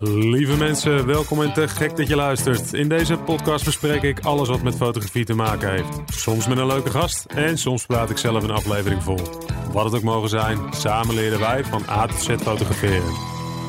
Lieve 0.00 0.56
mensen, 0.56 1.06
welkom 1.06 1.42
en 1.42 1.52
te 1.52 1.68
gek 1.68 1.96
dat 1.96 2.08
je 2.08 2.16
luistert. 2.16 2.72
In 2.72 2.88
deze 2.88 3.16
podcast 3.16 3.64
bespreek 3.64 4.02
ik 4.02 4.20
alles 4.20 4.48
wat 4.48 4.62
met 4.62 4.76
fotografie 4.76 5.24
te 5.24 5.34
maken 5.34 5.70
heeft. 5.70 6.00
Soms 6.06 6.48
met 6.48 6.58
een 6.58 6.66
leuke 6.66 6.90
gast 6.90 7.24
en 7.24 7.58
soms 7.58 7.86
praat 7.86 8.10
ik 8.10 8.16
zelf 8.16 8.42
een 8.42 8.50
aflevering 8.50 9.02
vol. 9.02 9.18
Wat 9.72 9.84
het 9.84 9.94
ook 9.94 10.02
mogen 10.02 10.28
zijn, 10.28 10.58
samen 10.74 11.14
leren 11.14 11.38
wij 11.38 11.64
van 11.64 11.82
A 11.88 12.06
tot 12.06 12.20
Z 12.20 12.28
fotograferen. 12.28 13.12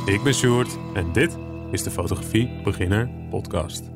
Ik 0.05 0.23
ben 0.23 0.33
Sjoerd 0.33 0.77
en 0.93 1.11
dit 1.13 1.37
is 1.71 1.83
de 1.83 1.91
Fotografie 1.91 2.61
Beginner 2.63 3.09
Podcast. 3.29 3.89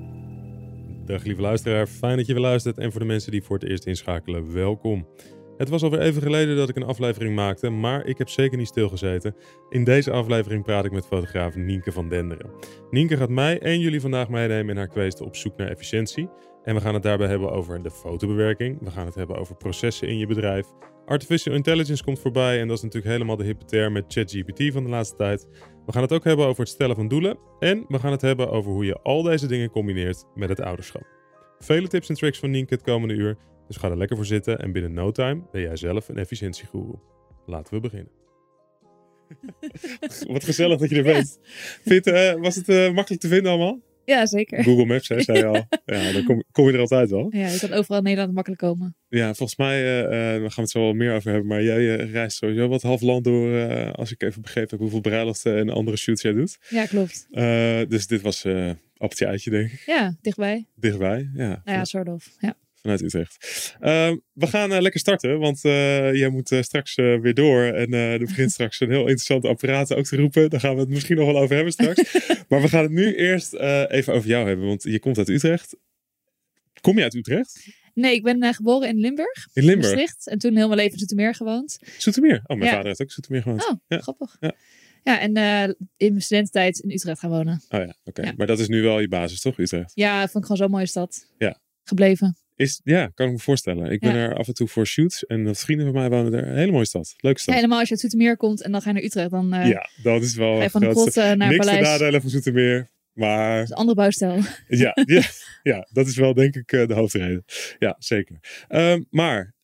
Dag 1.05 1.23
lieve 1.23 1.41
luisteraar, 1.41 1.87
fijn 1.87 2.17
dat 2.17 2.25
je 2.25 2.33
weer 2.33 2.41
luistert. 2.41 2.77
En 2.77 2.91
voor 2.91 3.01
de 3.01 3.07
mensen 3.07 3.31
die 3.31 3.43
voor 3.43 3.59
het 3.59 3.69
eerst 3.69 3.85
inschakelen, 3.85 4.53
welkom. 4.53 5.07
Het 5.57 5.69
was 5.69 5.83
alweer 5.83 5.99
even 5.99 6.21
geleden 6.21 6.55
dat 6.55 6.69
ik 6.69 6.75
een 6.75 6.83
aflevering 6.83 7.35
maakte, 7.35 7.69
maar 7.69 8.05
ik 8.05 8.17
heb 8.17 8.29
zeker 8.29 8.57
niet 8.57 8.67
stilgezeten. 8.67 9.35
In 9.69 9.83
deze 9.83 10.11
aflevering 10.11 10.63
praat 10.63 10.85
ik 10.85 10.91
met 10.91 11.05
fotograaf 11.05 11.55
Nienke 11.55 11.91
van 11.91 12.09
Denderen. 12.09 12.51
Nienke 12.89 13.17
gaat 13.17 13.29
mij 13.29 13.59
en 13.59 13.79
jullie 13.79 14.01
vandaag 14.01 14.29
meenemen 14.29 14.69
in 14.69 14.77
haar 14.77 14.87
kweesten 14.87 15.25
op 15.25 15.35
zoek 15.35 15.57
naar 15.57 15.67
efficiëntie. 15.67 16.29
En 16.63 16.75
we 16.75 16.81
gaan 16.81 16.93
het 16.93 17.03
daarbij 17.03 17.27
hebben 17.27 17.51
over 17.51 17.83
de 17.83 17.91
fotobewerking. 17.91 18.77
We 18.81 18.91
gaan 18.91 19.05
het 19.05 19.15
hebben 19.15 19.37
over 19.37 19.55
processen 19.55 20.07
in 20.07 20.17
je 20.17 20.27
bedrijf. 20.27 20.67
Artificial 21.05 21.55
intelligence 21.55 22.03
komt 22.03 22.19
voorbij 22.19 22.59
en 22.59 22.67
dat 22.67 22.77
is 22.77 22.83
natuurlijk 22.83 23.13
helemaal 23.13 23.35
de 23.35 23.43
hippe 23.43 23.89
met 23.89 24.05
ChatGPT 24.07 24.73
van 24.73 24.83
de 24.83 24.89
laatste 24.89 25.15
tijd. 25.15 25.47
We 25.85 25.91
gaan 25.91 26.01
het 26.01 26.13
ook 26.13 26.23
hebben 26.23 26.45
over 26.45 26.59
het 26.59 26.71
stellen 26.71 26.95
van 26.95 27.07
doelen. 27.07 27.37
En 27.59 27.85
we 27.87 27.99
gaan 27.99 28.11
het 28.11 28.21
hebben 28.21 28.51
over 28.51 28.71
hoe 28.71 28.85
je 28.85 29.01
al 29.01 29.23
deze 29.23 29.47
dingen 29.47 29.69
combineert 29.69 30.25
met 30.35 30.49
het 30.49 30.61
ouderschap. 30.61 31.07
Vele 31.59 31.87
tips 31.87 32.09
en 32.09 32.15
tricks 32.15 32.39
van 32.39 32.49
Nienke 32.49 32.73
het 32.73 32.83
komende 32.83 33.13
uur. 33.13 33.37
Dus 33.67 33.77
ga 33.77 33.89
er 33.89 33.97
lekker 33.97 34.15
voor 34.15 34.25
zitten 34.25 34.59
en 34.59 34.71
binnen 34.71 34.93
no 34.93 35.11
time 35.11 35.41
ben 35.51 35.61
jij 35.61 35.75
zelf 35.75 36.09
een 36.09 36.17
efficiëntiegoeroe. 36.17 36.99
Laten 37.45 37.73
we 37.73 37.79
beginnen. 37.79 38.11
Wat 40.33 40.43
gezellig 40.43 40.79
dat 40.79 40.89
je 40.89 40.95
er 40.95 41.03
bent. 41.03 41.39
Uh, 42.07 42.41
was 42.41 42.55
het 42.55 42.69
uh, 42.69 42.91
makkelijk 42.91 43.21
te 43.21 43.27
vinden 43.27 43.51
allemaal? 43.51 43.79
Ja, 44.05 44.25
zeker. 44.25 44.63
Google 44.63 44.85
Maps, 44.85 45.07
hè, 45.07 45.21
zei 45.21 45.37
je 45.37 45.45
al. 45.45 45.65
Ja, 45.85 46.11
dan 46.11 46.23
kom, 46.23 46.43
kom, 46.51 46.67
je 46.67 46.73
er 46.73 46.79
altijd 46.79 47.09
wel. 47.09 47.27
Ja, 47.29 47.47
je 47.47 47.59
kan 47.59 47.73
overal 47.73 47.97
in 47.97 48.03
Nederland 48.03 48.33
makkelijk 48.33 48.61
komen. 48.61 48.95
Ja, 49.09 49.33
volgens 49.33 49.57
mij, 49.57 50.03
uh, 50.03 50.09
daar 50.11 50.39
gaan 50.39 50.49
we 50.55 50.61
het 50.61 50.69
zo 50.69 50.79
wel 50.79 50.93
meer 50.93 51.15
over 51.15 51.31
hebben. 51.31 51.47
Maar 51.47 51.63
jij 51.63 51.95
reist 51.95 52.37
sowieso 52.37 52.67
wat 52.67 52.81
half 52.81 53.01
land 53.01 53.23
door, 53.23 53.71
als 53.91 54.11
ik 54.11 54.23
even 54.23 54.41
begrepen 54.41 54.69
heb 54.69 54.79
hoeveel 54.79 55.01
bruiloften 55.01 55.57
en 55.57 55.69
andere 55.69 55.97
shoots 55.97 56.21
jij 56.21 56.33
doet. 56.33 56.57
Ja, 56.69 56.85
klopt. 56.85 57.27
dus 57.89 58.07
dit 58.07 58.21
was 58.21 58.45
appeltje 58.97 59.25
eitje, 59.25 59.49
denk 59.49 59.71
ik. 59.71 59.83
Ja, 59.85 60.15
dichtbij. 60.21 60.67
Dichtbij, 60.75 61.29
ja. 61.33 61.61
Nou 61.63 61.77
ja, 61.77 61.85
soort 61.85 62.07
of, 62.07 62.29
ja 62.39 62.57
vanuit 62.83 63.01
Utrecht. 63.01 63.45
Uh, 63.81 64.11
we 64.33 64.47
gaan 64.47 64.71
uh, 64.71 64.79
lekker 64.79 64.99
starten, 64.99 65.39
want 65.39 65.63
uh, 65.65 66.13
jij 66.13 66.29
moet 66.29 66.57
straks 66.59 66.95
weer 66.95 67.33
door. 67.33 67.63
En 67.63 67.93
er 67.93 68.19
begint 68.19 68.51
straks 68.51 68.79
een 68.79 68.89
heel 68.89 69.01
interessant 69.01 69.45
apparaat 69.45 69.93
ook 69.93 70.05
te 70.05 70.15
roepen. 70.15 70.49
Daar 70.49 70.59
gaan 70.59 70.73
we 70.73 70.79
het 70.79 70.89
misschien 70.89 71.15
nog 71.15 71.25
wel 71.25 71.41
over 71.41 71.55
hebben 71.55 71.73
straks. 71.73 72.13
maar 72.49 72.61
we 72.61 72.69
gaan 72.69 72.83
het 72.83 72.91
nu 72.91 73.15
eerst 73.15 73.53
even 73.87 74.13
over 74.13 74.29
jou 74.29 74.47
hebben, 74.47 74.67
want 74.67 74.83
je 74.83 74.99
komt 74.99 75.17
uit 75.17 75.29
Utrecht. 75.29 75.77
Kom 76.81 76.97
je 76.97 77.03
uit 77.03 77.13
Utrecht? 77.13 77.67
Nee, 77.93 78.15
ik 78.15 78.23
ben 78.23 78.53
geboren 78.53 78.87
in 78.87 78.99
Limburg. 78.99 79.47
In 79.53 79.63
Limburg? 79.63 79.95
Maastricht, 79.95 80.27
en 80.27 80.37
toen 80.37 80.55
heel 80.55 80.67
mijn 80.67 80.79
leven 80.79 80.93
in 80.93 80.99
Zoetermeer 80.99 81.35
gewoond. 81.35 81.79
Zoetermeer? 81.97 82.41
Oh, 82.45 82.57
mijn 82.57 82.71
vader 82.71 82.85
heeft 82.85 83.01
ook 83.01 83.11
Zoetermeer 83.11 83.41
gewoond. 83.41 83.69
Oh, 83.69 83.79
ja. 83.87 83.97
grappig. 83.97 84.37
Ja. 84.39 84.55
Ja, 85.03 85.19
en 85.19 85.33
in 85.97 86.09
mijn 86.09 86.21
studententijd 86.21 86.79
in 86.79 86.91
Utrecht 86.91 87.19
gaan 87.19 87.29
wonen. 87.29 87.61
Oh 87.69 87.79
ja, 87.79 87.95
oké. 88.03 88.19
Okay. 88.19 88.33
Maar 88.37 88.47
dat 88.47 88.59
is 88.59 88.67
nu 88.67 88.81
wel 88.81 88.99
je 88.99 89.07
basis, 89.07 89.41
toch, 89.41 89.57
Utrecht? 89.57 89.91
Ja, 89.95 90.19
vond 90.19 90.35
ik 90.35 90.41
gewoon 90.41 90.57
zo'n 90.57 90.71
mooie 90.71 90.85
stad. 90.85 91.27
Ja. 91.37 91.59
Gebleven. 91.83 92.37
Is, 92.55 92.81
ja, 92.83 93.07
kan 93.07 93.25
ik 93.25 93.31
me 93.31 93.39
voorstellen. 93.39 93.91
Ik 93.91 93.99
ben 93.99 94.15
er 94.15 94.35
af 94.35 94.47
en 94.47 94.53
toe 94.53 94.67
voor 94.67 94.87
shoots. 94.87 95.25
En 95.25 95.43
dat 95.43 95.59
vrienden 95.59 95.85
van 95.85 95.95
mij 95.95 96.09
wonen 96.09 96.33
er. 96.33 96.47
Een 96.47 96.57
hele 96.57 96.71
mooie 96.71 96.85
stad. 96.85 97.13
Leuke 97.17 97.39
stad. 97.39 97.53
Ja, 97.53 97.59
helemaal 97.59 97.79
als 97.79 97.87
je 97.87 97.93
uit 97.93 98.03
Zoetermeer 98.03 98.37
komt 98.37 98.61
en 98.61 98.71
dan 98.71 98.81
ga 98.81 98.89
je 98.89 98.95
naar 98.95 99.03
Utrecht. 99.03 99.29
Dan, 99.29 99.53
uh, 99.53 99.67
ja, 99.67 99.89
dat 100.03 100.21
is 100.21 100.35
wel 100.35 100.69
van 100.69 100.81
de 100.81 101.33
naar 101.37 101.49
Niks 101.49 101.65
Paleis. 101.65 101.87
nadelen 101.87 102.21
van 102.21 102.29
Zoetermeer. 102.29 102.91
Maar... 103.13 103.55
Dat 103.55 103.63
is 103.63 103.69
een 103.69 103.75
andere 103.75 103.97
bouwstijl. 103.97 104.39
Ja, 104.67 104.91
ja, 105.05 105.21
ja, 105.63 105.87
dat 105.91 106.07
is 106.07 106.15
wel 106.15 106.33
denk 106.33 106.55
ik 106.55 106.71
uh, 106.71 106.87
de 106.87 106.93
hoofdreden. 106.93 107.43
Ja, 107.79 107.95
zeker. 107.99 108.65
Um, 108.69 109.05
maar 109.09 109.55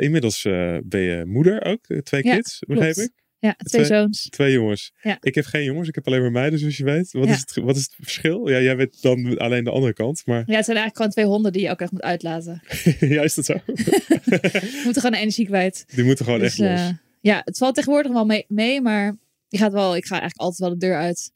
inmiddels 0.00 0.42
ben 0.82 1.00
je 1.00 1.22
moeder 1.26 1.64
ook. 1.64 1.86
Twee 2.02 2.22
kids, 2.22 2.58
begreep 2.66 2.96
ik. 2.96 3.23
Ja, 3.44 3.54
twee, 3.56 3.84
twee, 3.84 3.98
zoons. 3.98 4.28
Twee 4.28 4.52
jongens. 4.52 4.92
Ja. 5.02 5.18
Ik 5.20 5.34
heb 5.34 5.44
geen 5.44 5.64
jongens, 5.64 5.88
ik 5.88 5.94
heb 5.94 6.06
alleen 6.06 6.20
maar 6.20 6.30
meiden, 6.30 6.58
zoals 6.58 6.76
je 6.76 6.84
weet. 6.84 7.12
Wat, 7.12 7.26
Ja. 7.28 7.32
is, 7.34 7.40
het, 7.40 7.54
wat 7.54 7.76
is 7.76 7.82
het 7.82 7.94
verschil? 8.00 8.48
Ja, 8.48 8.60
jij 8.60 8.76
weet 8.76 9.02
dan 9.02 9.38
alleen 9.38 9.64
de 9.64 9.70
andere 9.70 9.92
kant, 9.92 10.22
maar 10.26 10.42
Ja, 10.46 10.56
het 10.56 10.64
zijn 10.64 10.76
eigenlijk 10.76 10.96
gewoon 10.96 11.10
twee 11.10 11.24
honden 11.24 11.52
die 11.52 11.62
je 11.62 11.70
ook 11.70 11.80
echt 11.80 11.92
moet 11.92 12.02
uitlaten. 12.02 12.62
ja, 13.16 13.22
is 13.22 13.34
dat 13.34 13.44
zo? 13.44 13.54
Je 13.64 14.80
moet 14.84 14.94
er 14.96 15.00
gewoon 15.02 15.20
energie 15.20 15.46
kwijt. 15.46 15.84
Die 15.94 16.04
moeten 16.04 16.24
gewoon 16.24 16.40
Dus, 16.40 16.48
echt 16.48 16.58
los. 16.58 16.80
eh, 16.80 16.88
ja, 17.20 17.40
het 17.44 17.58
valt 17.58 17.74
tegenwoordig 17.74 18.12
wel 18.12 18.24
mee, 18.24 18.44
mee, 18.48 18.80
maar 18.80 19.16
je 19.48 19.58
gaat 19.58 19.72
wel, 19.72 19.96
ik 19.96 20.04
ga 20.04 20.20
eigenlijk 20.20 20.40
altijd 20.40 20.60
wel 20.60 20.78
de 20.78 20.86
deur 20.86 20.96
uit. 20.96 21.32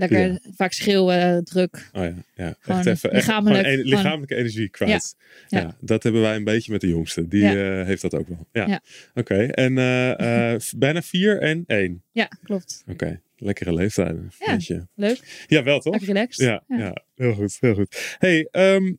Lekker 0.00 0.28
Ja. 0.28 0.38
vaak 0.54 0.72
schreeuwen, 0.72 1.44
druk. 1.44 1.90
Oh 1.92 2.02
ja, 2.04 2.14
ja. 2.34 2.54
Gewoon 2.58 2.78
echt 2.80 2.86
even 2.88 3.10
echt 3.10 3.26
lichamelijk, 3.26 3.60
gewoon 3.60 3.78
en- 3.78 3.82
gewoon- 3.84 3.96
lichamelijke 4.02 4.34
energie 4.34 4.68
kwijt. 4.68 5.16
Ja. 5.48 5.60
Ja. 5.60 5.76
dat 5.80 6.02
hebben 6.02 6.22
wij 6.22 6.36
een 6.36 6.44
beetje 6.44 6.72
met 6.72 6.80
de 6.80 6.88
jongste. 6.88 7.28
Die 7.28 7.44
eh, 7.46 7.86
heeft 7.86 8.02
dat 8.02 8.14
ook 8.14 8.28
wel. 8.28 8.46
Ja. 8.52 8.80
Oké, 9.14 9.34
en 9.44 9.78
eh, 9.78 10.52
eh, 10.54 10.60
bijna 10.76 11.02
vier 11.02 11.40
en 11.40 11.64
één. 11.66 12.02
Ja, 12.12 12.28
klopt. 12.42 12.82
Oké, 12.88 13.20
lekkere 13.36 13.72
leeftijden. 13.74 14.30
Ja. 14.38 14.56
Je. 14.58 14.86
Leuk. 14.94 15.44
ja 15.46 15.62
wel 15.62 15.80
toch? 15.80 15.92
Lekker 15.92 16.08
relaxed. 16.12 16.46
Ja, 16.46 16.64
ja. 16.78 17.04
heel 17.14 17.34
goed, 17.34 17.56
heel 17.60 17.74
goed. 17.74 18.16
Hey, 18.18 18.48
ehm, 18.50 18.92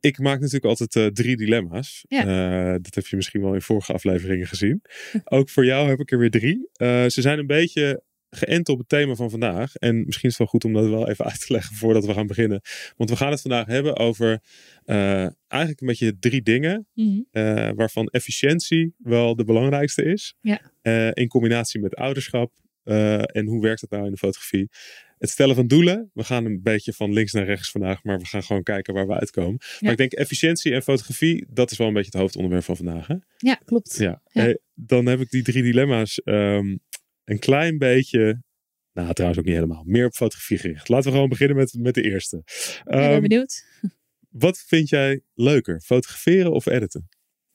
ik 0.00 0.18
maak 0.18 0.40
natuurlijk 0.40 0.64
altijd 0.64 1.14
drie 1.16 1.36
dilemma's. 1.36 2.04
Ja. 2.08 2.78
Dat 2.78 2.94
heb 2.94 3.06
je 3.06 3.16
misschien 3.16 3.40
wel 3.40 3.54
in 3.54 3.62
vorige 3.62 3.92
afleveringen 3.92 4.46
gezien. 4.46 4.82
Ook 5.24 5.48
voor 5.48 5.64
jou 5.64 5.88
heb 5.88 6.00
ik 6.00 6.10
er 6.12 6.18
weer 6.18 6.30
drie. 6.30 6.68
Ze 7.10 7.20
zijn 7.20 7.38
een 7.38 7.46
beetje 7.46 8.02
geënt 8.34 8.68
op 8.68 8.78
het 8.78 8.88
thema 8.88 9.14
van 9.14 9.30
vandaag. 9.30 9.74
En 9.74 10.04
misschien 10.04 10.28
is 10.28 10.38
het 10.38 10.38
wel 10.38 10.46
goed 10.46 10.64
om 10.64 10.72
dat 10.72 10.88
wel 10.88 11.08
even 11.08 11.24
uit 11.24 11.46
te 11.46 11.52
leggen 11.52 11.76
voordat 11.76 12.06
we 12.06 12.12
gaan 12.12 12.26
beginnen. 12.26 12.60
Want 12.96 13.10
we 13.10 13.16
gaan 13.16 13.30
het 13.30 13.40
vandaag 13.40 13.66
hebben 13.66 13.96
over 13.96 14.42
eh, 14.84 15.26
eigenlijk 15.48 15.80
een 15.80 15.86
beetje 15.86 16.18
drie 16.18 16.42
dingen. 16.42 16.86
Mhm. 16.94 17.20
eh, 17.30 17.70
waarvan 17.74 18.06
efficiëntie 18.06 18.94
wel 18.98 19.36
de 19.36 19.44
belangrijkste 19.44 20.04
is. 20.04 20.34
Ja. 20.40 20.60
Eh, 20.82 21.10
in 21.12 21.28
combinatie 21.28 21.80
met 21.80 21.94
ouderschap. 21.94 22.52
En 22.84 23.46
hoe 23.46 23.62
werkt 23.62 23.80
dat 23.80 23.90
nou 23.90 24.04
in 24.04 24.10
de 24.10 24.16
fotografie? 24.16 24.68
Het 25.18 25.30
stellen 25.30 25.54
van 25.54 25.66
doelen. 25.66 26.10
We 26.14 26.24
gaan 26.24 26.44
een 26.44 26.62
beetje 26.62 26.92
van 26.92 27.12
links 27.12 27.32
naar 27.32 27.44
rechts 27.44 27.70
vandaag, 27.70 28.02
maar 28.02 28.18
we 28.18 28.26
gaan 28.26 28.42
gewoon 28.42 28.62
kijken 28.62 28.94
waar 28.94 29.06
we 29.06 29.18
uitkomen. 29.18 29.60
Maar 29.80 29.90
ik 29.90 29.96
denk 29.96 30.12
efficiëntie 30.12 30.72
en 30.72 30.82
fotografie, 30.82 31.46
dat 31.48 31.70
is 31.70 31.78
wel 31.78 31.86
een 31.86 31.92
beetje 31.92 32.10
het 32.10 32.20
hoofdonderwerp 32.20 32.64
van 32.64 32.76
vandaag. 32.76 33.06
Hè? 33.06 33.14
Ja, 33.36 33.54
klopt. 33.54 33.96
Ja. 33.96 34.22
Ja. 34.30 34.56
Dan 34.74 35.06
heb 35.06 35.20
ik 35.20 35.30
die 35.30 35.42
drie 35.42 35.62
dilemma's 35.62 36.22
ehm, 36.22 36.76
een 37.24 37.38
klein 37.38 37.78
beetje, 37.78 38.42
nou 38.92 39.12
trouwens 39.12 39.40
ook 39.40 39.46
niet 39.46 39.54
helemaal, 39.54 39.82
meer 39.86 40.06
op 40.06 40.14
fotografie 40.14 40.58
gericht. 40.58 40.88
Laten 40.88 41.06
we 41.06 41.12
gewoon 41.12 41.28
beginnen 41.28 41.56
met, 41.56 41.74
met 41.78 41.94
de 41.94 42.02
eerste. 42.02 42.36
ik 42.36 42.82
ben 42.84 43.00
Ehm, 43.00 43.20
benieuwd. 43.20 43.64
wat 44.28 44.58
vind 44.66 44.88
jij 44.88 45.20
leuker, 45.34 45.80
fotograferen 45.80 46.52
of 46.52 46.66
editen? 46.66 47.08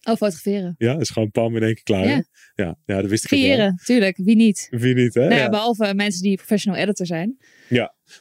Oh, 0.03 0.15
fotograferen. 0.15 0.75
Ja, 0.77 0.99
is 0.99 1.09
gewoon 1.09 1.31
pam 1.31 1.55
in 1.55 1.63
één 1.63 1.73
keer 1.73 1.83
klaar. 1.83 2.07
Ja. 2.07 2.23
Ja, 2.55 2.77
ja, 2.85 3.01
dat 3.01 3.09
wist 3.09 3.23
ik. 3.23 3.29
Creëren, 3.29 3.81
tuurlijk. 3.85 4.17
Wie 4.17 4.35
niet? 4.35 4.67
Wie 4.69 4.93
niet, 4.95 5.13
hè? 5.13 5.21
Nou 5.21 5.33
ja, 5.33 5.37
Ja. 5.39 5.49
behalve 5.49 5.93
mensen 5.93 6.21
die 6.21 6.35
professional 6.35 6.79
editor 6.79 7.05
zijn. 7.05 7.37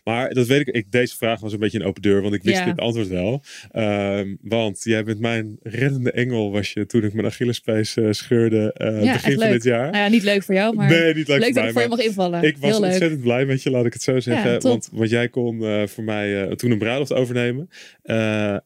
Maar 0.04 0.32
dat 0.34 0.46
weet 0.46 0.60
ik, 0.60 0.74
ik. 0.74 0.90
Deze 0.90 1.16
vraag 1.16 1.40
was 1.40 1.52
een 1.52 1.58
beetje 1.58 1.80
een 1.80 1.84
open 1.86 2.02
deur, 2.02 2.22
want 2.22 2.34
ik 2.34 2.42
wist 2.42 2.58
Ja. 2.58 2.64
dit 2.64 2.78
antwoord 2.78 3.08
wel. 3.08 3.42
Ehm, 3.70 4.36
want 4.40 4.80
jij 4.84 5.04
bent 5.04 5.20
mijn 5.20 5.56
reddende 5.62 6.12
engel, 6.12 6.50
was 6.52 6.72
je 6.72 6.86
toen 6.86 7.02
ik 7.04 7.12
mijn 7.12 7.26
Achillespees 7.26 7.96
eh, 7.96 8.06
scheurde 8.10 8.72
eh, 8.72 9.02
Ja, 9.04 9.12
begin 9.12 9.38
van 9.38 9.50
dit 9.50 9.62
jaar. 9.62 9.90
Nou 9.90 10.04
ja, 10.04 10.08
niet 10.08 10.22
leuk 10.22 10.42
voor 10.42 10.54
jou, 10.54 10.74
maar 10.74 10.90
nee, 10.90 11.14
niet 11.14 11.28
leuk, 11.28 11.38
leuk 11.38 11.44
voor 11.44 11.54
dat 11.54 11.54
mij, 11.54 11.66
ik 11.66 11.72
voor 11.72 11.82
je 11.82 11.88
mag 11.88 11.98
invallen. 12.00 12.42
Ik 12.42 12.56
was 12.56 12.70
Heel 12.70 12.80
leuk. 12.80 12.90
ontzettend 12.90 13.20
blij 13.20 13.46
met 13.46 13.62
je, 13.62 13.70
laat 13.70 13.86
ik 13.86 13.92
het 13.92 14.02
zo 14.02 14.20
zeggen. 14.20 14.50
Ja, 14.52 14.58
want, 14.58 14.88
want 14.92 15.10
jij 15.10 15.28
kon 15.28 15.64
eh, 15.64 15.86
voor 15.86 16.04
mij 16.04 16.56
toen 16.56 16.70
een 16.70 16.78
bruiloft 16.78 17.12
overnemen. 17.12 17.68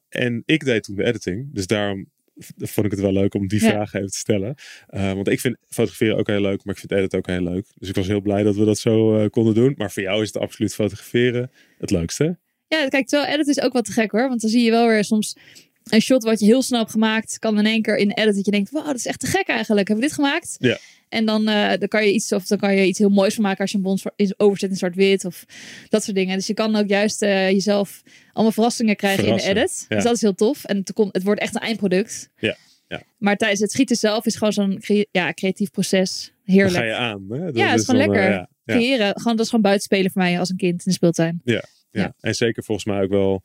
En 0.09 0.43
ik 0.47 0.65
deed 0.65 0.83
toen 0.83 0.97
de 0.97 1.05
editing. 1.05 1.49
Dus 1.55 1.67
daarom 1.67 2.11
vond 2.59 2.87
ik 2.87 2.93
het 2.93 3.01
wel 3.01 3.13
leuk 3.13 3.35
om 3.35 3.49
die 3.49 3.63
Ja. 3.63 3.69
vraag 3.71 3.95
even 3.95 4.11
te 4.11 4.17
stellen. 4.19 4.55
Eh, 4.87 5.13
want 5.13 5.29
ik 5.29 5.41
vind 5.41 5.57
fotograferen 5.69 6.17
ook 6.17 6.27
heel 6.27 6.41
leuk, 6.41 6.65
maar 6.65 6.75
ik 6.75 6.81
vind 6.81 6.93
editen 6.93 7.19
ook 7.19 7.27
heel 7.27 7.43
leuk. 7.43 7.67
Dus 7.75 7.89
ik 7.89 7.95
was 7.95 8.07
heel 8.07 8.21
blij 8.21 8.43
dat 8.43 8.57
we 8.57 8.65
dat 8.65 8.79
zo 8.79 9.19
eh, 9.19 9.29
konden 9.31 9.55
doen. 9.55 9.75
Maar 9.77 9.91
voor 9.93 10.03
jou 10.03 10.23
is 10.23 10.27
het 10.33 10.43
absoluut 10.43 10.75
fotograferen 10.75 11.51
het 11.79 11.91
leukste. 11.91 12.39
Ja, 12.69 12.89
kijk, 12.89 13.07
terwijl 13.07 13.33
edit 13.33 13.47
is 13.49 13.61
ook 13.61 13.73
wat 13.73 13.85
te 13.85 13.93
gek 13.93 14.11
hoor. 14.13 14.29
Want 14.29 14.41
dan 14.41 14.51
zie 14.51 14.63
je 14.65 14.71
wel 14.71 14.87
weer 14.87 15.05
soms 15.05 15.37
een 15.85 16.01
shot 16.01 16.23
wat 16.23 16.41
je 16.41 16.47
heel 16.47 16.63
snel 16.63 16.79
hebt 16.79 16.91
gemaakt. 16.91 17.39
Kan 17.39 17.59
in 17.59 17.67
één 17.67 17.83
keer 17.83 17.97
in 17.97 18.11
edit 18.11 18.35
dat 18.35 18.45
je 18.45 18.51
denkt, 18.51 18.71
wauw, 18.71 18.85
dat 18.85 18.95
is 18.95 19.07
echt 19.07 19.21
te 19.21 19.27
gek 19.27 19.49
eigenlijk. 19.49 19.89
Hebben 19.89 20.05
we 20.05 20.11
dit 20.11 20.13
gemaakt? 20.21 20.57
Ja. 20.59 20.79
En 21.09 21.25
dan, 21.25 21.49
eh, 21.49 21.79
dan 21.79 21.89
kan 21.89 22.07
je 22.07 22.13
iets 22.13 22.33
of 22.33 22.47
dan 22.47 22.59
kan 22.59 22.75
je 22.77 22.87
iets 22.87 22.99
heel 22.99 23.09
moois 23.09 23.35
van 23.35 23.43
maken 23.43 23.61
als 23.61 23.71
je 23.71 23.77
een 23.77 23.83
bond 23.83 24.03
overzet 24.37 24.71
in 24.71 24.77
zwart-wit 24.77 25.25
of 25.25 25.45
dat 25.89 26.05
soort 26.05 26.17
dingen. 26.17 26.37
Dus 26.37 26.47
je 26.47 26.55
kan 26.55 26.77
ook 26.77 26.89
juist 26.89 27.23
eh, 27.23 27.51
jezelf 27.51 28.03
allemaal 28.33 28.53
verrassingen 28.53 28.97
krijgen 28.97 29.27
in 29.27 29.37
de 29.37 29.43
edit. 29.43 29.87
ja. 29.89 29.95
Dus 29.95 30.05
dat 30.05 30.15
is 30.15 30.21
heel 30.21 30.35
tof. 30.35 30.65
En 30.65 30.77
het, 30.77 30.93
komt, 30.93 31.15
het 31.15 31.23
wordt 31.23 31.41
echt 31.41 31.55
een 31.55 31.61
eindproduct. 31.61 32.29
Ja, 32.39 32.57
ja. 32.89 33.03
Maar 33.19 33.37
tijdens 33.37 33.61
het 33.61 33.71
schieten 33.73 33.97
zelf 33.97 34.27
is 34.27 34.37
gewoon 34.37 34.53
zo'n 34.53 34.83
ja, 35.11 35.33
creatief 35.33 35.71
proces. 35.71 36.33
Dan 36.45 36.55
Heerlijk. 36.55 36.77
ga 36.77 36.85
je 36.85 36.95
aan. 36.95 37.27
Hè? 37.31 37.39
Dat 37.45 37.57
Ja, 37.57 37.69
het 37.71 37.81
is 37.81 37.85
gewoon 37.87 38.07
dan, 38.07 38.15
eh, 38.15 38.21
lekker. 38.23 38.47
Creëren. 38.65 39.13
Gewoon, 39.21 39.33
dat 39.37 39.41
is 39.45 39.47
gewoon 39.51 39.65
buitenspelen 39.65 40.11
voor 40.11 40.23
mij 40.23 40.39
als 40.39 40.51
een 40.51 40.57
kind 40.57 40.73
in 40.73 40.81
de 40.85 40.93
speeltuin. 40.93 41.41
Ja, 41.45 41.65
Ja. 41.91 42.15
en 42.21 42.35
zeker 42.35 42.65
volgens 42.65 42.87
mij 42.87 43.03
ook 43.03 43.11
wel 43.11 43.43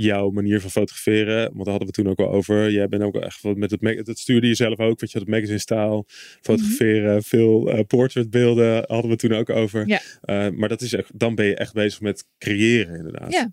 jouw 0.00 0.30
manier 0.30 0.60
van 0.60 0.70
fotograferen, 0.70 1.42
want 1.42 1.64
daar 1.64 1.68
hadden 1.68 1.86
we 1.86 1.92
toen 1.92 2.08
ook 2.08 2.16
wel 2.16 2.30
over. 2.30 2.70
Jij 2.70 2.88
bent 2.88 3.02
ook 3.02 3.16
echt 3.16 3.42
met 3.42 3.70
het, 3.70 4.06
dat 4.06 4.18
stuurde 4.18 4.46
je 4.46 4.54
zelf 4.54 4.78
ook, 4.78 5.00
weet 5.00 5.10
je, 5.12 5.18
het 5.18 5.28
magazine 5.28 5.58
style, 5.58 6.04
fotograferen, 6.40 7.22
veel 7.22 7.70
eh, 7.70 7.80
portraitbeelden 7.86 8.84
hadden 8.86 9.10
we 9.10 9.16
toen 9.16 9.32
ook 9.32 9.50
over. 9.50 9.80
Mhm. 9.80 9.90
Ja. 9.90 10.00
Eh, 10.20 10.52
maar 10.52 10.68
dat 10.68 10.80
is 10.80 10.92
echt, 10.92 11.18
dan 11.18 11.34
ben 11.34 11.46
je 11.46 11.54
echt 11.54 11.72
bezig 11.72 12.00
met 12.00 12.24
creëren 12.38 12.96
inderdaad. 12.96 13.32
Ja. 13.32 13.52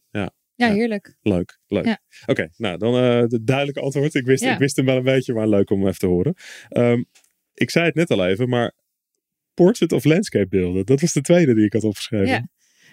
ja. 0.55 0.73
Heerlijk. 0.73 1.15
Leuk, 1.21 1.59
leuk. 1.67 1.97
Oké, 2.25 2.49
nou 2.57 2.77
dan 2.77 2.93
eh 2.95 3.27
de 3.27 3.43
duidelijke 3.43 3.81
antwoord. 3.81 4.13
Ik 4.13 4.25
wist, 4.25 4.43
ik 4.43 4.57
wist 4.57 4.75
hem 4.75 4.85
wel 4.85 4.97
een 4.97 5.03
beetje, 5.03 5.33
maar 5.33 5.47
leuk 5.47 5.69
om 5.69 5.87
even 5.87 5.99
te 5.99 6.05
horen. 6.05 6.33
Ehm, 6.69 7.03
ik 7.53 7.69
zei 7.69 7.85
het 7.85 7.95
net 7.95 8.11
al 8.11 8.25
even, 8.25 8.49
maar 8.49 8.73
portrait 9.53 9.91
of 9.91 10.03
landscape 10.03 10.47
beelden, 10.47 10.85
dat 10.85 11.01
was 11.01 11.13
de 11.13 11.21
tweede 11.21 11.55
die 11.55 11.65
ik 11.65 11.73
had 11.73 11.83
opgeschreven. 11.83 12.27
Ja. 12.27 12.47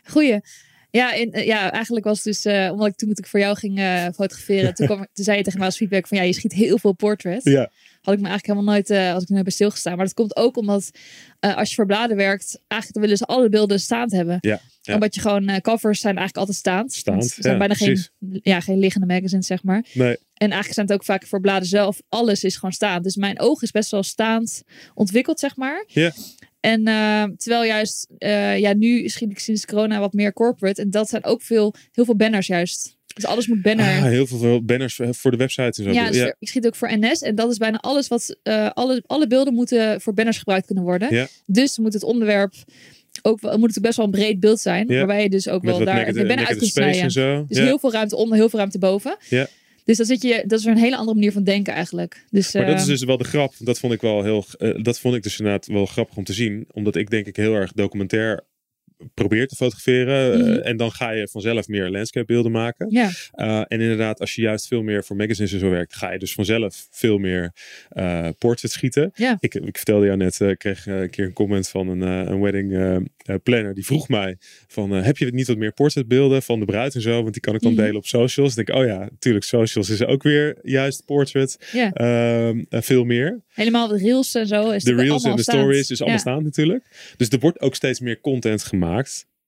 Goeie. 0.04 0.40
Ja, 0.92 1.12
in, 1.12 1.32
eh, 1.32 1.46
ja, 1.46 1.72
eigenlijk 1.72 2.04
was 2.04 2.16
het 2.16 2.24
dus, 2.24 2.44
eh, 2.44 2.68
omdat 2.72 2.86
ik 2.86 2.96
toen 2.96 3.10
ik 3.10 3.26
voor 3.26 3.40
jou 3.40 3.56
ging 3.56 3.78
eh, 3.78 4.04
fotograferen, 4.14 4.74
toen, 4.74 4.86
kwam, 4.86 4.98
toen 5.14 5.24
zei 5.24 5.36
je 5.36 5.42
tegen 5.42 5.58
mij 5.58 5.68
als 5.68 5.76
feedback 5.76 6.06
van 6.06 6.18
ja, 6.18 6.22
je 6.24 6.32
schiet 6.32 6.52
heel 6.52 6.78
veel 6.78 6.92
portrait. 6.92 7.44
Ja, 7.44 7.70
Had 8.00 8.14
ik 8.14 8.20
me 8.20 8.28
eigenlijk 8.28 8.46
helemaal 8.46 8.74
nooit, 8.74 8.90
eh 8.90 9.14
als 9.14 9.22
ik 9.22 9.28
nooit 9.28 9.42
bij 9.42 9.52
stilgestaan. 9.52 9.96
Maar 9.96 10.04
dat 10.04 10.14
komt 10.14 10.36
ook 10.36 10.56
omdat 10.56 10.90
als 11.40 11.68
je 11.68 11.74
voor 11.74 11.86
bladen 11.86 12.16
werkt, 12.16 12.60
eigenlijk 12.68 13.00
willen 13.00 13.16
ze 13.16 13.24
alle 13.24 13.48
beelden 13.48 13.80
staand 13.80 14.12
hebben. 14.12 14.38
ja, 14.40 14.60
ja. 14.82 14.94
Omdat 14.94 15.14
je 15.14 15.20
gewoon, 15.20 15.60
covers 15.60 16.00
zijn 16.00 16.16
eigenlijk 16.16 16.36
altijd 16.36 16.56
staand. 16.56 16.92
Staand, 16.92 17.18
Want 17.18 17.36
Er 17.36 17.42
zijn 17.42 17.52
ja, 17.52 17.58
bijna 17.58 17.74
geen, 17.74 18.06
ja, 18.42 18.60
geen 18.60 18.78
liggende 18.78 19.06
magazines, 19.06 19.46
zeg 19.46 19.62
maar. 19.62 19.84
nee, 19.92 20.16
En 20.34 20.50
eigenlijk 20.50 20.74
zijn 20.74 20.86
het 20.86 20.94
ook 20.94 21.04
vaak 21.04 21.26
voor 21.26 21.40
bladen 21.40 21.68
zelf, 21.68 22.02
alles 22.08 22.44
is 22.44 22.54
gewoon 22.54 22.72
staand. 22.72 23.04
Dus 23.04 23.16
mijn 23.16 23.40
oog 23.40 23.62
is 23.62 23.70
best 23.70 23.90
wel 23.90 24.02
staand 24.02 24.62
ontwikkeld, 24.94 25.40
zeg 25.40 25.56
maar. 25.56 25.84
Ja. 25.86 26.12
En 26.62 26.86
eh, 26.86 27.24
terwijl 27.36 27.64
juist, 27.64 28.08
eh, 28.18 28.58
ja, 28.58 28.74
nu 28.74 29.08
schiet 29.08 29.30
ik 29.30 29.38
sinds 29.38 29.64
corona 29.64 30.00
wat 30.00 30.12
meer 30.12 30.32
corporate. 30.32 30.82
En 30.82 30.90
dat 30.90 31.08
zijn 31.08 31.24
ook 31.24 31.42
veel, 31.42 31.74
heel 31.92 32.04
veel 32.04 32.16
banners 32.16 32.46
juist. 32.46 32.96
Dus 33.14 33.26
alles 33.26 33.46
moet 33.46 33.62
banner. 33.62 33.86
Ah, 33.86 34.02
heel 34.02 34.26
veel 34.26 34.64
banners 34.64 35.00
voor 35.10 35.30
de 35.30 35.36
website 35.36 35.62
en 35.62 35.72
zo. 35.72 35.90
ja, 35.90 36.06
dus 36.06 36.16
ja. 36.16 36.34
ik 36.38 36.48
schiet 36.48 36.66
ook 36.66 36.74
voor 36.74 36.98
NS. 36.98 37.22
En 37.22 37.34
dat 37.34 37.50
is 37.50 37.56
bijna 37.56 37.78
alles 37.78 38.08
wat, 38.08 38.36
eh, 38.42 38.70
alle, 38.70 39.02
alle 39.06 39.26
beelden 39.26 39.54
moeten 39.54 40.00
voor 40.00 40.14
banners 40.14 40.38
gebruikt 40.38 40.66
kunnen 40.66 40.84
worden. 40.84 41.14
Ja. 41.14 41.26
Dus 41.46 41.78
moet 41.78 41.92
het 41.92 42.02
onderwerp 42.02 42.54
ook 43.22 43.40
wel, 43.40 43.58
moet 43.58 43.74
het 43.74 43.82
best 43.82 43.96
wel 43.96 44.06
een 44.06 44.12
breed 44.12 44.40
beeld 44.40 44.60
zijn. 44.60 44.88
Ja. 44.88 44.96
Waarbij 44.96 45.22
je 45.22 45.28
dus 45.28 45.48
ook 45.48 45.62
Met 45.62 45.76
wel 45.76 45.84
daar 45.84 46.06
je 46.06 46.26
banner 46.26 46.46
uit 46.46 46.58
kunt 46.58 46.70
snijden. 46.70 47.02
en 47.02 47.10
zo. 47.10 47.44
Dus 47.48 47.58
ja. 47.58 47.64
heel 47.64 47.78
veel 47.78 47.92
ruimte 47.92 48.16
onder, 48.16 48.36
heel 48.36 48.48
veel 48.48 48.58
ruimte 48.58 48.78
boven. 48.78 49.16
Ja. 49.28 49.46
Dus 49.84 49.96
dan 49.96 50.06
zit 50.06 50.22
je, 50.22 50.44
dat 50.46 50.58
is 50.58 50.64
een 50.64 50.76
hele 50.76 50.96
andere 50.96 51.14
manier 51.14 51.32
van 51.32 51.44
denken 51.44 51.72
eigenlijk. 51.72 52.24
Dus, 52.30 52.52
Maar 52.52 52.66
dat 52.66 52.78
is 52.80 52.84
dus 52.84 53.04
wel 53.04 53.16
de 53.16 53.24
grap. 53.24 53.54
Dat 53.58 53.78
vond 53.78 53.92
ik 53.92 54.00
wel 54.00 54.22
heel. 54.22 54.44
eh, 54.58 54.82
dat 54.82 54.98
vond 55.00 55.14
ik 55.14 55.22
dus 55.22 55.38
inderdaad 55.38 55.66
wel 55.66 55.86
grappig 55.86 56.16
om 56.16 56.24
te 56.24 56.32
zien. 56.32 56.64
Omdat 56.72 56.96
ik 56.96 57.10
denk 57.10 57.26
ik 57.26 57.36
heel 57.36 57.54
erg 57.54 57.72
documentair 57.72 58.44
probeer 59.14 59.46
te 59.48 59.56
fotograferen. 59.56 60.32
eh, 60.32 60.38
Mhm. 60.38 60.58
en 60.60 60.76
dan 60.76 60.90
ga 60.92 61.10
je 61.10 61.28
vanzelf 61.28 61.68
meer 61.68 61.90
landscape 61.90 62.26
beelden 62.26 62.52
maken. 62.52 62.86
ja, 62.90 63.10
Uh, 63.34 63.58
en 63.58 63.80
inderdaad, 63.80 64.20
als 64.20 64.34
je 64.34 64.42
juist 64.42 64.66
veel 64.66 64.82
meer 64.82 65.04
voor 65.04 65.16
magazines 65.16 65.52
en 65.52 65.58
zo 65.58 65.70
werkt, 65.70 65.96
ga 65.96 66.12
je 66.12 66.18
dus 66.18 66.34
vanzelf 66.34 66.86
veel 66.90 67.18
meer 67.18 67.52
uh, 67.92 68.28
portraits 68.38 68.74
schieten. 68.74 69.10
Ja. 69.14 69.36
Ik, 69.40 69.54
ik 69.54 69.76
vertelde 69.76 70.06
jou 70.06 70.16
net, 70.18 70.40
ik 70.40 70.58
kreeg 70.58 70.86
een 70.86 71.10
keer 71.10 71.24
een 71.24 71.32
comment 71.32 71.68
van 71.68 71.88
een, 71.88 72.00
een 72.00 72.40
wedding 72.40 72.70
planner. 73.42 73.74
Die 73.74 73.84
vroeg 73.84 74.08
mij 74.08 74.36
van, 74.68 74.90
heb 74.90 75.16
je 75.16 75.26
niet 75.32 75.46
wat 75.46 75.56
meer 75.56 75.72
portraitbeelden 75.72 76.42
van 76.42 76.58
de 76.60 76.64
bruid 76.64 76.94
en 76.94 77.00
zo? 77.00 77.20
Want 77.22 77.32
die 77.32 77.42
kan 77.42 77.54
ik 77.54 77.60
dan 77.60 77.72
Mhm. 77.72 77.80
delen 77.80 77.96
op 77.96 78.06
socials. 78.06 78.54
Dan 78.54 78.64
denk 78.64 78.76
ik, 78.78 78.84
oh 78.84 78.88
ja, 78.90 78.98
natuurlijk, 79.10 79.44
socials 79.44 79.90
is 79.90 80.04
ook 80.04 80.22
weer 80.22 80.56
juist 80.62 81.04
portrait. 81.06 81.58
ja. 81.72 82.00
Uh, 82.00 82.50
veel 82.70 83.04
meer. 83.04 83.40
helemaal 83.52 83.88
de 83.88 83.96
reels 83.96 84.34
en 84.34 84.46
zo. 84.46 84.70
Is 84.70 84.84
De 84.84 84.94
reels 84.94 85.24
en 85.24 85.36
de 85.36 85.42
stories 85.42 85.90
is 85.90 85.98
allemaal 86.00 86.16
Ja. 86.18 86.22
staand 86.22 86.42
natuurlijk. 86.44 86.84
Dus 87.16 87.28
er 87.28 87.38
wordt 87.38 87.60
ook 87.60 87.74
steeds 87.74 88.00
meer 88.00 88.20
content 88.20 88.62
gemaakt 88.64 88.91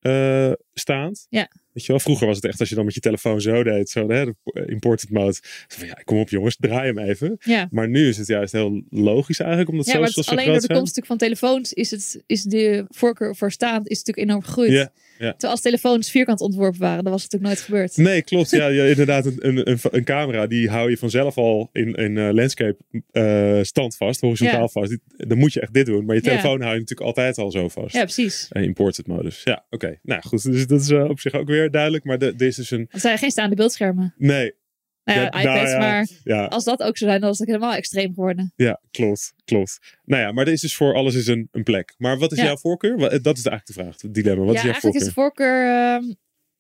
uh, 0.07 0.53
staand. 0.75 1.27
Ja. 1.29 1.49
Weet 1.73 1.85
je 1.85 1.93
wel, 1.93 2.01
vroeger 2.01 2.27
was 2.27 2.37
het 2.37 2.45
echt 2.45 2.61
als 2.61 2.69
je 2.69 2.75
dan 2.75 2.85
met 2.85 2.95
je 2.95 3.01
telefoon 3.01 3.41
zo 3.41 3.63
deed, 3.63 3.91
zo 3.91 4.09
hè, 4.09 4.25
de 4.25 4.67
imported 4.67 5.11
mode. 5.11 5.37
Van, 5.69 5.87
ja, 5.87 5.95
kom 6.05 6.19
op 6.19 6.29
jongens, 6.29 6.57
draai 6.57 6.87
hem 6.87 6.99
even. 6.99 7.37
Ja. 7.41 7.69
Maar 7.71 7.89
nu 7.89 8.09
is 8.09 8.17
het 8.17 8.27
juist 8.27 8.53
heel 8.53 8.83
logisch 8.91 9.39
eigenlijk, 9.39 9.71
omdat 9.71 9.87
Ja, 9.87 9.99
maar 9.99 10.09
het 10.09 10.29
alleen 10.29 10.47
door 10.47 10.61
de 10.61 10.75
komst 10.75 11.01
van 11.05 11.17
telefoons 11.17 11.73
is, 11.73 11.91
het, 11.91 12.23
is 12.27 12.43
de 12.43 12.85
voorkeur 12.89 13.37
voor 13.37 13.53
staand 13.53 13.89
is 13.89 13.99
natuurlijk 13.99 14.29
enorm 14.29 14.43
gegroeid. 14.43 14.71
Ja, 14.71 14.93
ja. 15.19 15.31
Terwijl 15.31 15.53
als 15.53 15.61
telefoons 15.61 16.11
vierkant 16.11 16.41
ontworpen 16.41 16.81
waren, 16.81 17.03
dan 17.03 17.13
was 17.13 17.23
het 17.23 17.33
natuurlijk 17.33 17.61
nooit 17.61 17.71
gebeurd. 17.71 17.97
Nee, 17.97 18.23
klopt. 18.23 18.51
Ja, 18.51 18.67
ja 18.67 18.85
inderdaad. 18.85 19.27
Een, 19.27 19.37
een, 19.41 19.71
een, 19.71 19.79
een 19.91 20.05
camera 20.05 20.47
die 20.47 20.69
hou 20.69 20.91
je 20.91 20.97
vanzelf 20.97 21.37
al 21.37 21.69
in, 21.73 21.95
in 21.95 22.17
uh, 22.17 22.33
landscape 22.33 22.77
uh, 23.13 23.63
stand 23.63 23.97
vast, 23.97 24.21
horizontaal 24.21 24.61
Ja. 24.61 24.69
vast. 24.69 24.99
Dan 25.17 25.39
moet 25.39 25.53
je 25.53 25.61
echt 25.61 25.75
dit 25.75 25.87
doen. 25.87 26.05
Maar 26.05 26.15
je 26.15 26.23
telefoon 26.23 26.61
hou 26.61 26.73
je 26.73 26.81
natuurlijk 26.81 27.07
altijd 27.07 27.39
al 27.39 27.51
zo 27.51 27.69
vast. 27.69 27.95
Ja, 27.95 28.03
precies. 28.03 28.49
Uh, 28.53 28.63
imported 28.63 29.07
modus. 29.07 29.41
Ja, 29.45 29.65
oké. 29.71 29.99
Nou 30.03 30.23
goed, 30.23 30.43
dus 30.43 30.67
dat 30.67 30.81
is 30.81 30.89
uh, 30.89 31.05
op 31.05 31.21
zich 31.21 31.33
ook 31.33 31.49
weer 31.49 31.71
duidelijk. 31.71 32.05
Maar 32.05 32.19
dit 32.19 32.41
is 32.41 32.57
dus 32.57 32.71
een... 32.71 32.79
Want 32.79 32.93
het 32.93 33.01
zijn 33.01 33.19
geen 33.19 33.31
staande 33.31 33.57
beeldschermen. 33.57 34.15
Nee. 34.19 34.55
Nou 35.05 35.19
ja, 35.21 35.25
Ja, 35.25 35.41
iPads, 35.41 35.45
nou 35.45 35.69
ja, 35.69 35.79
maar 35.79 36.09
Ja, 36.25 36.45
als 36.45 36.65
dat 36.65 36.83
ook 36.83 36.97
zou 36.97 37.11
zijn, 37.11 37.23
dan 37.23 37.31
is 37.31 37.39
het 37.39 37.47
helemaal 37.49 37.75
extreem 37.75 38.15
geworden. 38.15 38.53
ja, 38.57 38.81
klopt. 38.91 39.35
Klopt. 39.45 39.79
Nou 40.05 40.23
ja, 40.23 40.33
maar 40.33 40.47
er 40.47 40.53
is 40.53 40.61
dus 40.61 40.77
voor 40.77 40.95
alles 40.95 41.15
is 41.15 41.27
een, 41.27 41.49
een 41.53 41.63
plek. 41.63 41.95
Maar 41.99 42.19
wat 42.19 42.33
is 42.33 42.39
jouw 42.41 42.57
voorkeur? 42.57 42.97
Wa- 42.99 43.09
Dat 43.19 43.37
is 43.39 43.45
eigenlijk 43.47 43.67
de 43.67 43.73
vraag, 43.73 44.03
het 44.03 44.15
dilemma. 44.15 44.45
Wat 44.45 44.55
is 44.55 44.61
jouw 44.63 44.71
eigenlijk 44.71 45.01
is 45.01 45.07
de 45.09 45.13
voorkeur 45.15 45.67
ehm, 45.67 46.03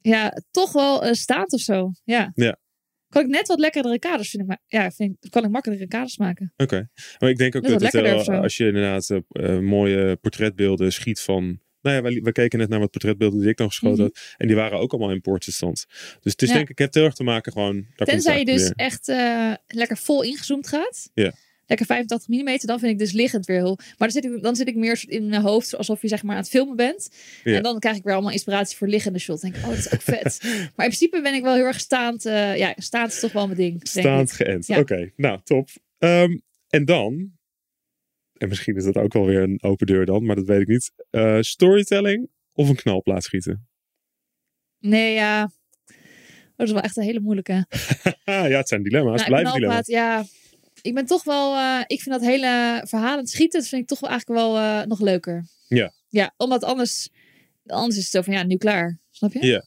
ja, 0.00 0.32
toch 0.50 0.72
wel 0.72 1.04
eh, 1.04 1.12
staand 1.12 1.52
of 1.52 1.60
zo. 1.60 1.90
Ja. 2.04 2.30
Ja. 2.34 2.56
Kan 3.08 3.22
ik 3.22 3.28
net 3.28 3.46
wat 3.48 3.58
lekkerdere 3.58 3.98
kaders 3.98 4.30
vinden. 4.30 4.48
Maar 4.48 4.60
ja, 4.66 4.90
vind, 4.90 5.16
ik- 5.20 5.30
kan 5.30 5.44
ik 5.44 5.50
makkelijkere 5.50 5.88
kaders 5.90 6.16
maken. 6.18 6.52
Oké. 6.56 6.88
Maar 7.18 7.30
ik 7.30 7.36
denk 7.36 7.56
ook 7.56 7.62
Dat 7.62 7.80
het, 7.92 8.24
zo. 8.24 8.32
als 8.32 8.56
je 8.56 8.66
inderdaad 8.66 9.10
eh, 9.10 9.18
eh, 9.28 9.60
mooie 9.60 10.16
portretbeelden 10.16 10.92
schiet 10.92 11.20
van... 11.20 11.60
Nou 11.84 11.96
ja, 11.96 12.02
wij, 12.02 12.20
wij 12.22 12.32
keken 12.32 12.58
net 12.58 12.68
naar 12.68 12.78
wat 12.80 12.90
portretbeelden 12.90 13.40
die 13.40 13.48
ik 13.48 13.56
dan 13.56 13.68
geschoten 13.68 14.04
Mhm. 14.04 14.12
had. 14.14 14.34
En 14.36 14.46
die 14.46 14.56
waren 14.56 14.78
ook 14.78 14.92
allemaal 14.92 15.10
in 15.10 15.20
portraitstand. 15.20 15.84
Dus 16.20 16.32
het 16.32 16.42
is 16.42 16.48
Ja. 16.48 16.54
denk 16.54 16.68
ik, 16.68 16.78
het 16.78 16.94
heel 16.94 17.04
erg 17.04 17.14
te 17.14 17.24
maken 17.24 17.52
gewoon... 17.52 17.86
Tenzij 17.96 18.38
je 18.38 18.44
dus 18.44 18.62
weer. 18.62 18.72
echt 18.76 19.08
eh, 19.08 19.52
lekker 19.66 19.96
vol 19.96 20.22
ingezoomd 20.22 20.68
gaat. 20.68 21.10
Ja. 21.14 21.32
Lekker 21.66 21.86
85 21.86 22.28
mm, 22.28 22.56
dan 22.66 22.78
vind 22.78 22.92
ik 22.92 22.98
dus 22.98 23.12
liggend 23.12 23.46
weer 23.46 23.56
heel. 23.56 23.76
Maar 23.78 24.08
dan 24.08 24.10
zit 24.10 24.24
ik, 24.24 24.42
dan 24.42 24.56
zit 24.56 24.68
ik 24.68 24.74
meer 24.76 25.04
in 25.06 25.28
mijn 25.28 25.42
hoofd 25.42 25.76
alsof 25.76 26.02
je 26.02 26.08
zeg 26.08 26.22
maar 26.22 26.34
aan 26.36 26.40
het 26.40 26.50
filmen 26.50 26.76
bent. 26.76 27.10
Ja. 27.44 27.56
En 27.56 27.62
dan 27.62 27.78
krijg 27.78 27.96
ik 27.96 28.02
weer 28.02 28.12
allemaal 28.12 28.32
inspiratie 28.32 28.76
voor 28.76 28.88
liggende 28.88 29.18
shots. 29.18 29.40
Dan 29.40 29.50
denk 29.50 29.62
ik, 29.64 29.70
oh, 29.70 29.76
dat 29.76 29.84
is 29.86 29.92
ook 29.92 30.02
vet. 30.02 30.38
maar 30.42 30.86
in 30.86 30.92
principe 30.92 31.20
ben 31.22 31.34
ik 31.34 31.42
wel 31.42 31.54
heel 31.54 31.64
erg 31.64 31.80
staand. 31.80 32.26
eh, 32.26 32.56
ja, 32.56 32.74
staand 32.76 33.12
is 33.12 33.20
toch 33.20 33.32
wel 33.32 33.46
mijn 33.46 33.58
ding. 33.58 33.80
Staand 33.88 34.32
geënt. 34.32 34.66
Ja. 34.66 34.78
Oké, 34.78 35.10
nou 35.16 35.40
top. 35.44 35.68
Ehm, 35.98 36.38
en 36.68 36.84
dan... 36.84 37.32
En 38.34 38.48
misschien 38.48 38.76
is 38.76 38.84
dat 38.84 38.96
ook 38.96 39.12
wel 39.12 39.26
weer 39.26 39.42
een 39.42 39.62
open 39.62 39.86
deur 39.86 40.06
dan, 40.06 40.24
maar 40.26 40.36
dat 40.36 40.46
weet 40.46 40.60
ik 40.60 40.68
niet. 40.68 40.90
Eh, 41.10 41.38
storytelling 41.40 42.28
of 42.52 42.68
een 42.68 42.74
knalplaat 42.76 43.22
schieten? 43.24 43.66
Nee, 44.78 45.14
ja. 45.14 45.42
Oh, 45.44 46.56
dat 46.56 46.66
is 46.66 46.72
wel 46.72 46.82
echt 46.82 46.96
een 46.96 47.02
hele 47.02 47.20
moeilijke. 47.20 47.64
Ja, 48.24 48.42
het 48.42 48.68
zijn 48.68 48.82
dilemma's. 48.82 49.16
Nou, 49.16 49.26
blijven 49.28 49.52
dilemma's. 49.52 49.86
ja. 49.86 50.24
Ik 50.82 50.94
ben 50.94 51.06
toch 51.06 51.24
wel. 51.24 51.54
eh, 51.56 51.80
ik 51.86 52.00
vind 52.02 52.14
dat 52.20 52.24
hele 52.28 52.82
verhalend 52.86 53.30
schieten. 53.30 53.60
Dat 53.60 53.68
vind 53.68 53.82
ik 53.82 53.88
toch 53.88 54.00
wel 54.00 54.10
eigenlijk 54.10 54.40
wel 54.40 54.56
eh, 54.58 54.86
nog 54.86 55.00
leuker. 55.00 55.44
Ja. 55.68 55.92
Ja, 56.08 56.34
omdat 56.36 56.64
anders. 56.64 57.08
Anders 57.66 57.96
is 57.96 58.02
het 58.02 58.12
zo 58.12 58.22
van 58.22 58.32
ja, 58.34 58.42
nu 58.42 58.56
klaar. 58.56 58.98
Snap 59.10 59.32
je? 59.32 59.46
Ja. 59.46 59.64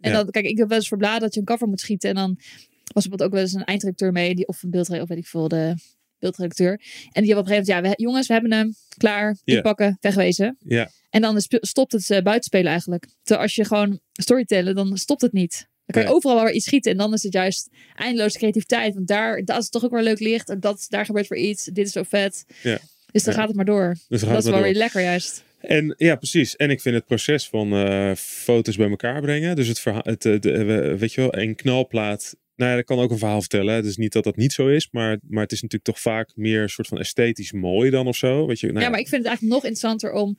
En 0.00 0.10
Ja. 0.10 0.16
dan, 0.16 0.30
kijk, 0.30 0.44
ik 0.46 0.58
heb 0.58 0.68
wel 0.68 0.78
eens 0.78 0.88
voor 0.88 0.98
bladen 0.98 1.20
dat 1.20 1.34
je 1.34 1.40
een 1.40 1.46
cover 1.46 1.68
moet 1.68 1.80
schieten. 1.80 2.08
En 2.08 2.14
dan 2.14 2.34
was 2.36 2.44
er 2.44 2.92
bijvoorbeeld 2.92 3.22
ook 3.22 3.30
wel 3.32 3.40
eens 3.42 3.52
een 3.52 3.64
eindredacteur 3.64 4.12
mee. 4.12 4.34
Die, 4.34 4.46
of 4.46 4.62
een 4.62 4.70
beeldredacteur, 4.70 5.02
of 5.02 5.08
weet 5.08 5.24
ik 5.24 5.30
veel, 5.30 5.48
de 5.48 5.74
beeldredacteur. 6.18 6.80
En 7.12 7.22
die 7.22 7.32
op 7.36 7.38
een 7.38 7.46
gegeven 7.46 7.66
moment, 7.66 7.66
ja, 7.66 7.90
we, 7.96 8.02
jongens, 8.02 8.26
we 8.26 8.32
hebben 8.32 8.52
hem. 8.52 8.74
Klaar. 8.96 9.36
Ja. 9.44 9.54
Inpakken, 9.56 9.96
wegwezen. 10.00 10.56
Ja, 10.64 10.90
En 11.10 11.20
dan 11.20 11.36
is- 11.36 11.46
stopt 11.50 11.92
het 11.92 12.10
uh, 12.10 12.20
buitenspelen 12.20 12.70
eigenlijk. 12.70 13.06
Terwijl 13.22 13.46
als 13.46 13.54
je 13.54 13.64
gewoon 13.64 14.00
storytellen, 14.12 14.74
dan 14.74 14.96
stopt 14.96 15.20
het 15.22 15.32
niet. 15.32 15.66
Dan 15.86 16.02
kan 16.02 16.10
je 16.10 16.16
overal 16.16 16.36
wel 16.36 16.44
weer 16.44 16.54
iets 16.54 16.64
schieten. 16.66 16.90
En 16.92 16.98
dan 16.98 17.12
is 17.12 17.22
het 17.22 17.32
juist 17.32 17.68
eindeloze 17.96 18.38
creativiteit. 18.38 18.94
Want 18.94 19.06
daar 19.08 19.44
dat 19.44 19.62
is 19.62 19.68
toch 19.68 19.84
ook 19.84 19.90
weer 19.90 20.02
leuk 20.02 20.20
licht. 20.20 20.48
En 20.48 20.60
dat, 20.60 20.86
daar 20.88 21.04
gebeurt 21.04 21.28
weer 21.28 21.38
iets. 21.38 21.64
Dit 21.64 21.86
is 21.86 21.92
zo 21.92 22.02
vet. 22.02 22.44
Ja. 22.62 22.78
Dus 23.12 23.22
dan 23.24 23.32
Ja. 23.34 23.38
gaat 23.38 23.48
het 23.48 23.56
maar 23.56 23.64
door. 23.64 23.96
dus 24.08 24.20
dat 24.20 24.36
is 24.38 24.44
wel 24.44 24.52
door. 24.52 24.62
weer 24.62 24.74
lekker 24.74 25.02
juist. 25.02 25.44
En 25.60 25.94
ja, 25.96 26.16
precies. 26.16 26.56
En 26.56 26.70
ik 26.70 26.80
vind 26.80 26.94
het 26.94 27.06
proces 27.06 27.48
van 27.48 27.72
eh, 27.72 28.12
foto's 28.16 28.76
bij 28.76 28.88
elkaar 28.90 29.20
brengen. 29.20 29.56
Dus 29.56 29.68
het 29.68 29.78
verhaal, 29.80 30.02
het, 30.04 30.24
eh, 30.24 30.40
de, 30.40 30.96
weet 30.98 31.12
je 31.12 31.20
wel, 31.20 31.36
een 31.36 31.54
knalplaat. 31.54 32.36
Nou 32.56 32.70
ja, 32.70 32.76
dat 32.76 32.84
kan 32.84 32.98
ook 32.98 33.10
een 33.10 33.18
verhaal 33.18 33.40
vertellen. 33.40 33.74
hè. 33.74 33.82
Dus 33.82 33.96
niet 33.96 34.12
dat 34.12 34.24
dat 34.24 34.36
niet 34.36 34.52
zo 34.52 34.68
is, 34.68 34.88
maar, 34.90 35.18
maar 35.28 35.42
het 35.42 35.52
is 35.52 35.62
natuurlijk 35.62 35.90
toch 35.90 36.00
vaak 36.00 36.32
meer 36.34 36.62
een 36.62 36.68
soort 36.68 36.88
van 36.88 36.98
esthetisch 36.98 37.52
mooi 37.52 37.90
dan 37.90 38.06
of 38.06 38.16
zo. 38.16 38.46
Weet 38.46 38.60
je, 38.60 38.66
nou 38.72 38.80
ja, 38.84 38.90
maar 38.90 39.00
ik 39.00 39.08
vind 39.08 39.22
het 39.22 39.26
eigenlijk 39.30 39.54
nog 39.54 39.64
interessanter 39.64 40.12
om 40.12 40.38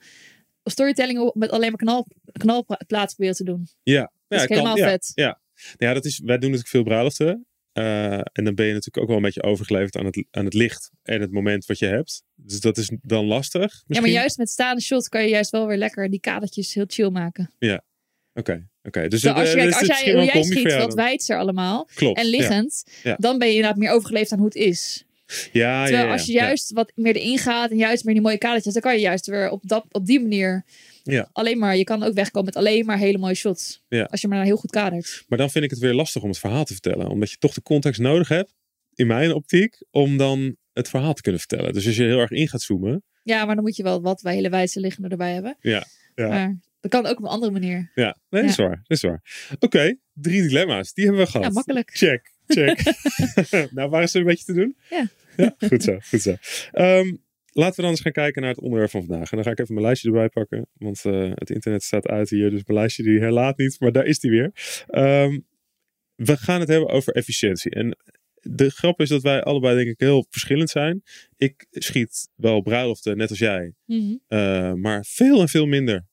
storytelling 0.64 1.30
met 1.34 1.50
alleen 1.50 1.68
maar 1.70 1.78
knal, 1.78 2.06
knalplaats 2.32 3.14
proberen 3.14 3.36
te 3.36 3.44
doen. 3.44 3.68
ja, 3.82 4.00
Dat 4.00 4.10
ja, 4.28 4.36
is 4.36 4.46
kan, 4.46 4.56
helemaal 4.56 4.76
ja, 4.76 4.88
vet. 4.88 5.12
Ja. 5.14 5.40
ja, 5.76 5.94
dat 5.94 6.04
is, 6.04 6.18
wij 6.18 6.38
doen 6.38 6.50
natuurlijk 6.50 6.68
veel 6.68 6.82
bruiloften. 6.82 7.46
Eh, 7.72 8.12
en 8.12 8.44
dan 8.44 8.54
ben 8.54 8.66
je 8.66 8.72
natuurlijk 8.72 8.98
ook 8.98 9.06
wel 9.06 9.16
een 9.16 9.22
beetje 9.22 9.42
overgeleverd 9.42 9.96
aan 9.96 10.04
het, 10.04 10.26
aan 10.30 10.44
het 10.44 10.54
licht 10.54 10.90
en 11.02 11.20
het 11.20 11.32
moment 11.32 11.66
wat 11.66 11.78
je 11.78 11.86
hebt. 11.86 12.22
Dus 12.34 12.60
dat 12.60 12.78
is 12.78 12.90
dan 13.02 13.26
lastig. 13.26 13.60
Ja, 13.60 13.82
Misschien? 13.86 14.06
maar 14.06 14.16
juist 14.20 14.38
met 14.38 14.48
staande 14.48 14.82
shots 14.82 15.08
kan 15.08 15.22
je 15.22 15.28
juist 15.28 15.50
wel 15.50 15.66
weer 15.66 15.76
lekker 15.76 16.10
die 16.10 16.20
kadertjes 16.20 16.74
heel 16.74 16.84
chill 16.86 17.10
maken. 17.10 17.50
Oké, 18.38 18.68
oké. 18.82 19.08
Dus, 19.08 19.26
als, 19.26 19.48
eh, 19.54 19.54
je, 19.54 19.66
dus 19.68 19.78
als 19.88 20.00
jij, 20.00 20.12
hoe 20.14 20.24
jij 20.24 20.42
schiet, 20.42 20.74
wat 20.74 20.94
wijdser 20.94 21.38
allemaal. 21.38 21.88
Klopt. 21.94 22.18
En 22.18 22.26
liggend, 22.26 22.84
Ja. 23.02 23.16
dan 23.18 23.38
ben 23.38 23.48
je 23.48 23.54
inderdaad 23.54 23.78
meer 23.78 23.90
overgeleefd 23.90 24.32
aan 24.32 24.38
hoe 24.38 24.46
het 24.46 24.56
is. 24.56 25.04
Ja, 25.52 25.84
Terwijl 25.84 26.06
ja, 26.06 26.12
als 26.12 26.26
je 26.26 26.32
juist 26.32 26.72
wat 26.72 26.92
meer 26.94 27.16
erin 27.16 27.38
gaat 27.38 27.70
en 27.70 27.76
juist 27.76 28.04
meer 28.04 28.14
die 28.14 28.22
mooie 28.22 28.38
kadertjes, 28.38 28.72
dan 28.72 28.82
kan 28.82 28.94
je 28.94 29.00
juist 29.00 29.26
weer 29.26 29.50
op, 29.50 29.62
dat, 29.66 29.84
op 29.90 30.06
die 30.06 30.20
manier 30.20 30.64
Ja. 31.02 31.28
alleen 31.32 31.58
maar, 31.58 31.76
je 31.76 31.84
kan 31.84 32.02
ook 32.02 32.14
wegkomen 32.14 32.44
met 32.54 32.56
alleen 32.64 32.86
maar 32.86 32.98
hele 32.98 33.18
mooie 33.18 33.34
shots. 33.34 33.82
Ja. 33.88 34.02
Als 34.02 34.20
je 34.20 34.28
maar 34.28 34.44
heel 34.44 34.56
goed 34.56 34.70
kadert. 34.70 35.24
Maar 35.28 35.38
dan 35.38 35.50
vind 35.50 35.64
ik 35.64 35.70
het 35.70 35.78
weer 35.78 35.94
lastig 35.94 36.22
om 36.22 36.28
het 36.28 36.38
verhaal 36.38 36.64
te 36.64 36.72
vertellen. 36.72 37.08
Omdat 37.08 37.30
je 37.30 37.36
toch 37.38 37.54
de 37.54 37.62
context 37.62 38.00
nodig 38.00 38.28
hebt, 38.28 38.54
in 38.94 39.06
mijn 39.06 39.32
optiek, 39.32 39.82
om 39.90 40.16
dan 40.16 40.56
het 40.72 40.88
verhaal 40.88 41.14
te 41.14 41.22
kunnen 41.22 41.40
vertellen. 41.40 41.72
Dus 41.72 41.86
als 41.86 41.96
je 41.96 42.02
heel 42.02 42.18
erg 42.18 42.30
in 42.30 42.48
gaat 42.48 42.62
zoomen. 42.62 43.02
Ja, 43.22 43.44
maar 43.44 43.54
dan 43.54 43.64
moet 43.64 43.76
je 43.76 43.82
wel 43.82 44.00
wat 44.02 44.22
bij 44.22 44.34
hele 44.34 44.48
wijze 44.48 44.80
liggende 44.80 45.08
erbij 45.08 45.32
hebben. 45.32 45.56
Ja, 45.60 45.84
ja. 46.14 46.28
Maar 46.28 46.58
dat 46.80 46.90
kan 46.90 47.06
ook 47.06 47.18
op 47.18 47.24
een 47.24 47.30
andere 47.30 47.52
manier. 47.52 47.90
Ja, 47.94 48.16
nee, 48.30 48.42
dat 48.42 48.50
is 48.50 48.56
waar. 48.56 48.82
Is 48.86 49.02
waar. 49.02 49.48
Oké, 49.58 49.96
drie 50.12 50.42
dilemma's. 50.42 50.92
Die 50.92 51.04
hebben 51.04 51.24
we 51.24 51.30
gehad. 51.30 51.46
Ja, 51.46 51.52
makkelijk. 51.52 51.90
Check, 51.92 52.32
check. 52.46 52.82
nou, 53.74 53.90
waren 53.90 54.08
ze 54.08 54.18
een 54.18 54.24
beetje 54.24 54.44
te 54.44 54.52
doen? 54.52 54.76
Ja. 54.90 55.08
Ja, 55.36 55.54
goed 55.68 55.82
zo, 55.82 55.98
goed 56.08 56.20
zo. 56.20 56.36
Ehm, 56.70 57.14
laten 57.52 57.76
we 57.76 57.82
dan 57.82 57.90
eens 57.90 58.00
gaan 58.00 58.12
kijken 58.12 58.42
naar 58.42 58.50
het 58.50 58.60
onderwerp 58.60 58.90
van 58.90 59.04
vandaag. 59.04 59.30
En 59.30 59.36
dan 59.36 59.44
ga 59.44 59.50
ik 59.50 59.58
even 59.58 59.74
mijn 59.74 59.86
lijstje 59.86 60.08
erbij 60.08 60.28
pakken. 60.28 60.68
Want 60.72 61.04
eh, 61.04 61.30
het 61.34 61.50
internet 61.50 61.82
staat 61.82 62.06
uit 62.06 62.30
hier, 62.30 62.50
dus 62.50 62.64
mijn 62.64 62.78
lijstje 62.78 63.02
die 63.02 63.20
herlaat 63.20 63.58
niet. 63.58 63.76
Maar 63.80 63.92
daar 63.92 64.06
is 64.06 64.18
die 64.18 64.30
weer. 64.30 64.52
Ehm, 64.86 65.38
we 66.14 66.36
gaan 66.36 66.60
het 66.60 66.68
hebben 66.68 66.88
over 66.88 67.12
efficiëntie. 67.14 67.70
En 67.70 67.96
de 68.40 68.70
grap 68.70 69.00
is 69.00 69.08
dat 69.08 69.22
wij 69.22 69.42
allebei 69.42 69.76
denk 69.76 69.88
ik 69.88 70.00
heel 70.00 70.26
verschillend 70.30 70.70
zijn. 70.70 71.02
Ik 71.36 71.66
schiet 71.70 72.28
wel 72.34 72.60
bruiloften, 72.60 73.16
net 73.16 73.30
als 73.30 73.38
jij. 73.38 73.74
Mhm. 73.84 74.14
eh, 74.26 74.72
maar 74.72 75.04
veel 75.08 75.40
en 75.40 75.48
veel 75.48 75.66
minder. 75.66 76.06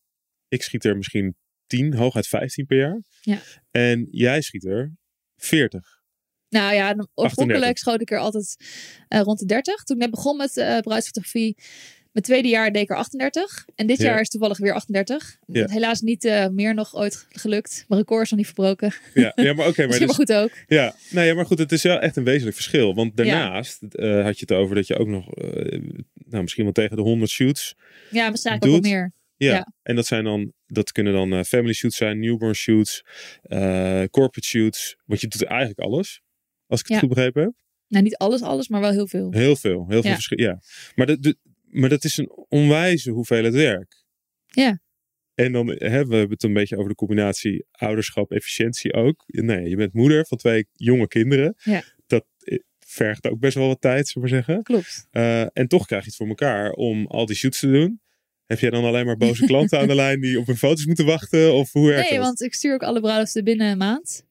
Ik 0.48 0.62
schiet 0.62 0.86
er 0.86 0.98
misschien 0.98 1.36
10, 1.68 1.94
hooguit 1.94 2.28
15 2.28 2.66
per 2.66 2.78
jaar. 2.78 3.02
Ja. 3.22 3.40
En 3.72 4.08
jij 4.12 4.42
schiet 4.42 4.66
er 4.66 4.94
40. 5.36 6.04
Nou 6.50 6.74
ja, 6.74 6.88
dan- 6.94 7.08
38. 7.14 7.24
oorspronkelijk 7.24 7.78
schoot 7.78 8.02
ik 8.02 8.12
er 8.12 8.18
altijd 8.20 8.56
eh, 9.08 9.22
rond 9.22 9.40
de 9.40 9.46
30. 9.46 9.84
Toen 9.84 9.96
ik 9.96 10.02
net 10.02 10.12
begon 10.12 10.38
met 10.38 10.58
eh 10.58 10.80
bruidsfotografie, 10.80 11.56
mijn 12.12 12.26
tweede 12.26 12.48
jaar 12.48 12.72
deed 12.72 12.82
ik 12.82 12.90
er 12.90 12.96
38. 12.96 13.66
En 13.76 13.88
dit 13.88 13.98
Ja. 13.98 14.06
jaar 14.06 14.20
is 14.22 14.30
toevallig 14.30 14.58
weer 14.58 14.74
38. 14.74 15.38
Ja. 15.48 15.66
Helaas 15.70 16.02
niet 16.02 16.26
eh, 16.26 16.48
meer 16.48 16.74
nog 16.74 16.96
ooit 16.96 17.26
gelukt. 17.30 17.86
Mijn 17.88 18.00
record 18.02 18.24
is 18.24 18.30
nog 18.30 18.38
niet 18.40 18.48
verbroken. 18.48 18.94
Ja, 19.14 19.32
ja 19.36 19.54
maar 19.54 19.68
oké. 19.70 19.88
maar 19.88 19.98
dus, 19.98 20.06
maar 20.08 20.16
goed 20.16 20.34
ook. 20.34 20.52
ja, 20.68 20.96
nee, 21.10 21.28
ja, 21.28 21.34
maar 21.34 21.46
goed, 21.46 21.58
het 21.60 21.72
is 21.72 21.84
wel 21.84 22.00
echt 22.00 22.16
een 22.16 22.24
wezenlijk 22.24 22.56
verschil. 22.56 22.94
Want 22.96 23.18
daarnaast 23.18 23.80
had 24.00 24.40
je 24.40 24.46
het 24.48 24.52
over 24.52 24.76
dat 24.76 24.88
je 24.88 24.98
ook 24.98 25.08
nog, 25.08 25.28
nou, 26.14 26.42
misschien 26.44 26.64
wel 26.64 26.74
tegen 26.74 26.96
de 26.96 27.02
100 27.02 27.32
shoots. 27.32 27.76
Ja, 28.12 28.30
misschien 28.30 28.54
ook 28.54 28.64
wel 28.64 28.80
meer. 28.80 29.14
Ja. 29.38 29.54
Ja. 29.54 29.74
En 29.82 29.96
dat 29.96 30.06
zijn 30.06 30.24
dan, 30.24 30.54
dat 30.66 30.92
kunnen 30.92 31.14
dan 31.14 31.34
eh, 31.34 31.44
family 31.44 31.74
shoots 31.74 31.98
zijn, 31.98 32.20
newborn 32.20 32.54
shoots, 32.56 33.02
eh, 33.42 34.04
corporate 34.10 34.48
shoots. 34.48 34.96
Want 35.06 35.22
je 35.22 35.28
doet 35.28 35.44
eigenlijk 35.44 35.80
alles. 35.80 36.22
Als 36.68 36.80
ik 36.80 36.86
het 36.86 36.96
Ja. 36.96 37.00
goed 37.02 37.10
begrepen 37.14 37.42
heb. 37.44 37.54
Nou, 37.88 38.04
niet 38.04 38.16
alles, 38.18 38.42
alles, 38.42 38.68
maar 38.68 38.82
wel 38.82 38.92
heel 38.92 39.08
veel. 39.08 39.32
Heel 39.32 39.56
veel, 39.56 39.86
heel 39.88 40.02
veel 40.02 40.10
Ja. 40.10 40.14
verschil. 40.16 40.40
Ja. 40.40 40.60
Maar, 40.96 41.06
de- 41.06 41.38
maar 41.64 41.90
dat 41.90 42.04
is 42.04 42.18
een 42.18 42.32
onwijze 42.50 43.12
hoeveelheid 43.12 43.54
werk. 43.54 44.04
Ja. 44.46 44.80
En 45.34 45.52
dan 45.52 45.68
hè, 45.68 45.78
we 45.78 46.16
hebben 46.16 46.30
het 46.30 46.44
een 46.44 46.54
beetje 46.54 46.76
over 46.78 46.90
de 46.90 46.96
combinatie 46.96 47.66
ouderschap, 47.72 48.32
efficiëntie 48.32 48.94
ook. 48.94 49.24
Nee, 49.26 49.70
je 49.70 49.76
bent 49.76 49.94
moeder 49.94 50.26
van 50.26 50.38
twee 50.38 50.68
jonge 50.74 51.08
kinderen. 51.08 51.56
Ja. 51.64 51.84
Dat 52.08 52.26
eh, 52.40 52.60
vergt 52.88 53.28
ook 53.28 53.40
best 53.40 53.56
wel 53.56 53.68
wat 53.68 53.82
tijd, 53.82 54.08
zullen 54.08 54.30
we 54.30 54.36
maar 54.36 54.44
zeggen. 54.46 54.64
Klopt. 54.64 55.08
En 55.54 55.68
toch 55.68 55.86
krijg 55.86 56.02
je 56.04 56.08
het 56.08 56.18
voor 56.18 56.28
elkaar 56.28 56.72
om 56.72 57.06
al 57.08 57.26
die 57.26 57.36
shoots 57.36 57.60
te 57.60 57.72
doen. 57.72 58.02
Heb 58.46 58.60
jij 58.60 58.70
dan 58.70 58.84
alleen 58.84 59.06
maar 59.06 59.18
boze 59.18 59.46
klanten 59.52 59.80
aan 59.80 59.88
de 59.88 59.96
lijn 59.96 60.22
die 60.22 60.40
op 60.40 60.46
hun 60.48 60.58
foto's 60.58 60.86
moeten 60.86 61.06
wachten? 61.06 61.54
Of 61.54 61.72
hoe 61.72 61.88
werkt 61.88 62.10
Nee, 62.10 62.18
dat? 62.18 62.28
want 62.28 62.42
ik 62.42 62.54
stuur 62.54 62.74
ook 62.74 62.84
alle 62.84 63.00
bruiloften 63.00 63.44
binnen 63.44 63.72
een 63.72 63.78
maand. 63.78 64.26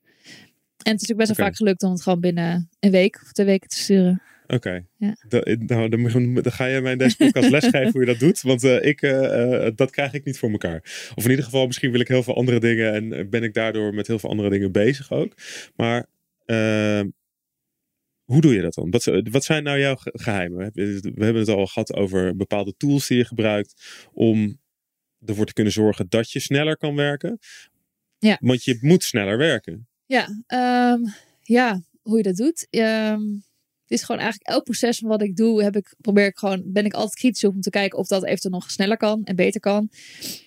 En 0.83 0.93
het 0.93 1.03
is 1.03 1.13
ook 1.13 1.17
best 1.19 1.37
wel 1.37 1.47
vaak 1.47 1.57
gelukt 1.57 1.83
om 1.83 1.91
het 1.91 2.03
gewoon 2.03 2.21
binnen 2.21 2.69
een 2.81 2.91
week 2.91 3.21
of 3.23 3.33
twee 3.33 3.47
weken 3.47 3.69
te 3.69 3.77
sturen. 3.77 4.23
Oké. 4.47 4.85
Ja. 4.97 5.17
Da- 5.29 5.57
Nou, 5.59 5.89
dan, 5.89 6.53
ga 6.53 6.69
jij 6.69 6.81
mij 6.81 6.93
in 6.93 6.99
deze 6.99 7.17
podcast 7.17 7.51
lesgeven 7.61 7.91
hoe 7.93 8.01
je 8.01 8.07
dat 8.07 8.19
doet. 8.19 8.43
Want 8.43 8.65
eh, 8.65 8.85
ik, 8.85 9.03
eh, 9.03 9.67
eh, 9.67 9.73
dat 9.77 9.91
krijg 9.91 10.13
ik 10.13 10.25
niet 10.25 10.39
voor 10.39 10.51
elkaar. 10.51 10.81
Of 11.15 11.25
in 11.25 11.31
ieder 11.31 11.45
geval, 11.45 11.67
misschien 11.67 11.91
wil 11.91 12.01
ik 12.01 12.09
heel 12.09 12.23
veel 12.23 12.37
andere 12.37 12.61
dingen. 12.61 12.93
En 12.93 13.13
eh, 13.13 13.25
ben 13.29 13.43
ik 13.43 13.55
daardoor 13.55 13.95
met 13.95 14.07
heel 14.07 14.19
veel 14.19 14.31
andere 14.31 14.51
dingen 14.51 14.73
bezig 14.73 15.13
ook. 15.13 15.33
Maar 15.77 16.07
eh, 16.45 17.01
hoe 18.25 18.41
doe 18.41 18.55
je 18.55 18.61
dat 18.61 18.75
dan? 18.75 18.91
Wat, 18.91 19.05
wat 19.31 19.45
zijn 19.45 19.63
nou 19.63 19.79
jouw 19.79 19.97
ge- 19.97 20.13
geheimen? 20.15 20.71
We 20.75 21.25
hebben 21.25 21.37
het 21.37 21.49
al 21.49 21.67
gehad 21.67 21.95
over 21.95 22.37
bepaalde 22.37 22.75
tools 22.77 23.07
die 23.07 23.19
je 23.19 23.25
gebruikt. 23.25 24.07
Om 24.13 24.61
ervoor 25.27 25.47
te 25.47 25.53
kunnen 25.53 25.73
zorgen 25.73 26.07
dat 26.09 26.31
je 26.31 26.41
sneller 26.41 26.77
kan 26.77 26.95
werken. 26.95 27.39
Ja. 28.19 28.39
Want 28.41 28.65
je 28.65 28.79
moet 28.81 29.03
sneller 29.03 29.39
werken. 29.39 29.89
Ja, 30.07 30.43
ehm, 30.47 31.01
ja, 31.43 31.83
hoe 32.03 32.17
je 32.17 32.23
dat 32.23 32.37
doet. 32.37 32.67
Ehm, 32.71 33.21
het 33.83 33.93
is 33.93 34.03
gewoon 34.03 34.21
eigenlijk 34.21 34.51
elk 34.51 34.65
proces 34.65 34.99
van 34.99 35.09
wat 35.09 35.23
ik 35.23 35.37
doe, 35.37 35.63
heb 35.63 35.77
ik, 35.77 35.95
probeer 36.01 36.27
ik 36.27 36.39
gewoon, 36.39 36.63
ben 36.67 36.85
ik 36.85 36.93
altijd 36.93 37.15
kritisch 37.15 37.45
op 37.45 37.55
om 37.55 37.61
te 37.61 37.71
kijken 37.71 37.99
of 37.99 38.07
dat 38.07 38.25
eventueel 38.25 38.55
nog 38.55 38.71
sneller 38.71 38.97
kan 38.97 39.25
en 39.25 39.37
beter 39.37 39.61
kan. 39.61 39.91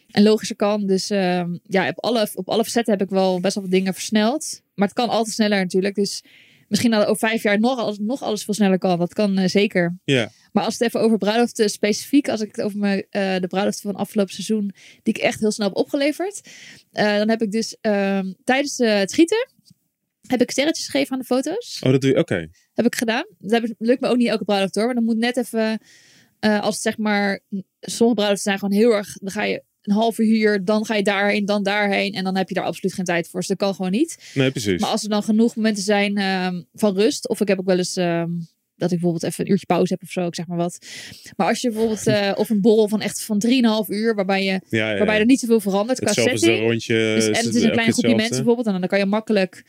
En 0.08 0.24
logischer 0.24 0.56
kan. 0.56 0.86
Dus 0.86 1.10
ehm, 1.10 1.58
ja, 1.64 1.90
op 1.90 2.04
alle, 2.04 2.30
op 2.34 2.50
alle 2.50 2.64
facetten 2.64 2.94
heb 2.94 3.02
ik 3.02 3.10
wel 3.10 3.40
best 3.40 3.56
wel 3.56 3.64
wat 3.64 3.72
dingen 3.72 3.94
versneld. 3.94 4.62
Maar 4.76 4.88
het 4.88 4.98
kan 4.98 5.10
altijd 5.10 5.36
sneller 5.36 5.60
natuurlijk. 5.60 5.96
Dus 5.96 6.24
misschien 6.68 6.92
dat 6.92 7.06
over 7.06 7.28
vijf 7.28 7.44
jaar 7.44 7.60
nog 7.60 7.80
alles, 7.80 7.98
nog 8.00 8.22
alles 8.22 8.44
veel 8.44 8.54
sneller 8.54 8.78
kan. 8.78 9.00
Dat 9.00 9.14
kan 9.14 9.38
eh, 9.38 9.48
zeker. 9.48 9.98
Ja, 10.04 10.32
Maar 10.52 10.64
als 10.64 10.74
het 10.74 10.84
even 10.84 11.02
over 11.02 11.18
bruiloften 11.18 11.70
specifiek, 11.70 12.30
als 12.30 12.42
ik 12.42 12.56
het 12.56 12.66
over 12.66 12.80
mijn, 12.80 13.06
eh, 13.10 13.40
de 13.40 13.48
bruiloften 13.48 13.82
van 13.92 13.96
afgelopen 13.96 14.34
seizoen, 14.34 14.72
die 15.04 15.14
ik 15.14 15.22
echt 15.22 15.40
heel 15.40 15.52
snel 15.52 15.68
heb 15.68 15.78
opgeleverd, 15.78 16.42
eh, 16.92 17.18
dan 17.18 17.30
heb 17.30 17.42
ik 17.42 17.52
dus 17.52 17.78
ehm, 17.82 18.34
tijdens 18.44 18.80
eh, 18.80 18.98
het 18.98 19.12
schieten, 19.12 19.50
heb 20.28 20.42
ik 20.42 20.52
sterretjes 20.52 20.86
gegeven 20.86 21.14
aan 21.14 21.20
de 21.20 21.26
foto's. 21.26 21.82
oh 21.84 21.92
dat 21.92 22.02
doe 22.02 22.10
je, 22.10 22.18
oké. 22.18 22.50
Heb 22.74 22.86
ik 22.86 22.96
gedaan. 22.96 23.26
Dat 23.38 23.62
heb 23.62 23.76
lukt 23.78 24.02
me 24.02 24.08
ook 24.08 24.18
niet 24.18 24.28
elke 24.28 24.44
bruiloft 24.44 24.76
hoor, 24.76 24.86
maar 24.86 24.96
dan 24.96 25.04
moet 25.04 25.18
net 25.18 25.38
even, 25.38 25.80
eh, 26.40 26.62
als 26.62 26.74
het 26.74 26.84
zeg 26.84 26.98
maar, 26.98 27.40
sommige 27.80 28.16
bruiloften 28.16 28.44
zijn 28.44 28.60
gewoon 28.60 28.78
heel 28.78 28.92
erg, 28.92 29.14
dan 29.14 29.32
ga 29.32 29.44
je 29.44 29.64
een 29.88 29.96
half 29.96 30.18
uur 30.18 30.66
dan 30.66 30.86
ga 30.86 30.96
je 30.96 31.04
daarheen, 31.04 31.46
dan 31.46 31.64
daarheen 31.64 32.14
en 32.14 32.24
dan 32.24 32.38
heb 32.38 32.50
je 32.50 32.56
daar 32.56 32.64
absoluut 32.64 32.94
geen 32.94 33.06
tijd 33.06 33.28
voor. 33.28 33.40
Dus 33.40 33.50
dat 33.50 33.58
kan 33.58 33.76
gewoon 33.76 33.92
niet. 33.92 34.32
Nee, 34.34 34.52
precies. 34.52 34.82
Maar 34.82 34.90
als 34.90 35.04
er 35.04 35.10
dan 35.10 35.24
genoeg 35.24 35.56
momenten 35.56 35.84
zijn 35.84 36.18
ehm, 36.18 36.62
van 36.74 36.96
rust, 36.96 37.30
of 37.30 37.42
ik 37.42 37.48
heb 37.48 37.60
ook 37.60 37.66
wel 37.66 37.78
eens 37.78 37.96
ehm, 37.96 38.30
dat 38.76 38.92
ik 38.92 39.00
bijvoorbeeld 39.00 39.24
even 39.24 39.46
een 39.46 39.52
uurtje 39.52 39.66
pauze 39.66 39.94
heb 39.94 40.02
of 40.02 40.10
zo, 40.10 40.28
ik 40.28 40.36
zeg 40.36 40.48
maar 40.48 40.58
wat. 40.58 40.78
Maar 41.36 41.48
als 41.48 41.62
je 41.62 41.70
bijvoorbeeld, 41.70 42.08
eh, 42.18 42.32
of 42.36 42.50
een 42.50 42.62
borrel 42.62 42.88
van 42.88 43.02
echt 43.02 43.24
van 43.24 43.44
3,5 43.48 43.52
uur, 43.88 44.16
waarbij, 44.16 44.44
je, 44.44 44.52
ja, 44.52 44.62
ja, 44.70 44.90
ja. 44.90 44.98
waarbij 44.98 45.20
er 45.20 45.26
niet 45.26 45.40
zoveel 45.40 45.60
verandert 45.60 46.00
qua 46.00 46.14
setting. 46.14 46.60
rondje. 46.60 47.14
Dus, 47.16 47.28
en 47.28 47.46
het 47.46 47.56
is 47.56 47.64
een 47.64 47.72
klein 47.72 47.92
groepje 47.92 48.16
mensen 48.16 48.36
bijvoorbeeld, 48.36 48.68
en 48.68 48.80
dan 48.80 48.90
kan 48.90 49.00
je 49.00 49.06
makkelijk 49.06 49.64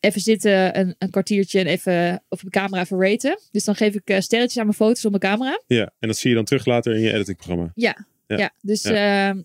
even 0.00 0.20
zitten, 0.20 0.78
een, 0.78 0.94
een 0.98 1.10
kwartiertje 1.10 1.60
en 1.60 1.66
even 1.66 2.22
op 2.28 2.40
de 2.40 2.50
camera 2.50 2.82
even 2.82 3.00
raten. 3.00 3.38
Dus 3.50 3.64
dan 3.64 3.74
geef 3.74 3.94
ik 3.94 4.08
eh, 4.08 4.20
sterretjes 4.20 4.58
aan 4.58 4.64
mijn 4.64 4.76
foto's 4.76 5.04
op 5.04 5.10
mijn 5.10 5.22
camera. 5.22 5.62
Ja, 5.66 5.92
en 5.98 6.08
dat 6.08 6.16
zie 6.16 6.30
je 6.30 6.36
dan 6.36 6.44
terug 6.44 6.66
later 6.66 6.94
in 6.94 7.00
je 7.00 7.12
editingprogramma. 7.12 7.72
Ja, 7.74 8.06
Ja. 8.26 8.36
ja. 8.36 8.52
dus, 8.60 8.84
ehm, 8.84 9.42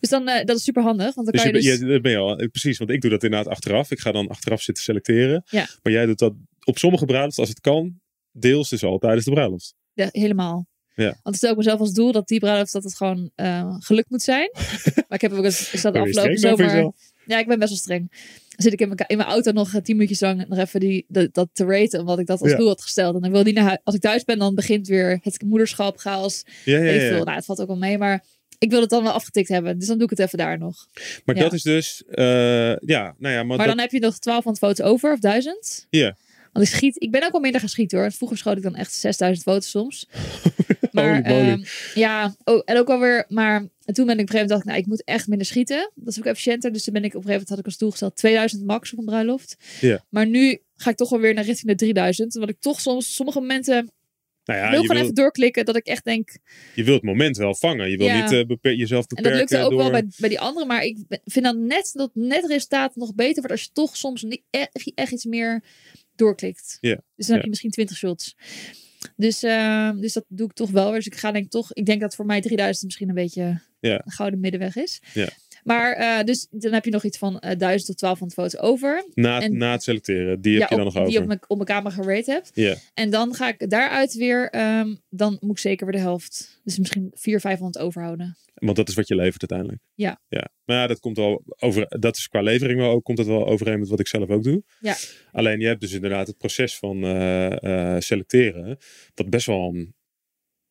dus 0.00 0.10
dan, 0.10 0.28
eh, 0.28 0.44
dat 0.44 0.56
is 0.56 0.62
super 0.62 0.82
handig, 0.82 1.14
want 1.14 1.26
dan 1.26 1.34
Dus 1.34 1.42
kan 1.42 1.52
je, 1.52 1.62
je 1.62 1.78
dus... 1.78 1.88
je, 1.88 2.00
ben 2.00 2.10
je 2.12 2.16
al. 2.18 2.38
eh, 2.38 2.48
Precies, 2.48 2.78
want 2.78 2.90
ik 2.90 3.00
doe 3.00 3.10
dat 3.10 3.22
inderdaad 3.22 3.52
achteraf. 3.52 3.90
Ik 3.90 4.00
ga 4.00 4.12
dan 4.12 4.28
achteraf 4.28 4.62
zitten 4.62 4.84
selecteren. 4.84 5.42
Ja. 5.50 5.66
Maar 5.82 5.92
jij 5.92 6.06
doet 6.06 6.18
dat 6.18 6.32
op 6.64 6.78
sommige 6.78 7.04
bruiloften, 7.04 7.40
als 7.40 7.48
het 7.48 7.60
kan, 7.60 8.00
deels 8.32 8.68
dus 8.68 8.84
al 8.84 8.98
tijdens 8.98 9.24
de 9.24 9.30
bruiloft. 9.30 9.74
Ja, 9.92 10.08
helemaal. 10.10 10.66
Ja. 10.94 11.04
Want 11.22 11.28
ik 11.28 11.34
stel 11.34 11.50
ook 11.50 11.56
mezelf 11.56 11.80
als 11.80 11.92
doel 11.92 12.12
dat 12.12 12.28
die 12.28 12.38
bruiloft 12.40 12.72
dat 12.72 12.84
het 12.84 12.96
gewoon 12.96 13.30
eh, 13.34 13.74
gelukt 13.78 14.10
moet 14.10 14.22
zijn. 14.22 14.50
maar 14.94 15.04
ik 15.08 15.20
heb 15.20 15.32
ook 15.32 15.44
eens, 15.44 15.72
is 15.72 15.82
dat 15.82 15.94
je 15.94 16.00
afgelopen 16.00 16.38
zomer. 16.38 16.92
Ja, 17.26 17.38
ik 17.38 17.46
ben 17.46 17.58
best 17.58 17.70
wel 17.70 17.78
streng. 17.78 18.10
Dan 18.48 18.66
zit 18.66 18.72
ik 18.72 18.80
in 18.80 18.88
mijn, 18.88 19.04
in 19.06 19.16
mijn 19.16 19.28
auto 19.28 19.52
nog 19.52 19.70
tien 19.70 19.94
minuutjes 19.96 20.20
lang 20.20 20.48
nog 20.48 20.58
even 20.58 20.80
die, 20.80 21.04
dat, 21.08 21.34
dat 21.34 21.48
te 21.52 21.64
raten, 21.64 22.00
omdat 22.00 22.18
ik 22.18 22.26
dat 22.26 22.40
als 22.40 22.50
Ja. 22.50 22.56
doel 22.56 22.68
had 22.68 22.82
gesteld. 22.82 23.14
En 23.14 23.20
dan 23.20 23.30
wil 23.30 23.44
die 23.44 23.52
naar 23.52 23.64
huis. 23.64 23.78
Als 23.84 23.94
ik 23.94 24.00
thuis 24.00 24.24
ben, 24.24 24.38
dan 24.38 24.54
begint 24.54 24.86
weer 24.88 25.18
het 25.22 25.42
moederschap, 25.42 25.98
chaos. 25.98 26.42
Ja, 26.64 26.78
ja, 26.78 26.90
ik 26.92 27.00
ja. 27.00 27.08
veel. 27.08 27.24
Nou, 27.24 27.36
het 27.36 27.44
valt 27.44 27.60
ook 27.60 27.66
wel 27.66 27.76
mee, 27.76 27.98
maar 27.98 28.24
ik 28.58 28.70
wil 28.70 28.80
het 28.80 28.90
dan 28.90 29.02
wel 29.02 29.12
afgetikt 29.12 29.48
hebben. 29.48 29.78
Dus 29.78 29.88
dan 29.88 29.96
doe 29.96 30.04
ik 30.10 30.18
het 30.18 30.26
even 30.26 30.38
daar 30.38 30.58
nog. 30.58 30.86
Maar 31.24 31.36
Ja. 31.36 31.42
dat 31.42 31.52
is 31.52 31.62
dus, 31.62 32.02
eh, 32.06 32.76
ja, 32.76 33.14
nou 33.18 33.34
ja, 33.34 33.42
maar, 33.42 33.46
Maar 33.46 33.56
dat, 33.56 33.66
dan 33.66 33.78
heb 33.78 33.90
je 33.90 33.98
nog 34.00 34.18
1200 34.18 34.58
foto's 34.58 34.92
over, 34.92 35.12
of 35.12 35.18
1000. 35.18 35.86
Ja. 35.90 36.16
Want 36.52 36.66
ik 36.66 36.72
schiet, 36.72 37.02
ik 37.02 37.10
ben 37.10 37.24
ook 37.24 37.32
wel 37.32 37.40
minder 37.40 37.60
gaan 37.60 37.68
schieten 37.68 37.98
hoor. 37.98 38.12
Vroeger 38.12 38.38
schoot 38.38 38.56
ik 38.56 38.62
dan 38.62 38.74
echt 38.74 38.92
6000 38.92 39.42
foto's 39.46 39.70
soms. 39.70 40.08
maar 40.92 41.22
ehm, 41.22 41.62
ja, 41.94 42.36
oh, 42.44 42.62
en 42.64 42.78
ook 42.78 42.86
wel 42.86 43.00
weer, 43.00 43.24
maar 43.28 43.68
en 43.84 43.94
toen 43.94 44.06
ben 44.06 44.18
ik 44.18 44.20
op 44.22 44.34
een 44.34 44.34
gegeven 44.34 44.34
moment 44.34 44.48
dacht 44.48 44.60
ik, 44.60 44.66
nou, 44.66 44.78
ik 44.78 44.86
moet 44.86 45.04
echt 45.04 45.28
minder 45.28 45.46
schieten. 45.46 45.90
Dat 45.94 46.08
is 46.08 46.18
ook 46.18 46.24
efficiënter. 46.24 46.72
Dus 46.72 46.84
toen 46.84 46.92
ben 46.92 47.04
ik 47.04 47.08
op 47.14 47.14
een 47.14 47.26
gegeven 47.26 47.46
moment 47.46 47.48
had 47.48 47.58
ik 47.58 47.64
als 47.64 47.76
doel 47.78 47.90
gesteld 47.90 48.16
2000 48.16 48.64
max 48.64 48.92
op 48.92 48.98
een 48.98 49.04
bruiloft. 49.04 49.56
Ja. 49.80 50.04
Maar 50.08 50.26
nu 50.26 50.58
ga 50.76 50.90
ik 50.90 50.96
toch 50.96 51.10
wel 51.10 51.20
weer 51.20 51.34
naar 51.34 51.44
richting 51.44 51.68
de 51.70 51.74
3000. 51.74 52.34
Want 52.34 52.50
ik 52.50 52.60
toch 52.60 52.80
soms 52.80 53.14
sommige 53.14 53.40
momenten 53.40 53.92
nou 54.48 54.60
ja, 54.60 54.70
wil 54.70 54.80
je 54.80 54.86
gewoon 54.86 54.96
wil, 54.96 55.02
even 55.02 55.14
doorklikken 55.14 55.64
dat 55.64 55.76
ik 55.76 55.86
echt 55.86 56.04
denk. 56.04 56.36
je 56.74 56.84
wil 56.84 56.94
het 56.94 57.02
moment 57.02 57.36
wel 57.36 57.54
vangen. 57.54 57.90
Je 57.90 57.96
wil 57.96 58.06
Ja. 58.06 58.22
niet 58.22 58.32
eh, 58.32 58.46
beper- 58.46 58.74
jezelf 58.74 59.06
En 59.06 59.14
beperken 59.14 59.40
dat 59.40 59.50
lukte 59.50 59.64
ook 59.64 59.70
door... 59.70 59.78
wel 59.80 59.90
bij, 59.90 60.06
bij 60.16 60.28
die 60.28 60.40
andere. 60.40 60.66
Maar 60.66 60.84
ik 60.84 60.96
vind 61.24 61.44
dan 61.44 61.66
net 61.66 61.90
dat 61.94 62.10
net 62.14 62.46
resultaat 62.46 62.96
nog 62.96 63.14
beter 63.14 63.34
wordt 63.34 63.50
als 63.50 63.62
je 63.62 63.68
toch 63.72 63.96
soms 63.96 64.22
niet 64.22 64.42
echt, 64.50 64.92
echt 64.94 65.12
iets 65.12 65.24
meer 65.24 65.62
doorklikt. 66.16 66.78
Ja. 66.80 67.00
Dus 67.16 67.26
dan 67.26 67.34
heb 67.34 67.44
je 67.44 67.50
misschien 67.50 67.70
20 67.70 67.96
shots. 67.96 68.36
Dus, 69.16 69.42
eh, 69.42 69.90
dus 69.96 70.12
dat 70.12 70.24
doe 70.28 70.46
ik 70.46 70.52
toch 70.52 70.70
wel. 70.70 70.90
Dus 70.90 71.06
ik 71.06 71.14
ga 71.14 71.32
denk 71.32 71.44
ik 71.44 71.50
toch. 71.50 71.72
Ik 71.72 71.86
denk 71.86 72.00
dat 72.00 72.14
voor 72.14 72.26
mij 72.26 72.40
3000 72.40 72.84
misschien 72.84 73.08
een 73.08 73.14
beetje 73.14 73.60
Ja. 73.80 74.02
een 74.04 74.12
gouden 74.12 74.40
middenweg 74.40 74.76
is. 74.76 75.00
Ja. 75.14 75.28
Maar 75.68 75.98
uh, 76.00 76.24
dus 76.24 76.46
dan 76.50 76.72
heb 76.72 76.84
je 76.84 76.90
nog 76.90 77.04
iets 77.04 77.18
van 77.18 77.32
uh, 77.32 77.40
1000 77.40 77.60
tot 77.86 78.00
1200 78.00 78.32
foto's 78.32 78.70
over. 78.70 79.04
Na, 79.14 79.40
en, 79.40 79.56
na 79.56 79.72
het 79.72 79.82
selecteren, 79.82 80.40
die 80.40 80.60
heb 80.60 80.68
je 80.68 80.76
dan 80.76 80.86
op, 80.86 80.92
nog 80.92 81.02
over. 81.02 81.10
Die 81.10 81.20
op 81.20 81.26
mijn, 81.26 81.40
op 81.46 81.56
mijn 81.56 81.68
camera 81.68 81.94
gerate 81.94 82.30
heb. 82.30 82.46
Ja. 82.52 82.76
En 82.94 83.10
dan 83.10 83.34
ga 83.34 83.48
ik 83.48 83.70
daaruit 83.70 84.14
weer, 84.14 84.54
um, 84.78 85.00
dan 85.08 85.36
moet 85.40 85.50
ik 85.50 85.58
zeker 85.58 85.86
weer 85.86 85.96
de 85.96 86.02
helft. 86.02 86.60
Dus 86.64 86.78
misschien 86.78 87.10
400, 87.14 87.42
500 87.42 87.78
overhouden. 87.84 88.36
Want 88.54 88.76
dat 88.76 88.88
is 88.88 88.94
wat 88.94 89.08
je 89.08 89.14
levert 89.14 89.50
uiteindelijk. 89.50 89.82
Ja. 89.94 90.20
ja. 90.28 90.48
Maar 90.64 90.76
ja, 90.76 90.86
dat 90.86 91.00
komt 91.00 91.16
wel 91.16 91.42
over. 91.58 91.86
Dat 92.00 92.16
is 92.16 92.28
qua 92.28 92.40
levering 92.40 92.80
wel 92.80 92.90
ook, 92.90 93.04
komt 93.04 93.16
dat 93.16 93.26
wel 93.26 93.46
overeen 93.46 93.78
met 93.78 93.88
wat 93.88 94.00
ik 94.00 94.06
zelf 94.06 94.28
ook 94.28 94.42
doe. 94.42 94.62
Ja. 94.80 94.96
Alleen 95.32 95.60
je 95.60 95.66
hebt 95.66 95.80
dus 95.80 95.92
inderdaad 95.92 96.26
het 96.26 96.38
proces 96.38 96.78
van 96.78 97.04
uh, 97.04 97.50
uh, 97.60 97.96
selecteren. 97.98 98.78
Wat 99.14 99.30
best 99.30 99.46
wel 99.46 99.68
een. 99.74 99.94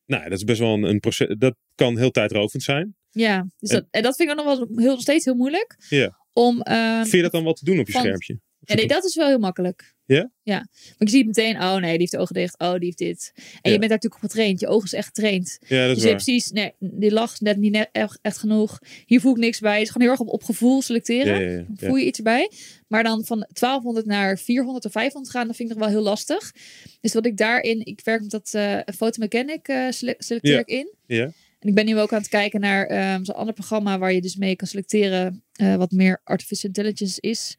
Nou, 0.06 0.22
dat 0.22 0.38
is 0.38 0.44
best 0.44 0.58
wel 0.58 0.74
een, 0.74 0.82
een 0.82 1.00
proces. 1.00 1.34
Dat 1.38 1.54
kan 1.74 1.98
heel 1.98 2.10
tijdrovend 2.10 2.62
zijn. 2.62 2.96
Ja, 3.18 3.46
dus 3.58 3.70
dat, 3.70 3.84
en 3.90 4.02
dat 4.02 4.16
vind 4.16 4.30
ik 4.30 4.36
nog 4.36 4.44
wel 4.44 4.68
heel, 4.76 4.90
nog 4.90 5.00
steeds 5.00 5.24
heel 5.24 5.34
moeilijk. 5.34 5.76
Ja. 5.88 6.16
Om, 6.32 6.62
uh, 6.70 6.98
Vind 7.00 7.10
je 7.10 7.22
dat 7.22 7.32
dan 7.32 7.44
wel 7.44 7.52
te 7.52 7.64
doen 7.64 7.78
op 7.78 7.86
je 7.86 7.92
van, 7.92 8.00
schermpje? 8.02 8.38
Ja, 8.60 8.74
nee, 8.74 8.86
dat 8.86 9.04
is 9.04 9.14
wel 9.14 9.26
heel 9.28 9.38
makkelijk. 9.38 9.94
Ja? 10.04 10.30
Ja. 10.42 10.56
Maar 10.56 10.94
je 10.98 11.08
ziet 11.10 11.26
meteen, 11.26 11.56
oh 11.56 11.72
nee, 11.74 11.90
die 11.90 11.98
heeft 11.98 12.10
de 12.10 12.18
ogen 12.18 12.34
dicht. 12.34 12.58
Oh, 12.58 12.72
die 12.72 12.84
heeft 12.84 12.98
dit. 12.98 13.32
En 13.34 13.42
Ja. 13.44 13.52
je 13.62 13.62
bent 13.62 13.80
daar 13.80 13.88
natuurlijk 13.88 14.14
op 14.14 14.30
getraind. 14.30 14.60
Je 14.60 14.66
oog 14.66 14.84
is 14.84 14.92
echt 14.92 15.06
getraind. 15.06 15.58
Ja, 15.66 15.86
dat 15.86 15.86
is 15.88 15.94
Dus 15.94 15.96
je 15.96 16.02
waar. 16.02 16.12
hebt 16.12 16.24
precies, 16.24 16.50
nee, 16.50 16.72
die 16.78 17.12
lach 17.12 17.40
net 17.40 17.56
niet 17.56 17.72
net 17.72 17.88
echt, 17.92 18.18
echt 18.22 18.38
genoeg. 18.38 18.78
Hier 19.06 19.20
voel 19.20 19.32
ik 19.32 19.38
niks 19.38 19.60
bij. 19.60 19.72
Het 19.72 19.82
is 19.82 19.90
gewoon 19.90 20.02
heel 20.08 20.10
erg 20.16 20.26
op, 20.26 20.28
op 20.28 20.42
gevoel 20.42 20.82
selecteren. 20.82 21.40
Ja, 21.42 21.50
ja, 21.50 21.64
ja. 21.76 21.86
Voel 21.88 21.96
je 21.96 22.04
iets 22.06 22.18
erbij. 22.18 22.50
Maar 22.88 23.02
dan 23.02 23.24
van 23.24 23.46
1200 23.52 24.06
naar 24.06 24.38
400 24.38 24.84
of 24.84 24.92
500 24.92 25.32
gaan, 25.34 25.46
dat 25.46 25.56
vind 25.56 25.70
ik 25.70 25.76
nog 25.76 25.84
wel 25.84 25.94
heel 25.94 26.04
lastig. 26.04 26.52
Dus 27.00 27.12
wat 27.14 27.26
ik 27.26 27.36
daarin, 27.36 27.84
ik 27.84 28.00
werk 28.04 28.20
met 28.20 28.30
dat 28.30 28.52
uh, 28.56 28.78
Photomechanic 28.96 29.68
uh, 29.68 29.90
sele 29.90 30.14
selecteer 30.18 30.52
Ja. 30.52 30.58
ik 30.58 30.68
in. 30.68 30.92
Ja. 31.06 31.32
En 31.58 31.68
ik 31.68 31.74
ben 31.74 31.84
nu 31.84 31.98
ook 31.98 32.12
aan 32.12 32.18
het 32.18 32.28
kijken 32.28 32.60
naar 32.60 33.14
um, 33.14 33.24
zo'n 33.24 33.34
ander 33.34 33.54
programma 33.54 33.98
waar 33.98 34.12
je 34.12 34.20
dus 34.20 34.36
mee 34.36 34.56
kan 34.56 34.68
selecteren 34.68 35.44
uh, 35.60 35.74
wat 35.76 35.90
meer 35.90 36.20
artificial 36.24 36.72
intelligence 36.74 37.20
is. 37.20 37.56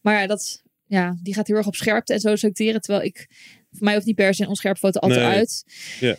Maar 0.00 0.20
ja, 0.20 0.26
dat, 0.26 0.62
ja, 0.86 1.16
die 1.22 1.34
gaat 1.34 1.46
heel 1.46 1.56
erg 1.56 1.66
op 1.66 1.74
scherpte 1.74 2.12
en 2.12 2.20
zo 2.20 2.36
selecteren. 2.36 2.80
Terwijl 2.80 3.04
ik, 3.04 3.26
voor 3.70 3.84
mij 3.84 3.94
hoeft 3.94 4.06
niet 4.06 4.16
per 4.16 4.34
se 4.34 4.42
een 4.42 4.48
onscherpe 4.48 4.78
foto 4.78 4.98
altijd 4.98 5.20
Nee. 5.20 5.28
uit. 5.28 5.64
Ja. 6.00 6.16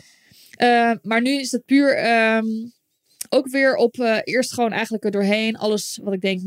Uh, 0.58 0.96
maar 1.02 1.22
nu 1.22 1.30
is 1.40 1.52
het 1.52 1.64
puur 1.64 2.16
um, 2.36 2.72
ook 3.28 3.48
weer 3.48 3.76
op 3.76 3.96
uh, 3.96 4.18
eerst 4.24 4.52
gewoon 4.52 4.72
eigenlijk 4.72 5.04
er 5.04 5.10
doorheen. 5.10 5.56
Alles 5.56 5.98
wat 6.02 6.14
ik 6.14 6.20
denk, 6.20 6.40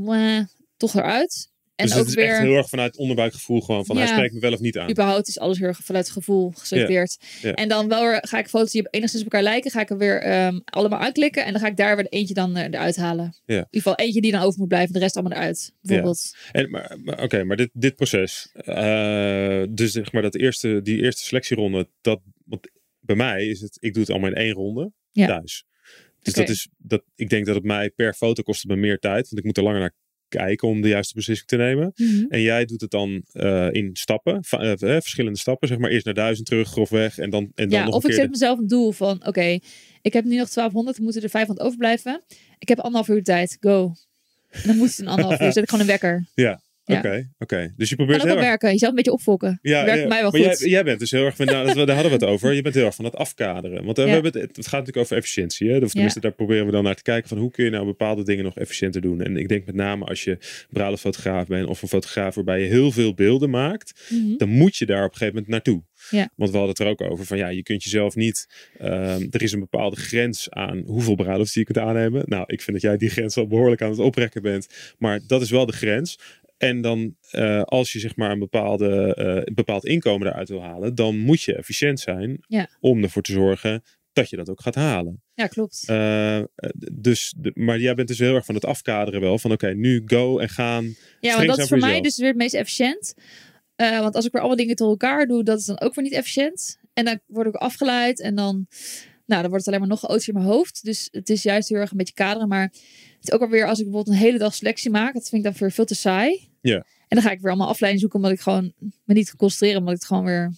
toch 0.78 0.96
eruit. 0.96 1.50
En 1.78 1.86
dus 1.86 1.94
ook 1.94 2.00
het 2.00 2.08
is 2.08 2.16
weer, 2.16 2.28
echt 2.28 2.42
heel 2.42 2.56
erg 2.56 2.70
vanuit 2.70 2.98
onderbuikgevoel 2.98 3.62
gewoon 3.62 3.86
van 3.86 3.96
Ja. 3.96 4.02
hij 4.02 4.12
spreekt 4.12 4.34
me 4.34 4.40
wel 4.40 4.54
of 4.54 4.60
niet 4.60 4.78
aan. 4.78 4.90
überhaupt 4.90 5.28
is 5.28 5.40
alles 5.40 5.58
heel 5.58 5.68
erg 5.68 5.80
vanuit 5.84 6.06
het 6.06 6.14
gevoel. 6.14 6.54
Ja. 6.70 7.54
En 7.54 7.68
dan 7.68 7.88
wel 7.88 8.02
weer, 8.02 8.18
ga 8.22 8.40
ik 8.40 8.48
foto's 8.48 8.72
die 8.72 8.82
op 8.82 8.88
enigszins 8.92 9.24
op 9.24 9.32
elkaar 9.32 9.48
lijken, 9.48 9.72
ga 9.72 9.82
ik 9.82 9.90
er 9.90 9.98
weer 9.98 10.46
um, 10.46 10.62
allemaal 10.66 11.00
aanklikken. 11.00 11.46
En 11.46 11.52
dan 11.52 11.62
ga 11.62 11.68
ik 11.68 11.78
daar 11.78 11.96
weer 11.96 12.08
eentje 12.08 12.34
dan 12.34 12.58
uh, 12.58 12.64
eruit 12.64 12.96
halen. 12.96 13.26
In 13.46 13.56
ieder 13.56 13.68
geval 13.72 13.96
eentje 13.96 14.22
die 14.22 14.32
dan 14.32 14.42
over 14.42 14.60
moet 14.60 14.68
blijven, 14.68 14.94
de 14.94 15.00
rest 15.00 15.16
allemaal 15.16 15.38
eruit. 15.38 15.74
Bijvoorbeeld. 15.82 16.36
En, 16.52 16.70
maar, 16.70 16.98
maar 17.04 17.24
Oké, 17.24 17.44
maar 17.44 17.58
dit, 17.58 17.70
dit 17.74 17.96
proces, 17.96 18.52
uh, 18.56 19.64
dus 19.70 19.92
zeg 19.92 20.12
maar 20.12 20.22
dat 20.22 20.36
eerste, 20.36 20.82
die 20.82 21.02
eerste 21.02 21.24
selectieronde, 21.24 21.90
dat, 22.02 22.22
want 22.46 22.70
bij 23.00 23.16
mij 23.16 23.46
is 23.46 23.62
het, 23.62 23.78
ik 23.80 23.94
doe 23.94 24.02
het 24.02 24.12
allemaal 24.12 24.30
in 24.30 24.36
één 24.36 24.54
ronde 24.54 24.92
thuis. 25.14 25.66
Dus 26.22 26.34
dat 26.34 26.50
is, 26.50 26.68
dat, 26.78 27.04
ik 27.16 27.30
denk 27.30 27.46
dat 27.46 27.56
het 27.56 27.64
mij 27.64 27.90
per 27.90 28.14
foto 28.14 28.44
kost 28.44 28.62
het 28.62 28.72
me 28.72 28.78
meer 28.78 29.00
tijd, 29.00 29.30
want 29.30 29.38
ik 29.38 29.44
moet 29.44 29.58
er 29.58 29.64
langer 29.64 29.80
naar 29.80 29.94
kijken 30.30 30.68
om 30.68 30.82
de 30.82 30.88
juiste 30.88 31.14
beslissing 31.14 31.50
te 31.50 31.56
nemen. 31.58 31.92
Mhm. 31.96 32.26
En 32.30 32.42
jij 32.42 32.66
doet 32.66 32.82
het 32.82 32.92
dan 32.92 33.24
uh, 33.34 33.68
in 33.72 33.90
stappen, 33.94 34.44
va- 34.44 34.64
uh, 34.64 34.74
verschillende 34.78 35.40
stappen, 35.40 35.68
zeg 35.68 35.78
maar. 35.78 35.90
Eerst 35.90 36.06
naar 36.06 36.14
duizend 36.14 36.48
terug, 36.48 36.70
grofweg, 36.70 37.18
en 37.18 37.30
dan, 37.30 37.44
en 37.56 37.70
dan 37.70 37.80
Ja, 37.80 37.86
nog 37.86 37.94
of 37.96 38.04
een 38.04 38.10
ik 38.10 38.16
keer... 38.16 38.24
zet 38.24 38.32
mezelf 38.32 38.60
een 38.60 38.68
doel 38.68 38.92
van, 38.92 39.26
oké, 39.28 39.60
ik 40.02 40.14
heb 40.14 40.24
nu 40.24 40.36
nog 40.38 40.50
1200, 40.50 40.98
er 40.98 41.04
moeten 41.04 41.22
er 41.22 41.30
500 41.30 41.66
overblijven. 41.68 42.24
Ik 42.60 42.68
heb 42.68 42.78
anderhalf 42.80 43.08
uur 43.18 43.24
tijd, 43.24 43.58
go. 43.60 43.94
En 44.52 44.62
dan 44.66 44.78
moet 44.78 44.90
het 44.90 45.00
in 45.00 45.08
anderhalf 45.08 45.42
uur, 45.42 45.52
zet 45.54 45.64
ik 45.64 45.70
gewoon 45.70 45.86
een 45.86 45.92
wekker. 45.92 46.26
de- 46.34 46.58
Ja. 46.88 46.98
oké, 46.98 47.30
oké. 47.40 47.74
Dus 47.78 47.90
je 47.90 47.96
probeert 47.96 48.22
heel 48.24 48.32
erg... 48.32 48.42
werken, 48.42 48.70
jezelf 48.72 48.90
een 48.90 48.96
beetje 48.96 49.12
opfokken. 49.12 49.60
Ja, 49.62 49.86
werkt 49.86 50.02
ja, 50.02 50.08
mij 50.08 50.22
wel 50.22 50.32
maar 50.32 50.42
goed. 50.42 50.60
Jij, 50.60 50.70
jij 50.70 50.84
bent 50.84 51.00
dus 51.00 51.12
heel 51.12 51.26
erg, 51.26 51.36
van, 51.36 51.46
nou, 51.46 51.66
dat, 51.66 51.76
daar 51.76 51.96
hadden 51.96 52.20
we 52.20 52.26
het 52.26 52.34
over. 52.34 52.54
Je 52.54 52.62
bent 52.62 52.76
heel 52.76 52.86
erg 52.86 52.96
van 52.96 53.06
het 53.06 53.16
afkaderen. 53.16 53.86
Want 53.86 54.00
uh, 54.00 54.06
we 54.06 54.12
hebben 54.12 54.32
het, 54.32 54.56
het 54.56 54.68
gaat 54.68 54.80
natuurlijk 54.80 54.98
over 54.98 55.18
efficiëntie. 55.18 55.70
Hè? 55.70 55.78
Of 55.78 55.92
tenminste, 55.92 56.20
daar 56.20 56.32
proberen 56.32 56.66
we 56.66 56.72
dan 56.72 56.84
naar 56.84 56.96
te 56.96 57.02
kijken 57.02 57.30
van 57.30 57.38
hoe 57.38 57.52
kun 57.52 57.66
je 57.66 57.70
nou 57.72 57.86
bepaalde 57.86 58.24
dingen 58.24 58.44
nog 58.44 58.58
efficiënter 58.58 59.02
doen. 59.02 59.22
En 59.22 59.38
ik 59.38 59.48
denk 59.48 59.66
met 59.66 59.76
name 59.76 60.06
als 60.06 60.24
je 60.24 60.38
bruiloftfotograaf 60.70 61.48
bent 61.48 61.68
of 61.68 61.82
een 61.82 61.88
fotograaf 61.88 62.36
waarbij 62.36 62.62
je 62.62 62.68
heel 62.68 62.92
veel 62.92 63.14
beelden 63.14 63.50
maakt, 63.50 64.06
Mhm. 64.10 64.38
dan 64.38 64.50
moet 64.50 64.76
je 64.76 64.86
daar 64.86 65.04
op 65.06 65.12
een 65.12 65.18
gegeven 65.18 65.34
moment 65.34 65.52
naartoe. 65.52 65.84
Ja. 66.10 66.30
Want 66.36 66.52
we 66.52 66.58
hadden 66.58 66.76
het 66.76 66.86
er 66.86 66.92
ook 66.92 67.12
over 67.12 67.26
van 67.26 67.38
ja, 67.38 67.48
je 67.48 67.64
kunt 67.64 67.84
jezelf 67.84 68.16
niet. 68.16 68.48
ehm, 68.78 69.28
er 69.32 69.42
is 69.42 69.52
een 69.52 69.60
bepaalde 69.60 69.96
grens 69.96 70.50
aan 70.50 70.84
hoeveel 70.86 71.16
bruiloften 71.16 71.60
je 71.60 71.66
kunt 71.66 71.86
aannemen. 71.86 72.24
Nou, 72.26 72.44
ik 72.48 72.62
vind 72.62 72.82
dat 72.82 72.82
jij 72.82 72.98
die 72.98 73.10
grens 73.10 73.38
al 73.38 73.48
behoorlijk 73.48 73.82
aan 73.82 73.90
het 73.90 74.00
oprekken 74.00 74.42
bent. 74.42 74.68
Maar 74.98 75.20
dat 75.28 75.42
is 75.42 75.50
wel 75.50 75.66
de 75.66 75.74
grens. 75.74 76.20
En 76.58 76.82
dan, 76.82 77.16
uh, 77.32 77.62
als 77.62 77.92
je 77.92 78.00
zeg 78.00 78.16
maar 78.16 78.32
een, 78.32 78.40
bepaalde, 78.40 79.16
uh, 79.20 79.36
een 79.46 79.54
bepaald 79.54 79.86
inkomen 79.86 80.28
eruit 80.28 80.50
wil 80.50 80.62
halen, 80.62 80.96
dan 80.96 81.18
moet 81.18 81.42
je 81.42 81.56
efficiënt 81.56 82.00
zijn 82.00 82.38
Ja. 82.48 82.68
om 82.80 83.04
ervoor 83.04 83.22
te 83.22 83.32
zorgen 83.32 83.84
dat 84.14 84.30
je 84.30 84.36
dat 84.36 84.50
ook 84.50 84.62
gaat 84.62 84.76
halen. 84.76 85.24
Ja, 85.34 85.48
klopt. 85.48 85.86
Uh, 85.90 86.42
dus, 86.92 87.34
de, 87.38 87.52
maar 87.54 87.80
jij 87.80 87.94
bent 87.94 88.08
dus 88.08 88.20
heel 88.20 88.36
erg 88.36 88.46
van 88.46 88.56
het 88.56 88.66
afkaderen 88.66 89.22
wel. 89.22 89.40
Van 89.40 89.52
oké, 89.52 89.66
okay, 89.66 89.78
nu 89.78 90.02
go 90.06 90.40
en 90.40 90.50
gaan. 90.50 90.96
Ja, 91.20 91.36
want 91.36 91.48
dat 91.48 91.58
is 91.58 91.68
voor 91.68 91.78
mij 91.78 92.02
dus 92.02 92.18
weer 92.18 92.28
het 92.28 92.38
meest 92.38 92.54
efficiënt. 92.54 93.14
Uh, 93.82 94.00
want 94.00 94.16
als 94.16 94.26
ik 94.26 94.32
weer 94.32 94.42
allemaal 94.42 94.60
dingen 94.60 94.76
door 94.76 94.90
elkaar 94.90 95.28
doe, 95.28 95.44
dat 95.44 95.60
is 95.60 95.66
dan 95.66 95.80
ook 95.80 95.96
weer 95.96 96.04
niet 96.04 96.14
efficiënt. 96.14 96.80
En 96.94 97.06
dan 97.06 97.20
word 97.26 97.48
ik 97.48 97.72
geleid 97.72 98.22
en 98.22 98.36
dan, 98.36 98.68
nou, 99.26 99.42
dan 99.42 99.50
wordt 99.50 99.66
het 99.66 99.68
alleen 99.68 99.80
maar 99.80 99.90
nog 99.90 100.00
chaotisch 100.00 100.28
in 100.28 100.34
mijn 100.34 100.46
hoofd. 100.46 100.84
Dus 100.84 101.08
het 101.12 101.30
is 101.30 101.44
juist 101.44 101.70
heel 101.70 101.78
erg 101.78 101.92
een 101.92 101.98
beetje 101.98 102.14
kaderen. 102.14 102.48
Maar 102.48 102.74
het 103.20 103.28
is 103.28 103.32
ook 103.32 103.42
alweer 103.42 103.68
als 103.68 103.80
ik 103.80 103.86
bijvoorbeeld 103.86 104.16
een 104.16 104.22
hele 104.22 104.38
dag 104.38 104.56
selectie 104.56 104.92
maak, 104.92 105.14
dat 105.14 105.30
vind 105.30 105.46
ik 105.46 105.52
dan 105.52 105.60
weer 105.60 105.72
veel 105.72 105.86
te 105.86 105.96
saai. 105.96 106.50
Ja. 106.62 106.76
En 107.08 107.18
dan 107.18 107.22
ga 107.22 107.32
ik 107.32 107.40
weer 107.40 107.50
allemaal 107.50 107.70
afleiding 107.70 108.02
zoeken, 108.02 108.20
omdat 108.20 108.38
ik 108.38 108.44
gewoon 108.44 108.74
me 109.04 109.14
niet 109.14 109.28
kan 109.28 109.38
concentreren, 109.38 109.78
omdat 109.78 109.94
ik 109.94 110.00
het 110.00 110.08
gewoon 110.08 110.26
weer, 110.26 110.54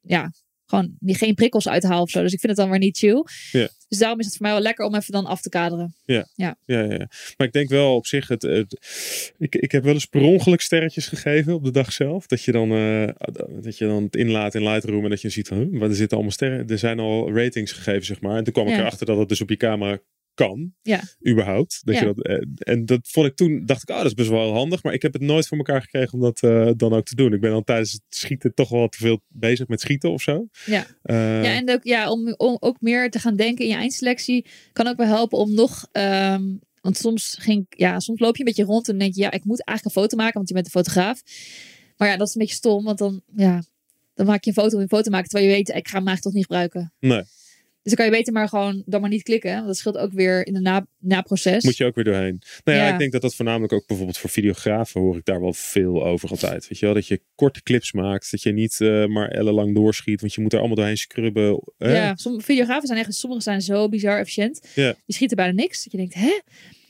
ja, 0.00 0.32
gewoon 0.66 0.96
niet, 0.98 1.16
geen 1.16 1.34
prikkels 1.34 1.68
uithaal 1.68 2.02
of 2.02 2.10
zo. 2.10 2.22
Dus 2.22 2.32
ik 2.32 2.40
vind 2.40 2.52
het 2.52 2.60
dan 2.60 2.70
weer 2.70 2.78
niet 2.78 2.98
chill. 2.98 3.24
Ja. 3.52 3.68
Dus 3.88 3.98
daarom 3.98 4.18
is 4.18 4.26
het 4.26 4.36
voor 4.36 4.46
mij 4.46 4.54
wel 4.54 4.62
lekker 4.62 4.84
om 4.84 4.94
even 4.94 5.12
dan 5.12 5.26
af 5.26 5.40
te 5.40 5.48
kaderen. 5.48 5.94
Ja. 6.04 6.26
Ja. 6.34 6.56
Ja, 6.64 6.80
ja, 6.80 6.92
ja. 6.92 7.08
Maar 7.36 7.46
ik 7.46 7.52
denk 7.52 7.68
wel 7.68 7.94
op 7.94 8.06
zich, 8.06 8.28
het, 8.28 8.42
het, 8.42 8.80
ik, 9.38 9.54
ik 9.54 9.72
heb 9.72 9.84
wel 9.84 9.94
eens 9.94 10.06
per 10.06 10.22
ongeluk 10.22 10.60
sterretjes 10.60 11.06
gegeven 11.06 11.54
op 11.54 11.64
de 11.64 11.70
dag 11.70 11.92
zelf. 11.92 12.26
Dat 12.26 12.42
je 12.42 12.52
dan, 12.52 12.72
uh, 12.72 13.08
dat 13.62 13.78
je 13.78 13.86
dan 13.86 14.02
het 14.02 14.16
inlaat 14.16 14.54
in 14.54 14.62
Lightroom 14.62 15.04
en 15.04 15.10
dat 15.10 15.20
je 15.20 15.28
ziet 15.28 15.48
van, 15.48 15.58
huh, 15.58 15.82
er 15.82 15.94
zitten 15.94 16.16
allemaal 16.16 16.32
sterren. 16.32 16.68
Er 16.68 16.78
zijn 16.78 16.98
al 16.98 17.32
ratings 17.32 17.72
gegeven, 17.72 18.04
zeg 18.04 18.20
maar. 18.20 18.36
En 18.36 18.44
toen 18.44 18.52
kwam 18.52 18.66
ik 18.66 18.72
Ja. 18.74 18.78
erachter 18.80 19.06
dat 19.06 19.18
het 19.18 19.28
dus 19.28 19.40
op 19.40 19.48
je 19.48 19.56
camera 19.56 19.98
kan. 20.34 20.74
Ja. 20.82 21.00
Überhaupt. 21.28 21.80
Dat 21.84 21.94
Ja. 21.94 22.00
je 22.00 22.06
dat, 22.14 22.26
en, 22.26 22.52
en 22.58 22.86
dat 22.86 23.00
vond 23.02 23.26
ik 23.26 23.36
toen, 23.36 23.62
dacht 23.66 23.82
ik, 23.82 23.90
oh, 23.90 23.96
dat 23.96 24.06
is 24.06 24.14
best 24.14 24.28
wel 24.28 24.52
handig. 24.54 24.82
Maar 24.82 24.92
ik 24.92 25.02
heb 25.02 25.12
het 25.12 25.22
nooit 25.22 25.46
voor 25.48 25.56
elkaar 25.58 25.80
gekregen 25.82 26.12
om 26.12 26.20
dat 26.20 26.42
uh, 26.42 26.70
dan 26.76 26.92
ook 26.92 27.04
te 27.04 27.14
doen. 27.14 27.32
Ik 27.32 27.40
ben 27.40 27.52
al 27.52 27.62
tijdens 27.64 27.92
het 27.92 28.02
schieten 28.08 28.54
toch 28.54 28.68
wel 28.68 28.88
te 28.88 28.98
veel 28.98 29.20
bezig 29.28 29.68
met 29.68 29.80
schieten 29.80 30.10
of 30.10 30.22
zo. 30.22 30.46
Ja. 30.66 30.86
Uh, 31.04 31.44
Ja, 31.44 31.54
en 31.54 31.70
ook, 31.70 31.84
ja, 31.84 32.10
om, 32.10 32.34
om 32.36 32.56
ook 32.60 32.80
meer 32.80 33.10
te 33.10 33.18
gaan 33.18 33.36
denken 33.36 33.64
in 33.64 33.70
je 33.70 33.76
eindselectie 33.76 34.46
kan 34.72 34.86
ook 34.86 34.96
wel 34.96 35.06
helpen 35.06 35.38
om 35.38 35.54
nog. 35.54 35.88
ehm, 35.92 36.42
want 36.80 36.96
soms, 36.96 37.36
ging, 37.40 37.66
ja, 37.68 38.00
soms 38.00 38.20
loop 38.20 38.34
je 38.36 38.38
een 38.40 38.46
beetje 38.48 38.64
rond 38.64 38.88
en 38.88 38.98
denk 38.98 39.14
je, 39.14 39.20
ja, 39.20 39.30
ik 39.30 39.44
moet 39.44 39.64
eigenlijk 39.64 39.96
een 39.96 40.02
foto 40.02 40.16
maken, 40.16 40.34
want 40.34 40.48
je 40.48 40.54
bent 40.54 40.66
een 40.66 40.72
fotograaf. 40.72 41.22
Maar 41.96 42.08
ja, 42.08 42.16
dat 42.16 42.28
is 42.28 42.34
een 42.34 42.40
beetje 42.40 42.56
stom, 42.56 42.84
want 42.84 42.98
dan, 42.98 43.22
ja, 43.36 43.62
dan 44.14 44.26
maak 44.26 44.44
je 44.44 44.50
een 44.50 44.62
foto 44.62 44.76
om 44.76 44.82
een 44.82 44.88
foto 44.88 45.02
te 45.02 45.10
maken, 45.10 45.28
terwijl 45.28 45.50
je 45.50 45.56
weet, 45.56 45.68
ik 45.68 45.88
ga 45.88 45.98
hem 45.98 46.06
eigenlijk 46.06 46.22
toch 46.22 46.32
niet 46.32 46.42
gebruiken. 46.44 46.92
Nee. 47.00 47.22
Dus 47.82 47.92
dan 47.94 47.94
kan 47.94 48.04
je 48.04 48.18
beter 48.18 48.32
maar 48.32 48.48
gewoon 48.48 48.82
dan 48.86 49.00
maar 49.00 49.10
niet 49.10 49.22
klikken. 49.22 49.54
Want 49.54 49.66
dat 49.66 49.76
scheelt 49.76 49.96
ook 49.96 50.12
weer 50.12 50.46
in 50.46 50.52
de 50.52 50.60
na, 50.60 50.86
na-proces. 50.98 51.64
Moet 51.64 51.76
je 51.76 51.84
ook 51.84 51.94
weer 51.94 52.04
doorheen. 52.04 52.42
Nou 52.64 52.78
ja, 52.78 52.86
Ja. 52.86 52.92
ik 52.92 52.98
denk 52.98 53.12
dat 53.12 53.22
dat 53.22 53.34
voornamelijk 53.34 53.72
ook 53.72 53.86
bijvoorbeeld 53.86 54.18
voor 54.18 54.30
videografen 54.30 55.00
hoor 55.00 55.16
ik 55.16 55.24
daar 55.24 55.40
wel 55.40 55.52
veel 55.52 56.04
over 56.04 56.28
altijd. 56.30 56.68
Weet 56.68 56.78
je 56.78 56.84
wel, 56.84 56.94
dat 56.94 57.06
je 57.06 57.20
korte 57.34 57.62
clips 57.62 57.92
maakt. 57.92 58.30
Dat 58.30 58.42
je 58.42 58.52
niet 58.52 58.80
eh, 58.80 59.06
maar 59.06 59.28
ellenlang 59.28 59.74
doorschiet. 59.74 60.20
Want 60.20 60.34
je 60.34 60.40
moet 60.40 60.52
er 60.52 60.58
allemaal 60.58 60.76
doorheen 60.76 60.96
scrubben. 60.96 61.60
hè? 61.78 61.94
Ja, 61.96 62.16
sommige 62.16 62.44
videografen 62.44 62.86
zijn 62.86 62.98
echt, 62.98 63.14
sommige 63.14 63.42
zijn 63.42 63.60
zo 63.62 63.88
bizar 63.88 64.18
efficiënt. 64.18 64.68
Ja. 64.74 64.94
Die 65.06 65.14
schieten 65.14 65.36
bijna 65.36 65.52
niks. 65.52 65.82
Dat 65.82 65.92
je 65.92 65.98
denkt, 65.98 66.14
hè? 66.14 66.40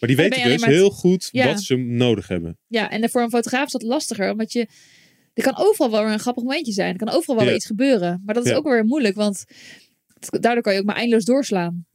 Maar 0.00 0.08
die 0.08 0.16
weten 0.16 0.42
dus 0.50 0.64
heel 0.64 0.90
goed 0.90 1.28
Ja. 1.32 1.46
wat 1.46 1.62
ze 1.62 1.76
nodig 1.76 2.28
hebben. 2.28 2.58
Ja, 2.66 2.90
en 2.90 3.10
voor 3.10 3.22
een 3.22 3.30
fotograaf 3.30 3.66
is 3.66 3.72
dat 3.72 3.82
lastiger, 3.82 4.30
omdat 4.32 4.52
je. 4.52 4.66
Er 5.34 5.42
kan 5.42 5.56
overal 5.56 5.90
wel 5.90 6.04
weer 6.04 6.12
een 6.12 6.18
grappig 6.18 6.42
momentje 6.42 6.72
zijn. 6.72 6.92
Er 6.92 7.04
kan 7.04 7.14
overal 7.14 7.34
wel 7.34 7.44
Ja. 7.44 7.50
weer 7.50 7.58
iets 7.58 7.66
gebeuren. 7.66 8.22
Maar 8.24 8.34
dat 8.34 8.44
is 8.44 8.50
Ja. 8.50 8.56
ook 8.56 8.64
weer 8.68 8.84
moeilijk, 8.84 9.14
want 9.14 9.44
daardoor 10.30 10.62
kan 10.62 10.72
je 10.72 10.78
ook 10.78 10.84
maar 10.86 10.96
eindeloos 10.96 11.24
doorslaan. 11.24 11.86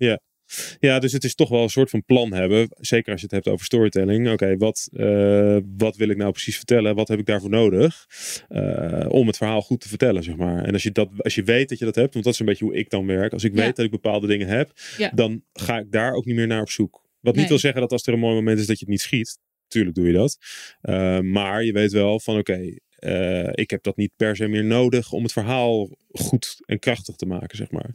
Ja, 0.80 1.00
dus 1.00 1.12
het 1.12 1.24
is 1.24 1.36
toch 1.36 1.50
wel 1.50 1.64
een 1.64 1.70
soort 1.70 1.90
van 1.90 2.06
plan 2.06 2.34
hebben. 2.34 2.68
Zeker 2.72 3.12
als 3.12 3.20
je 3.22 3.26
het 3.26 3.36
hebt 3.36 3.48
over 3.48 3.66
storytelling. 3.66 4.32
Oké, 4.32 4.58
wat, 4.58 4.90
eh, 4.92 5.58
wat 5.78 5.96
wil 5.96 6.10
ik 6.10 6.18
nou 6.18 6.32
precies 6.32 6.56
vertellen? 6.56 6.96
Wat 6.96 7.08
heb 7.08 7.20
ik 7.20 7.26
daarvoor 7.26 7.50
nodig? 7.50 8.06
eh, 8.48 9.06
om 9.10 9.28
het 9.28 9.38
verhaal 9.38 9.62
goed 9.62 9.82
te 9.82 9.88
vertellen, 9.90 10.24
zeg 10.24 10.36
maar. 10.36 10.64
En 10.64 10.74
als 10.74 10.84
je, 10.84 10.92
dat, 10.92 11.10
als 11.18 11.36
je 11.36 11.44
weet 11.44 11.70
dat 11.70 11.80
je 11.80 11.86
dat 11.86 11.96
hebt, 11.96 12.14
want 12.14 12.26
dat 12.26 12.34
is 12.34 12.40
een 12.40 12.46
beetje 12.46 12.66
hoe 12.66 12.76
ik 12.76 12.90
dan 12.90 13.06
werk. 13.06 13.34
Als 13.34 13.44
ik 13.44 13.56
Ja. 13.56 13.62
weet 13.64 13.76
dat 13.76 13.86
ik 13.86 13.92
bepaalde 13.92 14.28
dingen 14.28 14.48
heb, 14.48 14.72
Ja. 14.98 15.10
dan 15.16 15.44
ga 15.54 15.78
ik 15.80 15.92
daar 15.92 16.14
ook 16.14 16.26
niet 16.26 16.36
meer 16.36 16.48
naar 16.48 16.62
op 16.62 16.70
zoek. 16.70 17.06
Wat 17.20 17.36
niet 17.36 17.48
wil 17.50 17.60
zeggen 17.60 17.82
dat 17.82 17.92
als 17.92 18.08
er 18.08 18.14
een 18.14 18.20
mooi 18.20 18.36
moment 18.36 18.60
is 18.60 18.66
dat 18.68 18.80
je 18.80 18.84
het 18.86 18.94
niet 18.94 19.02
schiet. 19.02 19.40
Tuurlijk 19.68 19.96
doe 19.96 20.08
je 20.08 20.14
dat. 20.14 20.38
Eh, 20.82 21.20
maar 21.20 21.64
je 21.64 21.72
weet 21.72 21.92
wel 21.92 22.20
van 22.20 22.38
oké, 22.38 22.78
eh, 22.98 23.50
ik 23.52 23.70
heb 23.70 23.84
dat 23.84 23.98
niet 23.98 24.12
per 24.16 24.36
se 24.36 24.48
meer 24.48 24.66
nodig 24.66 25.12
om 25.12 25.24
het 25.24 25.32
verhaal 25.32 25.90
goed 26.12 26.60
en 26.66 26.80
krachtig 26.80 27.16
te 27.16 27.26
maken, 27.26 27.58
zeg 27.58 27.72
maar. 27.72 27.90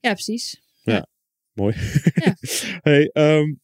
Ja, 0.00 0.12
precies. 0.12 0.62
Mooi. 1.54 1.74
Ja. 2.14 2.36
hey, 2.90 3.10
ehm, 3.12 3.54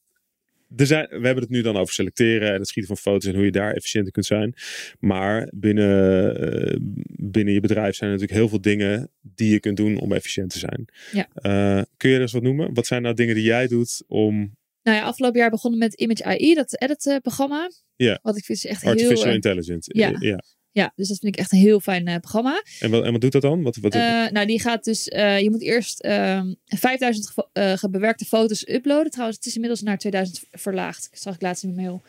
er 0.77 0.87
zijn, 0.87 1.07
we 1.09 1.27
hebben 1.27 1.43
het 1.43 1.49
nu 1.49 1.63
dan 1.63 1.77
over 1.77 1.95
selecteren 1.95 2.53
en 2.53 2.59
het 2.59 2.69
schieten 2.69 2.97
van 2.97 3.13
foto's 3.13 3.31
en 3.31 3.35
hoe 3.35 3.45
je 3.45 3.51
daar 3.51 3.73
efficiënter 3.73 4.13
kunt 4.13 4.27
zijn. 4.27 4.55
Maar 4.99 5.49
binnen, 5.55 6.37
eh, 6.41 6.77
binnen 7.17 7.55
je 7.55 7.61
bedrijf 7.61 7.95
zijn 7.95 8.11
er 8.11 8.17
natuurlijk 8.17 8.41
heel 8.41 8.49
veel 8.49 8.61
dingen 8.61 9.11
die 9.21 9.53
je 9.53 9.61
kunt 9.61 9.77
doen 9.77 9.99
om 9.99 10.13
efficiënt 10.13 10.51
te 10.51 10.59
zijn. 10.59 10.85
Ja. 11.13 11.29
Eh, 11.35 11.83
kun 11.97 12.09
je 12.09 12.15
er 12.15 12.21
eens 12.21 12.33
wat 12.33 12.43
noemen? 12.43 12.75
Wat 12.75 12.87
zijn 12.87 13.03
nou 13.03 13.15
dingen 13.15 13.35
die 13.35 13.45
jij 13.45 13.67
doet 13.67 14.05
om 14.07 14.57
Nou 14.91 15.03
ja, 15.03 15.09
afgelopen 15.09 15.41
jaar 15.41 15.51
begonnen 15.51 15.79
met 15.79 15.95
Image 15.95 16.25
AI, 16.25 16.55
dat 16.55 16.81
edit-programma. 16.83 17.71
Ja. 17.97 18.19
Wat 18.23 18.37
ik 18.37 18.45
vind 18.45 18.59
is 18.59 18.67
echt 18.67 18.85
artificial 18.85 19.17
heel... 19.17 19.27
eh, 19.29 19.35
intelligence? 19.35 19.91
ja. 19.95 20.17
ja. 20.19 20.43
ja, 20.71 20.93
dus 20.97 21.09
dat 21.09 21.19
vind 21.19 21.35
ik 21.35 21.41
echt 21.41 21.53
een 21.53 21.59
heel 21.59 21.81
fijn 21.81 22.07
eh, 22.07 22.17
programma. 22.17 22.63
En, 22.81 22.91
wat, 22.91 23.05
en 23.05 23.13
wat 23.13 23.21
doet 23.21 23.33
dat 23.33 23.43
dan? 23.43 23.63
Wat, 23.63 23.77
wat, 23.77 23.95
Eh, 23.95 24.27
nou, 24.31 24.47
die 24.47 24.61
gaat 24.61 24.85
dus... 24.85 25.09
eh, 25.09 25.41
je 25.41 25.51
moet 25.51 25.63
eerst 25.63 26.01
ehm 26.01 26.53
5000 26.67 27.27
gevo- 27.27 27.49
eh, 27.53 27.73
gebewerkte 27.73 28.25
foto's 28.25 28.69
uploaden. 28.69 29.11
Trouwens, 29.11 29.37
het 29.39 29.47
is 29.47 29.55
inmiddels 29.55 29.83
naar 29.83 29.99
2000 29.99 30.41
verlaagd. 30.51 31.09
Zag 31.13 31.35
ik 31.35 31.43
laatst 31.43 31.63
in 31.65 31.75
mijn 31.75 31.87
mail. 31.87 32.03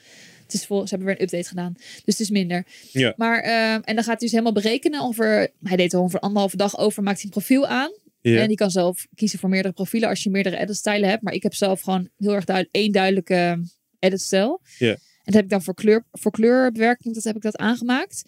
Het 0.44 0.54
is 0.54 0.66
vol, 0.66 0.82
ze 0.82 0.90
hebben 0.90 1.08
weer 1.08 1.16
een 1.18 1.24
update 1.24 1.48
gedaan. 1.48 1.74
Dus 1.78 2.04
het 2.06 2.20
is 2.20 2.30
minder. 2.30 2.66
Ja. 2.92 3.14
Maar, 3.18 3.42
ehm, 3.42 3.82
en 3.84 3.96
dan 3.96 3.96
gaat 3.96 4.06
hij 4.06 4.16
dus 4.18 4.32
helemaal 4.32 4.52
berekenen. 4.54 5.02
Over, 5.02 5.52
hij 5.64 5.78
deed 5.78 5.94
er 5.94 6.00
ongeveer 6.00 6.20
anderhalve 6.20 6.58
dag 6.58 6.78
over. 6.78 7.04
Maakt 7.04 7.16
hij 7.18 7.26
een 7.26 7.32
profiel 7.32 7.68
aan. 7.68 7.92
En 8.22 8.48
die 8.48 8.58
kan 8.58 8.70
zelf 8.70 9.08
kiezen 9.16 9.40
voor 9.40 9.50
meerdere 9.50 9.74
profielen 9.74 10.10
als 10.10 10.24
je 10.24 10.30
meerdere 10.30 10.58
editstijlen 10.58 11.10
hebt. 11.10 11.22
Maar 11.22 11.34
ik 11.34 11.44
heb 11.44 11.54
zelf 11.54 11.82
gewoon 11.82 12.10
heel 12.18 12.34
erg 12.34 12.46
duidelijk 12.46 12.76
één 12.76 12.92
duidelijke 12.92 13.66
editstijl. 14.00 14.62
Ja. 14.78 14.90
En 14.90 14.98
dat 15.24 15.34
heb 15.34 15.44
ik 15.44 15.50
dan 15.50 15.62
voor, 15.62 15.74
kleur, 15.74 16.06
voor 16.12 16.32
kleurbewerking, 16.32 17.14
dat 17.14 17.24
heb 17.24 17.36
ik 17.36 17.42
dat 17.42 17.58
aangemaakt. 17.58 18.24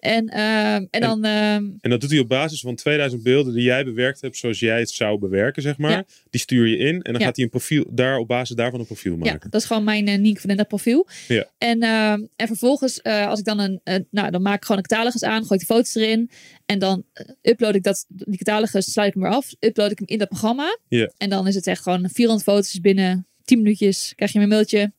En, 0.00 0.28
ehm, 0.28 0.86
en 0.90 1.00
dan, 1.00 1.24
ehm, 1.24 1.64
En 1.80 1.90
dat 1.90 2.00
doet 2.00 2.10
hij 2.10 2.18
op 2.18 2.28
basis 2.28 2.60
van 2.60 2.74
2000 2.74 3.22
beelden 3.22 3.54
die 3.54 3.62
jij 3.62 3.84
bewerkt 3.84 4.20
hebt 4.20 4.36
zoals 4.36 4.58
jij 4.58 4.78
het 4.78 4.90
zou 4.90 5.18
bewerken, 5.18 5.62
zeg 5.62 5.78
maar. 5.78 5.90
Ja. 5.90 6.04
Die 6.30 6.40
stuur 6.40 6.66
je 6.66 6.76
in 6.76 6.94
en 6.94 7.12
dan 7.12 7.20
Ja. 7.20 7.26
gaat 7.26 7.36
hij 7.36 7.44
een 7.44 7.50
profiel, 7.50 7.84
daar 7.90 8.18
op 8.18 8.28
basis 8.28 8.56
daarvan 8.56 8.80
een 8.80 8.86
profiel 8.86 9.12
ja, 9.12 9.18
maken. 9.18 9.50
dat 9.50 9.60
is 9.60 9.66
gewoon 9.66 9.84
mijn 9.84 10.08
uh, 10.08 10.18
Nienke 10.18 10.40
van 10.40 10.56
den 10.56 10.66
profiel. 10.66 11.06
Ja. 11.28 11.46
En, 11.58 11.80
ehm, 11.80 12.26
en 12.36 12.46
vervolgens, 12.46 13.00
eh, 13.00 13.26
als 13.26 13.38
ik 13.38 13.44
dan 13.44 13.58
een, 13.58 13.80
eh, 13.84 13.98
nou, 14.10 14.30
dan 14.30 14.42
maak 14.42 14.56
ik 14.56 14.64
gewoon 14.64 14.76
een 14.82 14.86
catalogus 14.88 15.22
aan, 15.22 15.44
gooi 15.44 15.60
ik 15.60 15.66
de 15.66 15.74
foto's 15.74 15.94
erin. 15.94 16.30
En 16.66 16.78
dan 16.78 17.04
eh, 17.12 17.26
upload 17.42 17.74
ik 17.74 17.82
dat, 17.82 18.04
die 18.08 18.38
catalogus, 18.38 18.92
sluit 18.92 19.08
ik 19.08 19.14
hem 19.14 19.22
weer 19.22 19.32
af, 19.32 19.54
upload 19.60 19.90
ik 19.90 19.98
hem 19.98 20.08
in 20.08 20.18
dat 20.18 20.28
programma. 20.28 20.78
Ja. 20.88 21.12
En 21.16 21.30
dan 21.30 21.46
is 21.46 21.54
het 21.54 21.66
echt 21.66 21.82
gewoon 21.82 22.08
400 22.12 22.48
foto's 22.48 22.80
binnen 22.80 23.26
10 23.44 23.58
minuutjes. 23.58 24.12
Krijg 24.16 24.32
je 24.32 24.38
mijn 24.38 24.50
mailtje. 24.50 24.92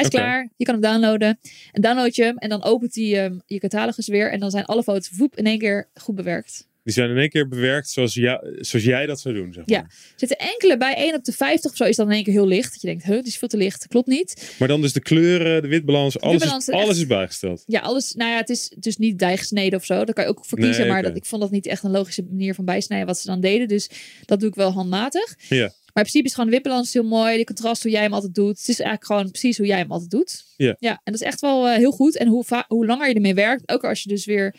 Is 0.00 0.08
klaar. 0.08 0.48
Je 0.56 0.64
kan 0.64 0.74
hem 0.74 0.82
downloaden. 0.82 1.38
En 1.72 1.82
download 1.82 2.14
je 2.14 2.22
hem. 2.24 2.36
En 2.36 2.48
dan 2.48 2.62
opent 2.64 2.94
hij 2.94 3.24
ehm, 3.24 3.38
je 3.46 3.58
catalogus 3.58 4.08
weer. 4.08 4.30
En 4.32 4.40
dan 4.40 4.50
zijn 4.50 4.64
alle 4.64 4.82
foto's 4.82 5.08
voep 5.12 5.36
in 5.36 5.44
één 5.44 5.58
keer 5.58 5.88
goed 5.94 6.14
bewerkt. 6.14 6.68
Die 6.84 6.92
zijn 6.94 7.10
in 7.10 7.16
één 7.16 7.28
keer 7.28 7.48
bewerkt 7.48 7.88
zoals, 7.90 8.14
jou- 8.14 8.56
zoals 8.60 8.84
jij 8.84 9.06
dat 9.06 9.20
zou 9.20 9.34
doen, 9.34 9.52
zeg 9.52 9.66
maar. 9.66 9.78
Ja. 9.78 9.86
Zitten 10.16 10.38
enkele 10.38 10.76
bij 10.76 10.94
1 10.96 11.14
op 11.14 11.24
de 11.24 11.32
50 11.32 11.70
of 11.70 11.76
zo 11.76 11.84
is 11.84 11.96
dan 11.96 12.06
in 12.06 12.12
één 12.14 12.24
keer 12.24 12.32
heel 12.32 12.46
licht. 12.46 12.72
Dat 12.72 12.80
je 12.80 12.86
denkt, 12.86 13.04
huh, 13.04 13.14
die 13.16 13.26
is 13.26 13.36
veel 13.38 13.48
te 13.48 13.56
licht. 13.56 13.86
Klopt 13.88 14.06
niet. 14.06 14.54
Maar 14.58 14.68
dan 14.68 14.80
dus 14.80 14.92
de 14.92 15.00
kleuren, 15.00 15.62
de 15.62 15.68
witbalans, 15.68 16.20
alles, 16.20 16.42
is, 16.42 16.50
alles 16.50 16.68
echt- 16.68 16.96
is 16.96 17.06
bijgesteld. 17.06 17.62
Ja, 17.66 17.80
alles. 17.80 18.14
Nou 18.14 18.30
ja, 18.30 18.36
het 18.36 18.48
is 18.48 18.72
dus 18.78 18.96
niet 18.96 19.18
dijgesneden 19.18 19.78
of 19.78 19.84
zo. 19.84 20.04
Daar 20.04 20.14
kan 20.14 20.24
je 20.24 20.30
ook 20.30 20.44
voor 20.44 20.58
Nee, 20.58 20.66
kiezen. 20.68 20.86
maar 20.86 21.02
dat, 21.02 21.16
ik 21.16 21.24
vond 21.24 21.42
dat 21.42 21.50
niet 21.50 21.66
echt 21.66 21.82
een 21.84 21.90
logische 21.90 22.26
manier 22.30 22.54
van 22.54 22.64
bijsnijden 22.64 23.06
wat 23.06 23.18
ze 23.18 23.26
dan 23.26 23.40
deden. 23.40 23.68
Dus 23.68 23.90
dat 24.24 24.40
doe 24.40 24.48
ik 24.48 24.54
wel 24.54 24.72
handmatig. 24.72 25.34
Ja. 25.48 25.72
Maar 25.92 26.04
in 26.04 26.10
principe 26.10 26.24
is 26.26 26.34
gewoon 26.34 26.50
de 26.50 26.54
witbalans 26.56 26.92
heel 26.92 27.02
mooi. 27.04 27.36
De 27.36 27.44
contrast 27.44 27.82
hoe 27.82 27.92
jij 27.92 28.02
hem 28.02 28.12
altijd 28.12 28.34
doet. 28.34 28.58
Het 28.58 28.68
is 28.68 28.80
eigenlijk 28.80 29.04
gewoon 29.04 29.30
precies 29.30 29.56
hoe 29.56 29.66
jij 29.66 29.78
hem 29.78 29.90
altijd 29.92 30.10
doet. 30.10 30.44
Ja. 30.56 30.76
Ja, 30.78 30.90
en 30.90 31.12
dat 31.12 31.14
is 31.14 31.26
echt 31.26 31.40
wel 31.40 31.68
eh, 31.68 31.76
heel 31.76 31.90
goed. 31.90 32.16
En 32.16 32.26
hoe, 32.28 32.44
hoe 32.68 32.86
langer 32.86 33.08
je 33.08 33.14
ermee 33.14 33.34
werkt, 33.34 33.68
ook 33.72 33.84
als 33.84 34.02
je 34.02 34.08
dus 34.08 34.24
weer 34.24 34.54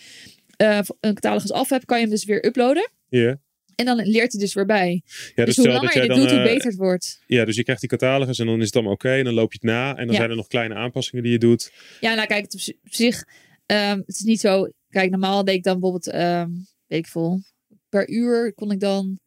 eh, 0.57 0.79
een 0.99 1.13
catalogus 1.13 1.51
af 1.51 1.69
hebt, 1.69 1.85
kan 1.85 1.97
je 1.97 2.03
hem 2.03 2.13
dus 2.13 2.25
weer 2.25 2.45
uploaden. 2.45 2.89
Ja. 3.09 3.37
En 3.75 3.85
dan 3.85 3.95
leert 3.97 4.31
hij 4.31 4.41
dus 4.41 4.53
weer 4.53 4.65
bij. 4.65 5.01
Ja, 5.35 5.45
dus, 5.45 5.55
dus 5.55 5.65
hoe 5.65 5.67
langer 5.73 5.81
dat 5.83 5.93
je 5.93 5.99
dit 5.99 6.09
dan, 6.09 6.19
doet, 6.19 6.29
hoe 6.29 6.39
eh, 6.39 6.45
beter 6.45 6.67
het 6.69 6.75
wordt. 6.77 7.21
ja, 7.27 7.45
dus 7.45 7.55
je 7.55 7.63
krijgt 7.63 7.81
die 7.81 7.89
catalogus 7.89 8.39
en 8.39 8.45
dan 8.45 8.59
is 8.59 8.65
het 8.65 8.73
allemaal 8.75 8.93
oké. 8.93 9.09
en 9.11 9.23
dan 9.23 9.33
loop 9.33 9.51
je 9.51 9.57
het 9.61 9.69
na. 9.71 9.89
En 9.89 9.95
dan 9.95 10.11
Ja. 10.11 10.15
zijn 10.15 10.29
er 10.29 10.35
nog 10.35 10.47
kleine 10.47 10.75
aanpassingen 10.75 11.23
die 11.23 11.31
je 11.33 11.37
doet. 11.39 11.71
Ja, 11.99 12.13
nou 12.13 12.27
kijk, 12.27 12.43
het 12.43 12.53
op 12.53 12.59
zi- 12.59 12.77
op 12.85 12.93
zich, 12.93 13.23
ehm, 13.65 13.97
het 13.97 14.07
is 14.15 14.19
niet 14.19 14.39
zo. 14.39 14.67
Kijk, 14.89 15.09
normaal 15.09 15.43
deed 15.43 15.55
ik 15.55 15.63
dan 15.63 15.73
bijvoorbeeld, 15.79 16.07
ehm, 16.13 16.49
weet 16.87 16.99
ik 16.99 17.07
veel, 17.07 17.41
per 17.89 18.09
uur 18.09 18.53
kon 18.53 18.71
ik 18.71 18.79
dan, 18.79 19.19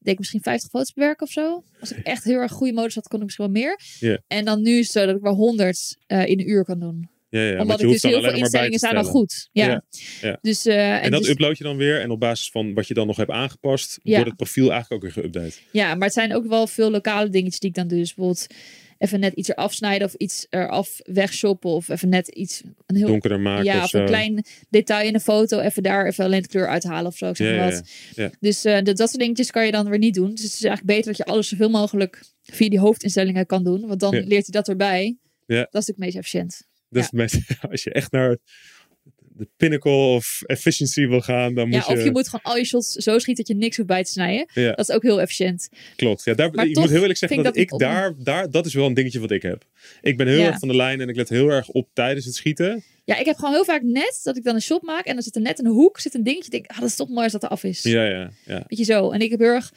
deed 0.00 0.12
ik 0.12 0.18
misschien 0.18 0.42
50 0.42 0.70
foto's 0.70 0.92
bewerken 0.92 1.26
of 1.26 1.32
zo. 1.32 1.64
Als 1.80 1.92
ik 1.92 2.06
echt 2.06 2.24
heel 2.24 2.38
erg 2.38 2.52
goede 2.52 2.72
modus 2.72 2.94
had, 2.94 3.08
kon 3.08 3.18
ik 3.18 3.24
misschien 3.24 3.44
wel 3.44 3.62
meer. 3.62 3.80
Ja. 3.98 4.18
En 4.26 4.44
dan 4.44 4.62
nu 4.62 4.78
is 4.78 4.86
het 4.86 4.92
zo 4.92 5.06
dat 5.06 5.16
ik 5.16 5.22
wel 5.22 5.34
100 5.34 5.96
eh, 6.06 6.26
in 6.26 6.40
een 6.40 6.50
uur 6.50 6.64
kan 6.64 6.80
doen. 6.80 7.08
Ja, 7.28 7.40
ja, 7.40 7.60
Omdat 7.60 7.80
ik 7.80 7.88
dus 7.88 8.02
heel 8.02 8.22
veel 8.22 8.32
instellingen 8.32 8.72
te 8.72 8.78
zijn 8.78 8.96
al 8.96 9.04
goed. 9.04 9.48
Ja. 9.52 9.66
Ja, 9.66 9.82
ja. 10.20 10.38
Dus, 10.42 10.66
eh, 10.66 11.04
En 11.04 11.10
dat 11.10 11.20
dus- 11.20 11.30
upload 11.30 11.58
je 11.58 11.64
dan 11.64 11.76
weer. 11.76 12.00
En 12.00 12.10
op 12.10 12.20
basis 12.20 12.50
van 12.50 12.74
wat 12.74 12.88
je 12.88 12.94
dan 12.94 13.06
nog 13.06 13.16
hebt 13.16 13.30
aangepast, 13.30 13.98
wordt 14.02 14.24
het 14.24 14.36
profiel 14.36 14.70
eigenlijk 14.72 15.04
ook 15.04 15.12
weer 15.12 15.24
geüpdate. 15.24 15.58
Ja, 15.72 15.94
maar 15.94 16.04
het 16.04 16.12
zijn 16.12 16.34
ook 16.34 16.46
wel 16.46 16.66
veel 16.66 16.90
lokale 16.90 17.28
dingetjes 17.28 17.60
die 17.60 17.68
ik 17.68 17.74
dan 17.74 17.88
doe. 17.88 17.98
Dus 17.98 18.14
bijvoorbeeld 18.14 18.46
even 19.00 19.20
net 19.20 19.32
iets 19.34 19.48
eraf 19.48 19.72
snijden 19.72 20.06
of 20.06 20.14
iets 20.14 20.46
eraf 20.50 21.00
wegshoppen. 21.02 21.70
Of 21.70 21.88
even 21.88 22.08
net 22.08 22.28
iets, 22.28 22.62
een 22.86 22.96
heel 22.96 23.06
Donkerder 23.06 23.40
maken 23.40 23.64
ja, 23.64 23.82
of 23.84 23.92
een 23.92 24.06
klein 24.06 24.44
detail 24.70 25.06
in 25.06 25.14
een 25.14 25.20
foto. 25.20 25.60
Even 25.60 25.82
daar 25.82 26.06
even 26.06 26.24
alleen 26.24 26.42
de 26.42 26.48
kleur 26.48 26.68
uithalen 26.68 27.06
of 27.06 27.16
zo. 27.16 27.34
Zeg 27.34 27.56
maar 27.56 27.70
wat. 27.70 28.34
Dus 28.40 28.64
eh, 28.64 28.74
dat, 28.82 28.96
dat 28.96 29.08
soort 29.08 29.20
dingetjes 29.20 29.50
kan 29.50 29.66
je 29.66 29.72
dan 29.72 29.88
weer 29.88 29.98
niet 29.98 30.14
doen. 30.14 30.30
Dus 30.30 30.42
het 30.42 30.52
is 30.52 30.64
eigenlijk 30.64 30.86
beter 30.96 31.06
dat 31.06 31.16
je 31.16 31.24
alles 31.24 31.48
zoveel 31.48 31.70
mogelijk 31.70 32.22
via 32.42 32.68
die 32.68 32.78
hoofdinstellingen 32.78 33.46
kan 33.46 33.64
doen. 33.64 33.86
Want 33.86 34.00
dan 34.00 34.14
leert 34.14 34.28
hij 34.28 34.50
dat 34.50 34.68
erbij. 34.68 35.16
Ja. 35.46 35.56
Dat 35.56 35.82
is 35.82 35.86
natuurlijk 35.86 35.88
het 35.88 35.98
meest 35.98 36.16
efficiënt. 36.16 36.68
Dat 36.88 37.02
is 37.02 37.08
het 37.10 37.12
meest- 37.12 37.60
als 37.70 37.82
je 37.82 37.92
echt 37.92 38.12
naar 38.12 38.36
de 39.40 39.48
pinnacle 39.56 39.92
of 39.92 40.42
efficiency 40.46 41.06
wil 41.06 41.20
gaan, 41.20 41.54
dan 41.54 41.68
moet 41.68 41.84
Ja, 41.86 41.92
je... 41.92 41.98
of 41.98 42.04
je 42.04 42.10
moet 42.10 42.28
gewoon 42.28 42.42
al 42.52 42.56
je 42.56 42.64
shots 42.64 42.92
zo 42.92 43.18
schieten 43.18 43.44
dat 43.44 43.56
je 43.56 43.62
niks 43.62 43.76
hoeft 43.76 43.88
bij 43.88 44.04
te 44.04 44.10
snijden. 44.10 44.48
Ja. 44.54 44.68
Dat 44.72 44.88
is 44.88 44.94
ook 44.94 45.02
heel 45.02 45.20
efficiënt. 45.20 45.68
Klopt. 45.96 46.24
Ja, 46.24 46.34
daar, 46.34 46.50
Maar 46.52 46.66
ik 46.66 46.76
moet 46.78 46.90
heel 46.90 47.00
eerlijk 47.00 47.18
zeggen 47.18 47.42
dat, 47.42 47.56
ik 47.56 47.70
een- 47.70 47.78
daar, 47.78 48.14
daar, 48.18 48.50
dat 48.50 48.66
is 48.66 48.74
wel 48.74 48.86
een 48.86 48.94
dingetje 48.94 49.20
wat 49.20 49.30
ik 49.30 49.42
heb. 49.42 49.64
Ik 50.02 50.16
ben 50.16 50.26
heel 50.26 50.38
Ja. 50.38 50.46
erg 50.46 50.58
van 50.58 50.68
de 50.68 50.76
lijn 50.76 51.00
en 51.00 51.08
ik 51.08 51.16
let 51.16 51.28
heel 51.28 51.48
erg 51.48 51.68
op 51.68 51.88
tijdens 51.92 52.24
het 52.26 52.34
schieten. 52.34 52.82
Ja, 53.04 53.16
ik 53.18 53.26
heb 53.26 53.36
gewoon 53.36 53.52
heel 53.54 53.64
vaak 53.64 53.82
net 53.82 54.20
dat 54.22 54.36
ik 54.36 54.44
dan 54.44 54.54
een 54.54 54.60
shot 54.62 54.82
maak. 54.82 55.04
En 55.06 55.14
dan 55.14 55.22
zit 55.22 55.34
er 55.36 55.42
net 55.42 55.56
de 55.56 55.68
hoek 55.68 56.00
zit 56.00 56.14
een 56.14 56.22
dingetje. 56.22 56.44
Ik 56.44 56.50
denk, 56.50 56.66
ah, 56.66 56.78
dat 56.80 56.88
is 56.88 56.96
toch 56.96 57.08
mooi 57.08 57.22
als 57.22 57.32
dat 57.32 57.42
er 57.42 57.48
af 57.48 57.64
is. 57.64 57.82
Ja, 57.82 58.04
ja, 58.04 58.30
ja. 58.44 58.64
Weet 58.66 58.78
je 58.78 58.84
zo. 58.84 59.10
En 59.10 59.20
ik 59.20 59.30
heb 59.30 59.40
heel 59.40 59.48
erg... 59.48 59.72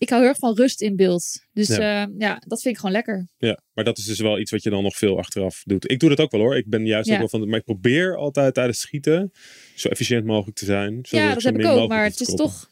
Ik 0.00 0.08
hou 0.08 0.20
heel 0.20 0.30
erg 0.30 0.38
van 0.38 0.54
rust 0.54 0.80
in 0.80 0.96
beeld. 0.96 1.44
Dus 1.52 1.68
Ja. 1.68 1.80
ja, 1.80 2.10
ja 2.18 2.42
dat 2.46 2.62
vind 2.62 2.74
ik 2.74 2.80
gewoon 2.80 2.94
lekker. 2.94 3.28
ja. 3.38 3.60
Maar 3.72 3.84
dat 3.84 3.98
is 3.98 4.04
dus 4.04 4.18
wel 4.18 4.38
iets 4.38 4.50
wat 4.50 4.62
je 4.62 4.70
dan 4.70 4.82
nog 4.82 4.96
veel 4.96 5.18
achteraf 5.18 5.62
doet. 5.64 5.90
Ik 5.90 6.00
doe 6.00 6.08
dat 6.08 6.20
ook 6.20 6.30
wel 6.30 6.40
hoor. 6.40 6.56
Ik 6.56 6.68
ben 6.68 6.86
juist 6.86 7.08
Ja. 7.08 7.12
ook 7.14 7.18
wel 7.18 7.28
van... 7.28 7.48
Maar 7.48 7.58
ik 7.58 7.64
probeer 7.64 8.16
altijd 8.16 8.54
tijdens 8.54 8.80
schieten 8.80 9.32
zo 9.74 9.88
efficiënt 9.88 10.24
mogelijk 10.24 10.56
te 10.56 10.64
zijn. 10.64 10.98
ja, 11.02 11.34
dat 11.34 11.42
heb 11.42 11.58
ik 11.58 11.66
ook. 11.66 11.88
Maar 11.88 12.04
het 12.04 12.20
is 12.20 12.34
toch... 12.34 12.70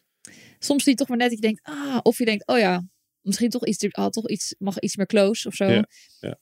Soms 0.58 0.82
zie 0.82 0.92
je 0.92 0.98
toch 0.98 1.08
maar 1.08 1.16
net 1.16 1.28
dat 1.28 1.38
je 1.38 1.44
denkt... 1.44 1.60
Ah, 1.62 1.98
of 2.02 2.18
je 2.18 2.24
denkt, 2.24 2.46
oh 2.46 2.58
ja, 2.58 2.88
misschien 3.20 3.50
toch 3.50 3.66
iets, 3.66 3.92
ah, 3.92 4.06
toch 4.06 4.28
iets, 4.28 4.54
mag 4.58 4.78
iets 4.78 4.96
meer 4.96 5.06
close 5.06 5.48
of 5.48 5.54
zo. 5.54 5.64
Ja, 5.64 5.88
ja. 6.20 6.38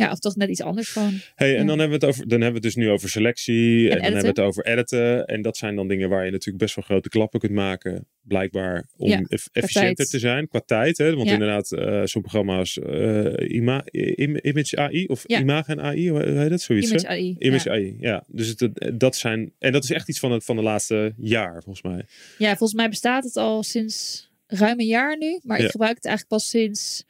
Ja, 0.00 0.10
of 0.10 0.18
toch 0.18 0.36
net 0.36 0.48
iets 0.48 0.60
anders 0.62 0.88
gewoon. 0.88 1.12
Hey, 1.34 1.54
en 1.56 1.60
Ja. 1.60 1.66
dan 1.66 1.78
hebben 1.78 2.00
we 2.00 2.06
het 2.06 2.14
over, 2.14 2.28
dan 2.28 2.40
hebben 2.40 2.60
we 2.60 2.66
het 2.66 2.74
dus 2.76 2.84
nu 2.84 2.90
over 2.90 3.08
selectie. 3.08 3.82
En, 3.88 3.94
dan 3.94 4.02
hebben 4.04 4.20
we 4.22 4.28
het 4.28 4.38
over 4.40 4.66
editen. 4.66 5.24
En 5.26 5.42
dat 5.42 5.56
zijn 5.56 5.76
dan 5.76 5.88
dingen 5.88 6.08
waar 6.08 6.24
je 6.24 6.30
natuurlijk 6.30 6.58
best 6.64 6.74
wel 6.74 6.84
grote 6.84 7.08
klappen 7.08 7.40
kunt 7.40 7.52
maken. 7.52 8.06
Blijkbaar 8.22 8.84
om 8.96 9.08
Ja, 9.08 9.22
efficiënter 9.52 10.06
te 10.06 10.18
zijn 10.18 10.48
qua 10.48 10.60
tijd. 10.66 10.98
Hè? 10.98 11.14
Want 11.14 11.26
Ja. 11.26 11.32
inderdaad, 11.32 11.72
eh, 11.72 12.02
zo'n 12.04 12.22
programma 12.22 12.56
als 12.56 12.78
eh, 12.78 13.50
Ima, 13.54 13.82
Im- 13.90 14.36
Image 14.42 14.76
AI 14.76 15.06
of 15.06 15.24
Ja. 15.26 15.40
Imagen 15.40 15.80
AI, 15.80 16.10
hoe 16.10 16.22
heet 16.22 16.50
dat? 16.50 16.60
Zoiets, 16.60 16.88
Image 16.90 17.06
hè? 17.06 17.12
AI. 17.12 17.36
Image 17.38 17.68
ja. 17.68 17.74
AI, 17.74 17.96
ja. 18.00 18.24
Dus 18.26 18.48
het, 18.48 18.60
het- 18.60 18.92
dat 19.00 19.16
zijn, 19.16 19.52
en 19.58 19.72
dat 19.72 19.84
is 19.84 19.90
echt 19.90 20.08
iets 20.08 20.18
van, 20.18 20.32
het, 20.32 20.44
van 20.44 20.56
de 20.56 20.62
laatste 20.62 21.14
jaar, 21.16 21.62
volgens 21.62 21.82
mij. 21.82 22.04
ja, 22.38 22.48
volgens 22.48 22.74
mij 22.74 22.88
bestaat 22.88 23.24
het 23.24 23.36
al 23.36 23.62
sinds 23.62 24.28
ruim 24.46 24.80
een 24.80 24.86
jaar 24.86 25.18
nu. 25.18 25.38
Maar 25.42 25.60
ik 25.60 25.70
gebruik 25.70 25.94
het 25.96 26.04
eigenlijk 26.04 26.34
pas 26.36 26.48
sinds... 26.50 27.04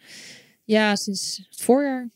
Ja, 0.64 0.96
sinds 0.96 1.46
het 1.50 1.60
voorjaar. 1.62 2.10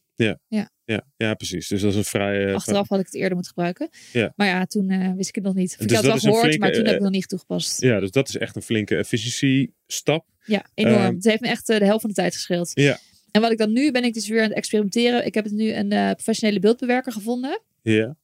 Ja, 0.87 1.05
ja, 1.17 1.35
precies. 1.35 1.69
Dus 1.69 1.81
dat 1.81 1.91
is 1.91 1.97
een 1.97 2.05
vrij... 2.05 2.47
eh, 2.47 2.55
Achteraf 2.55 2.89
had 2.89 2.99
ik 2.99 3.05
het 3.05 3.15
eerder 3.15 3.33
moeten 3.33 3.53
gebruiken. 3.53 3.89
Ja. 4.13 4.33
Maar 4.37 4.47
ja, 4.47 4.65
toen 4.67 4.91
eh, 4.91 5.13
wist 5.13 5.29
ik 5.29 5.35
het 5.35 5.45
nog 5.45 5.55
niet. 5.55 5.75
Of 5.75 5.81
ik 5.81 5.89
Dus 5.89 5.97
had 5.97 6.05
het 6.05 6.13
wel 6.13 6.21
gehoord, 6.21 6.41
flinke, 6.41 6.59
maar 6.59 6.69
toen 6.73 6.79
heb 6.85 6.87
ik 6.87 6.93
eh, 6.93 6.95
het 6.95 7.03
nog 7.03 7.21
niet 7.21 7.29
toegepast. 7.29 7.81
Ja, 7.81 8.01
dus 8.01 8.11
dat 8.11 8.29
is 8.29 8.37
echt 8.37 8.57
een 8.57 8.63
flinke 8.63 8.97
efficiëntiestap. 8.97 10.27
Ja, 10.45 10.67
enorm. 10.75 11.03
Ehm, 11.03 11.15
het 11.15 11.25
heeft 11.25 11.41
me 11.41 11.49
echt 11.49 11.67
de 11.67 11.85
helft 11.85 12.01
van 12.01 12.11
de 12.11 12.17
tijd 12.17 12.35
gescheeld. 12.35 12.71
Ja. 12.75 12.99
En 13.31 13.41
wat 13.41 13.51
ik 13.53 13.59
dan 13.59 13.73
nu 13.73 13.91
ben 13.91 14.05
ik 14.05 14.15
dus 14.15 14.29
weer 14.29 14.43
aan 14.43 14.49
het 14.49 14.57
experimenteren. 14.57 15.27
Ik 15.27 15.35
heb 15.35 15.45
het 15.45 15.53
nu 15.53 15.73
een 15.73 15.89
professionele 15.89 16.59
beeldbewerker 16.61 17.13
gevonden. 17.13 17.61
Ja. 17.83 18.17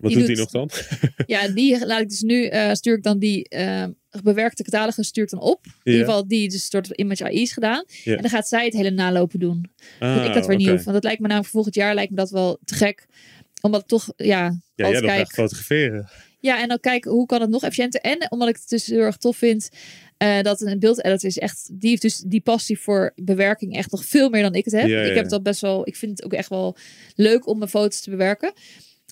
Wat 0.00 0.10
Die 0.10 0.18
doet 0.18 0.26
hij 0.26 0.36
nog 0.36 0.50
dan? 0.50 0.70
Ja, 1.26 1.48
die 1.48 1.86
laat 1.86 2.00
ik 2.00 2.08
dus 2.08 2.20
nu 2.20 2.44
eh, 2.46 2.72
stuur 2.72 2.96
ik 2.96 3.02
dan 3.02 3.18
die 3.18 3.48
eh, 3.48 3.84
bewerkte 4.22 4.62
catalogus 4.62 5.06
stuur 5.06 5.24
ik 5.24 5.30
dan 5.30 5.40
op. 5.40 5.64
In 5.82 5.92
ieder 5.92 6.06
geval 6.06 6.28
die 6.28 6.48
dus 6.48 6.70
door 6.70 6.82
Image 6.92 7.24
AI 7.24 7.42
is 7.42 7.52
gedaan. 7.52 7.84
En 8.04 8.16
dan 8.20 8.30
gaat 8.30 8.48
zij 8.48 8.64
het 8.64 8.74
hele 8.74 8.90
nalopen 8.90 9.38
doen. 9.38 9.70
Ah, 9.98 10.16
dat 10.16 10.26
ik 10.26 10.34
dat 10.34 10.46
weer 10.46 10.70
hoef. 10.70 10.84
Want 10.84 10.94
dat 10.94 11.04
lijkt 11.04 11.20
me 11.20 11.26
namelijk 11.26 11.44
voor 11.44 11.54
volgend 11.54 11.74
jaar 11.74 11.94
lijkt 11.94 12.10
me 12.10 12.16
dat 12.16 12.30
wel 12.30 12.58
te 12.64 12.74
gek. 12.74 13.06
Omdat 13.60 13.88
toch, 13.88 14.12
ja, 14.16 14.24
Ja, 14.26 14.52
jij 14.74 14.86
altijd 14.86 15.04
kijk. 15.04 15.20
echt 15.20 15.34
fotograferen. 15.34 16.08
Ja, 16.40 16.60
en 16.62 16.68
dan 16.68 16.80
kijken 16.80 17.10
hoe 17.10 17.26
kan 17.26 17.40
het 17.40 17.50
nog 17.50 17.62
efficiënter. 17.62 18.00
En 18.00 18.26
omdat 18.30 18.48
ik 18.48 18.54
het 18.56 18.68
dus 18.68 18.86
heel 18.86 19.00
erg 19.00 19.16
tof 19.16 19.36
vind 19.36 19.68
eh, 20.16 20.40
dat 20.42 20.60
een 20.60 20.78
beeldeditor 20.78 21.28
is 21.28 21.38
echt, 21.38 21.68
die 21.72 21.90
heeft 21.90 22.02
dus 22.02 22.18
die 22.18 22.40
passie 22.40 22.78
voor 22.78 23.12
bewerking 23.16 23.76
echt 23.76 23.90
nog 23.90 24.04
veel 24.04 24.28
meer 24.30 24.42
dan 24.42 24.54
ik 24.54 24.64
het 24.64 24.74
heb. 24.74 24.86
Ja, 24.88 25.00
ja, 25.00 25.08
Ik 25.08 25.14
heb 25.14 25.24
het 25.24 25.32
al 25.32 25.42
best 25.42 25.60
wel, 25.60 25.86
ik 25.86 25.96
vind 25.96 26.10
het 26.10 26.24
ook 26.24 26.32
echt 26.32 26.48
wel 26.48 26.76
leuk 27.14 27.46
om 27.46 27.58
mijn 27.58 27.70
foto's 27.70 28.00
te 28.00 28.10
bewerken. 28.10 28.52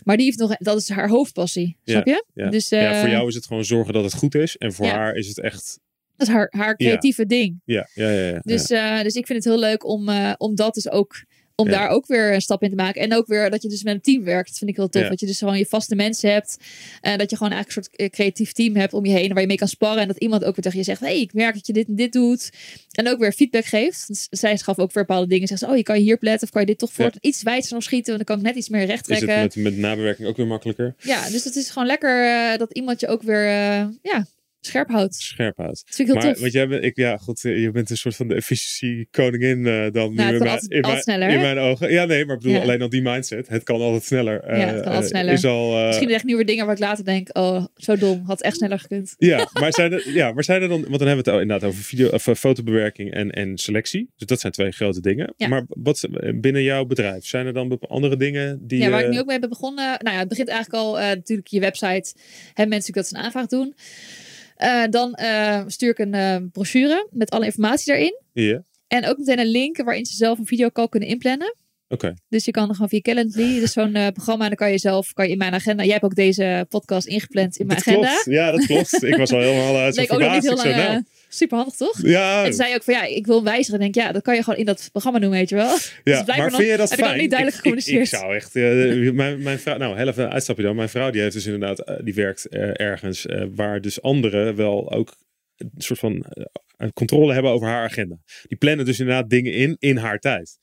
Maar 0.05 0.17
die 0.17 0.25
heeft 0.27 0.39
nog, 0.39 0.57
dat 0.57 0.79
is 0.81 0.89
haar 0.89 1.09
hoofdpassie, 1.09 1.77
snap 1.85 2.07
je? 2.07 2.25
Ja. 2.35 2.51
Dus 2.51 2.69
ja, 2.69 2.93
eh, 2.93 3.01
voor 3.01 3.09
jou 3.09 3.29
is 3.29 3.35
het 3.35 3.47
gewoon 3.47 3.65
zorgen 3.65 3.93
dat 3.95 4.05
het 4.05 4.15
goed 4.15 4.35
is. 4.35 4.57
En 4.57 4.73
voor 4.73 4.87
Ja. 4.87 4.93
haar 4.93 5.15
is 5.15 5.29
het 5.29 5.41
echt... 5.41 5.81
dat 6.17 6.29
is 6.29 6.35
haar, 6.35 6.49
haar 6.57 6.77
creatieve 6.77 7.27
ding. 7.27 7.61
Ja, 7.65 7.89
ja, 7.95 8.11
ja. 8.11 8.29
ja, 8.29 8.41
Dus, 8.43 8.71
eh, 8.71 9.03
dus 9.03 9.15
ik 9.15 9.27
vind 9.27 9.45
het 9.45 9.53
heel 9.53 9.63
leuk 9.63 9.85
om, 9.85 10.09
eh, 10.09 10.33
om 10.37 10.55
dat 10.55 10.75
dus 10.75 10.91
ook 10.91 11.25
Om 11.61 11.69
daar 11.69 11.89
ook 11.89 12.07
weer 12.07 12.35
een 12.35 12.41
stap 12.41 12.63
in 12.63 12.71
te 12.71 12.77
maken. 12.77 13.03
En 13.03 13.15
ook 13.15 13.27
weer 13.27 13.51
dat 13.51 13.63
je 13.63 13.69
dus 13.69 13.83
met 13.83 13.95
een 13.95 14.01
team 14.01 14.25
werkt. 14.25 14.49
Dat 14.49 14.59
vind 14.59 14.71
ik 14.71 14.77
heel 14.77 14.89
tof. 14.89 15.09
Dat 15.09 15.21
je 15.21 15.27
dus 15.27 15.39
gewoon 15.39 15.59
je 15.59 15.67
vaste 15.67 15.95
mensen 15.95 16.33
hebt. 16.33 16.59
En 17.01 17.19
dat 17.19 17.31
je 17.31 17.37
gewoon 17.37 17.53
eigenlijk 17.53 17.79
een 17.79 17.93
soort 17.93 18.13
eh, 18.13 18.19
creatief 18.19 18.53
team 18.53 18.77
hebt 18.77 18.93
om 18.93 19.05
je 19.05 19.13
heen. 19.13 19.33
Waar 19.33 19.41
je 19.41 19.47
mee 19.47 19.57
kan 19.57 19.69
sparren. 19.69 20.03
En 20.03 20.09
dat 20.09 20.17
iemand 20.17 20.45
ook 20.45 20.55
weer 20.55 20.65
tegen 20.65 20.79
je 20.79 20.85
zegt. 20.85 21.01
hey, 21.01 21.21
ik 21.21 21.33
merk 21.33 21.55
dat 21.55 21.67
je 21.67 21.73
dit 21.73 21.89
en 21.89 21.95
dit 21.95 22.13
doet. 22.13 22.51
En 22.91 23.09
ook 23.09 23.19
weer 23.19 23.33
feedback 23.33 23.65
geeft. 23.65 24.09
Dus 24.09 24.27
zij 24.31 24.59
gaf 24.59 24.79
ook 24.79 24.93
weer 24.93 25.05
bepaalde 25.05 25.29
dingen. 25.29 25.49
Zegt 25.49 25.61
ze, 25.61 25.67
oh, 25.67 25.77
je 25.77 25.83
kan 25.83 25.97
hier 25.97 26.19
pletten. 26.19 26.43
Of 26.43 26.51
kan 26.53 26.61
je 26.61 26.67
dit 26.67 26.79
toch 26.79 26.93
voor 26.93 27.13
iets 27.21 27.43
wijzer 27.43 27.75
nog 27.75 27.83
schieten. 27.83 28.15
Want 28.15 28.27
dan 28.27 28.37
kan 28.37 28.47
ik 28.47 28.53
net 28.53 28.63
iets 28.63 28.69
meer 28.69 28.87
recht 28.87 29.09
Is 29.09 29.17
het 29.17 29.29
trekken. 29.29 29.63
met, 29.63 29.73
met 29.73 29.83
nabewerking 29.83 30.29
ook 30.29 30.37
weer 30.37 30.47
makkelijker? 30.47 30.95
Ja, 30.99 31.31
dus 31.31 31.45
het 31.45 31.57
is 31.57 31.71
gewoon 31.71 31.89
lekker 31.89 32.25
eh, 32.25 32.59
dat 32.59 32.73
iemand 32.73 33.01
je 33.01 33.09
ook 33.09 33.23
weer 33.23 33.47
eh, 33.47 33.87
ja, 34.03 34.27
scherp 34.69 34.89
houdt. 34.89 35.15
Scherp 35.15 35.57
houdt. 35.57 35.83
Dat 35.87 35.95
vind 35.95 36.09
ik 36.09 36.15
heel 36.15 36.23
Maar 36.25 36.33
tof. 36.33 36.41
want 36.41 36.53
jij 36.53 36.69
bent, 36.69 36.85
ik, 36.85 36.97
ja, 36.97 37.17
goed, 37.17 37.45
eh, 37.45 37.63
je 37.63 37.71
bent 37.71 37.91
een 37.91 37.97
soort 37.97 38.17
van 38.17 38.29
de 38.29 38.35
efficiëntie 38.35 39.09
koningin 39.11 39.67
eh, 39.67 39.87
dan 39.93 40.15
nu 40.15 40.17
het 40.23 40.33
in, 40.33 40.39
kan 40.39 40.39
mijn, 40.39 40.41
altijd- 40.41 40.63
in, 40.63 40.69
mijn, 40.69 40.85
altijd 40.85 41.03
sneller, 41.03 41.29
in 41.29 41.35
hè? 41.37 41.41
mijn 41.43 41.59
ogen. 41.59 41.91
Ja, 41.93 42.05
nee, 42.05 42.25
maar 42.25 42.35
ik 42.37 42.41
bedoel 42.43 42.57
Ja. 42.57 42.63
alleen 42.63 42.83
al 42.83 42.89
die 42.89 43.03
mindset. 43.03 43.49
Het 43.49 43.63
kan 43.63 43.81
altijd 43.81 44.05
sneller. 44.05 44.57
Ja, 44.57 44.67
het 44.67 44.69
kan 44.69 44.79
Eh, 44.81 44.85
altijd 44.85 45.03
eh, 45.03 45.09
sneller. 45.09 45.33
Is 45.33 45.45
al, 45.45 45.87
Misschien 45.87 46.11
echt 46.11 46.25
nieuwe 46.25 46.45
dingen 46.45 46.65
waar 46.67 46.75
ik 46.75 46.81
later 46.81 47.05
denk, 47.05 47.29
oh, 47.39 47.65
zo 47.77 47.97
dom. 47.97 48.23
Had 48.25 48.43
echt 48.43 48.57
sneller 48.57 48.79
gekund. 48.79 49.15
Ja, 49.19 49.49
maar 49.53 49.73
zijn 49.73 49.93
er, 49.93 50.11
ja, 50.15 50.33
maar 50.33 50.45
zijn 50.45 50.63
er 50.63 50.69
dan, 50.69 50.81
want 50.81 50.99
dan 50.99 51.07
hebben 51.07 51.25
we 51.25 51.31
het 51.31 51.41
inderdaad 51.41 51.69
over 51.69 51.83
video, 51.83 52.09
of, 52.09 52.23
fotobewerking 52.39 53.13
en, 53.13 53.31
en 53.31 53.59
selectie. 53.59 54.11
Dus 54.17 54.27
dat 54.27 54.41
zijn 54.41 54.53
twee 54.53 54.71
grote 54.71 55.01
dingen. 55.01 55.35
Ja. 55.37 55.49
Maar 55.49 55.65
wat 55.69 56.09
binnen 56.35 56.63
jouw 56.63 56.85
bedrijf, 56.85 57.27
zijn 57.27 57.47
er 57.47 57.53
dan 57.53 57.79
andere 57.89 58.17
dingen 58.17 58.59
die. 58.67 58.79
Ja, 58.81 58.91
waar 58.91 59.05
ik 59.05 59.11
nu 59.11 59.19
ook 59.19 59.27
mee 59.27 59.39
ben 59.39 59.49
begonnen. 59.49 59.85
Nou 59.85 60.15
ja, 60.15 60.19
het 60.19 60.29
begint 60.29 60.49
eigenlijk 60.49 60.85
al 60.85 60.93
natuurlijk 60.97 61.49
je 61.49 61.61
website. 61.61 62.15
Hebben 62.47 62.69
mensen 62.69 62.93
dat 62.93 63.09
ze 63.09 63.17
een 63.17 63.23
aanvraag 63.23 63.47
doen. 63.47 63.75
Eh, 64.59 64.85
dan 64.91 65.15
eh, 65.15 65.63
stuur 65.67 65.91
ik 65.91 65.99
een 65.99 66.15
eh, 66.15 66.37
brochure 66.53 67.09
met 67.11 67.31
alle 67.31 67.45
informatie 67.45 67.87
daarin. 67.87 68.21
Ja, 68.33 68.63
En 68.87 69.07
ook 69.07 69.19
meteen 69.19 69.39
een 69.39 69.47
link 69.51 69.77
waarin 69.77 70.07
ze 70.07 70.15
zelf 70.17 70.39
een 70.39 70.47
videocall 70.47 70.89
kunnen 70.89 71.09
inplannen. 71.09 71.57
oké. 71.89 72.15
Dus 72.29 72.45
je 72.45 72.51
kan 72.51 72.73
gewoon 72.73 72.89
via 72.89 73.01
Calendly. 73.01 73.63
Is 73.63 73.73
zo'n 73.73 73.93
programma. 74.13 74.43
En 74.43 74.49
dan 74.49 74.57
kan 74.57 74.71
je 74.71 74.79
zelf 74.79 75.13
kan 75.13 75.25
je 75.27 75.33
in 75.33 75.39
mijn 75.39 75.55
agenda. 75.55 75.83
Jij 75.83 75.93
hebt 75.93 76.05
ook 76.05 76.15
deze 76.15 76.67
podcast 76.69 77.07
ingepland 77.07 77.57
in 77.57 77.67
mijn 77.67 77.79
Dat 77.79 77.89
agenda. 77.89 78.09
klopt. 78.09 78.25
Ja, 78.25 78.51
dat 78.51 78.67
klopt. 78.67 79.03
Ik 79.03 79.17
was 79.17 79.33
al 79.33 79.41
helemaal 79.41 79.77
uit 79.77 79.97
Leek 79.97 80.13
ook 80.13 80.21
nog 80.21 80.33
niet 80.33 80.43
heel 80.43 80.57
lang. 80.57 81.09
Eh, 81.29 81.35
super 81.37 81.57
handig, 81.57 81.75
toch? 81.77 81.99
Ja, 82.03 82.39
En 82.39 82.45
toen 82.45 82.53
zei 82.53 82.69
je 82.69 82.75
ook 82.75 82.83
van 82.83 82.95
ja, 82.95 83.05
ik 83.05 83.27
wil 83.27 83.45
wijzigen. 83.45 83.75
Ik 83.75 83.81
denk 83.81 84.07
ja, 84.07 84.13
dat 84.13 84.23
kan 84.23 84.35
je 84.35 84.43
gewoon 84.43 84.59
in 84.59 84.65
dat 84.65 84.89
programma 84.91 85.19
doen, 85.19 85.31
weet 85.31 85.49
je 85.49 85.55
wel. 85.55 85.77
ja 86.05 86.23
dus 86.23 86.37
maar 86.37 86.51
vind 86.51 86.69
je 86.71 86.77
dat 86.77 86.91
heb 86.91 86.99
fijn? 86.99 87.19
niet 87.19 87.31
duidelijk 87.31 87.59
Ik- 87.65 87.73
ik, 87.73 87.79
ik, 87.79 87.83
gecommuniceerd. 87.85 88.09
zou 88.21 88.35
echt, 88.35 88.57
eh, 88.57 89.13
mijn, 89.13 89.43
mijn 89.43 89.59
vrouw, 89.59 89.77
nou, 89.77 89.97
heel 89.97 90.09
even 90.09 90.31
uitstapje 90.33 90.63
dan. 90.63 90.77
Mijn 90.77 90.89
vrouw 90.89 91.11
die 91.11 91.21
heeft 91.21 91.33
dus 91.35 91.45
inderdaad, 91.47 91.79
eh, 91.81 91.97
die 92.05 92.15
werkt 92.15 92.47
eh, 92.49 92.81
ergens 92.81 93.27
waar 93.55 93.81
dus 93.81 94.03
anderen 94.03 94.57
wel 94.57 94.93
ook 94.93 95.17
een 95.57 95.71
soort 95.77 95.99
van 95.99 96.25
controle 96.95 97.33
hebben 97.33 97.51
over 97.53 97.69
haar 97.69 97.85
agenda. 97.85 98.19
Die 98.43 98.59
plannen 98.59 98.85
dus 98.85 98.99
inderdaad 99.01 99.31
dingen 99.31 99.53
in, 99.53 99.77
in 99.79 99.97
haar 99.97 100.19
tijd. 100.19 100.59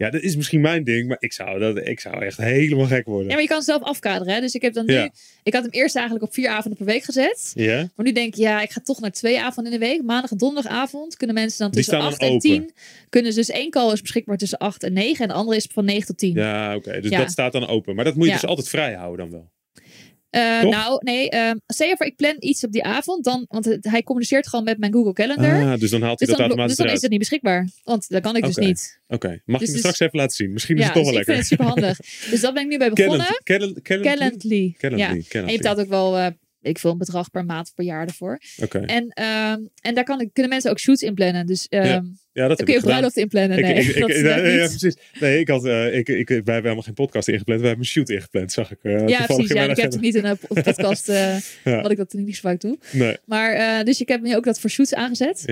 Ja. 0.00 0.10
Dat 0.10 0.20
is 0.22 0.36
misschien 0.36 0.60
mijn 0.60 0.84
ding, 0.84 1.08
maar 1.08 1.16
ik 1.20 1.32
zou, 1.32 1.58
dat, 1.58 1.86
ik 1.86 2.00
zou 2.00 2.24
echt 2.24 2.36
helemaal 2.36 2.86
gek 2.86 3.06
worden. 3.06 3.26
Ja, 3.26 3.32
maar 3.32 3.42
je 3.42 3.48
kan 3.48 3.56
het 3.56 3.66
zelf 3.66 3.82
afkaderen. 3.82 4.34
Hè? 4.34 4.40
Dus 4.40 4.54
ik 4.54 4.62
heb 4.62 4.72
dan 4.72 4.86
nu, 4.86 4.92
Ja. 4.94 5.10
ik 5.42 5.52
had 5.52 5.62
hem 5.62 5.72
eerst 5.72 5.94
eigenlijk 5.96 6.26
op 6.26 6.34
vier 6.34 6.48
avonden 6.48 6.76
per 6.76 6.86
week 6.86 7.04
gezet. 7.04 7.52
Ja? 7.54 7.76
Maar 7.96 8.06
nu 8.06 8.12
denk 8.12 8.26
ik, 8.26 8.34
ja, 8.34 8.62
ik 8.62 8.70
ga 8.70 8.80
toch 8.80 9.00
naar 9.00 9.10
twee 9.10 9.40
avonden 9.40 9.72
in 9.72 9.80
de 9.80 9.86
week. 9.86 10.02
Maandag 10.02 10.30
en 10.30 10.36
donderdagavond 10.36 11.16
kunnen 11.16 11.36
mensen 11.36 11.58
dan 11.58 11.70
tussen 11.70 11.98
8 12.00 12.20
en 12.20 12.26
open. 12.28 12.40
10. 12.40 12.72
Kunnen 13.08 13.32
ze 13.32 13.38
dus 13.38 13.50
één 13.50 13.70
call 13.70 13.92
is 13.92 14.00
beschikbaar 14.00 14.36
tussen 14.36 14.58
8 14.58 14.82
en 14.82 14.92
9. 14.92 15.22
En 15.22 15.28
de 15.28 15.34
andere 15.34 15.56
is 15.56 15.68
van 15.72 15.84
9 15.84 16.06
tot 16.06 16.18
10. 16.18 16.34
Ja, 16.34 16.74
oké. 16.76 17.00
Dus 17.00 17.10
Ja. 17.10 17.18
dat 17.18 17.30
staat 17.30 17.52
dan 17.52 17.66
open. 17.66 17.94
Maar 17.94 18.04
dat 18.04 18.14
moet 18.14 18.24
je 18.24 18.30
Ja. 18.32 18.36
dus 18.40 18.46
altijd 18.48 18.68
vrij 18.68 18.94
houden 18.94 19.30
dan 19.30 19.30
wel. 19.38 19.50
Toch? 20.30 20.70
nou, 20.70 20.98
nee. 21.04 21.30
ehm 21.30 21.56
stel 21.66 21.88
je 21.88 21.96
voor, 21.96 22.06
ik 22.06 22.16
plan 22.16 22.36
iets 22.38 22.64
op 22.64 22.72
die 22.72 22.84
avond. 22.84 23.24
Dan, 23.24 23.44
want 23.48 23.64
het- 23.64 23.84
hij 23.90 24.02
communiceert 24.02 24.48
gewoon 24.48 24.64
met 24.64 24.78
mijn 24.78 24.92
Google 24.92 25.12
Calendar. 25.12 25.72
Ah, 25.72 25.78
dus 25.80 25.90
dan 25.90 26.02
haalt 26.02 26.18
hij 26.18 26.28
dus 26.28 26.28
dat 26.28 26.36
dan, 26.36 26.38
automatisch 26.38 26.76
dus 26.76 26.86
dan 26.86 26.94
is 26.94 27.00
het 27.02 27.10
niet 27.10 27.18
beschikbaar. 27.18 27.68
Want 27.84 28.08
dat 28.08 28.22
kan 28.22 28.36
ik 28.36 28.44
dus 28.44 28.56
niet. 28.56 28.98
Oké, 29.08 29.28
mag 29.28 29.36
Dus 29.36 29.46
je 29.46 29.56
me 29.66 29.66
dus- 29.72 29.78
straks 29.78 30.00
even 30.00 30.18
laten 30.18 30.36
zien? 30.36 30.52
Misschien 30.52 30.76
is 30.76 30.84
het 30.84 30.92
toch 30.92 31.02
dus 31.02 31.10
wel 31.12 31.20
ik 31.20 31.26
vind 31.26 31.38
lekker. 31.48 31.56
het 31.66 31.68
super 31.68 31.82
handig. 31.82 32.28
dus 32.30 32.40
dat 32.40 32.54
ben 32.54 32.62
ik 32.62 32.68
nu 32.68 32.78
bij 32.78 32.90
begonnen. 32.90 33.26
Calend- 33.44 33.82
Calend- 33.82 34.04
Calendly? 34.04 34.16
Calendly. 34.18 34.74
Calendly, 34.78 35.04
Ja. 35.04 35.08
En 35.10 35.24
Calendly. 35.28 35.52
je 35.52 35.58
betaalt 35.58 35.78
ook 35.80 35.88
wel, 35.88 36.18
eh, 36.18 36.26
ik 36.62 36.78
wil 36.78 36.92
een 36.92 36.98
bedrag 36.98 37.30
per 37.30 37.44
maand 37.44 37.72
per 37.74 37.84
jaar 37.84 38.06
ervoor. 38.06 38.38
En, 38.86 39.08
ehm, 39.08 39.58
en 39.80 39.94
daar 39.94 40.04
kan, 40.04 40.30
kunnen 40.32 40.50
mensen 40.52 40.70
ook 40.70 40.78
shoots 40.78 41.02
inplannen. 41.02 41.46
Dus 41.46 41.66
ehm, 41.68 42.04
Ja, 42.32 42.48
dat 42.48 42.56
dan 42.56 42.66
kun 42.66 42.74
ik 42.74 42.80
je 42.80 42.86
bruiloft 42.86 43.16
inplannen. 43.16 43.58
Ik, 43.58 43.64
Nee, 43.64 43.74
ik, 43.74 43.86
ik, 43.94 44.00
dat 44.00 44.08
net 44.08 44.42
nee, 44.42 44.56
ja, 44.58 44.66
precies. 44.66 44.96
Nee, 45.20 45.38
ik 45.40 45.48
had, 45.48 45.64
eh, 45.64 45.96
ik, 45.98 46.08
ik, 46.08 46.28
wij 46.28 46.36
hebben 46.36 46.54
helemaal 46.62 46.82
geen 46.82 46.94
podcast 46.94 47.28
ingepland. 47.28 47.60
We 47.60 47.66
hebben 47.66 47.84
een 47.84 47.90
shoot 47.90 48.08
ingepland, 48.08 48.52
zag 48.52 48.70
ik. 48.70 48.78
eh, 48.82 49.08
Ja, 49.08 49.24
precies. 49.26 49.48
in 49.50 49.56
Ja, 49.56 49.62
ik 49.62 49.76
heb 49.76 49.92
het 49.92 50.00
niet 50.00 50.14
in 50.14 50.24
een 50.24 50.38
podcast, 50.38 51.08
eh, 51.08 51.36
Ja. 51.64 51.80
wat 51.82 51.90
ik 51.90 51.96
dat 51.96 52.12
niet 52.12 52.34
zo 52.36 52.40
vaak 52.48 52.60
doe. 52.60 52.78
Nee, 52.92 53.16
Maar, 53.24 53.84
dus 53.84 54.00
ik 54.00 54.08
heb 54.08 54.20
nu 54.22 54.36
ook 54.36 54.44
dat 54.44 54.60
voor 54.60 54.70
shoots 54.70 54.94
aangezet. 54.94 55.42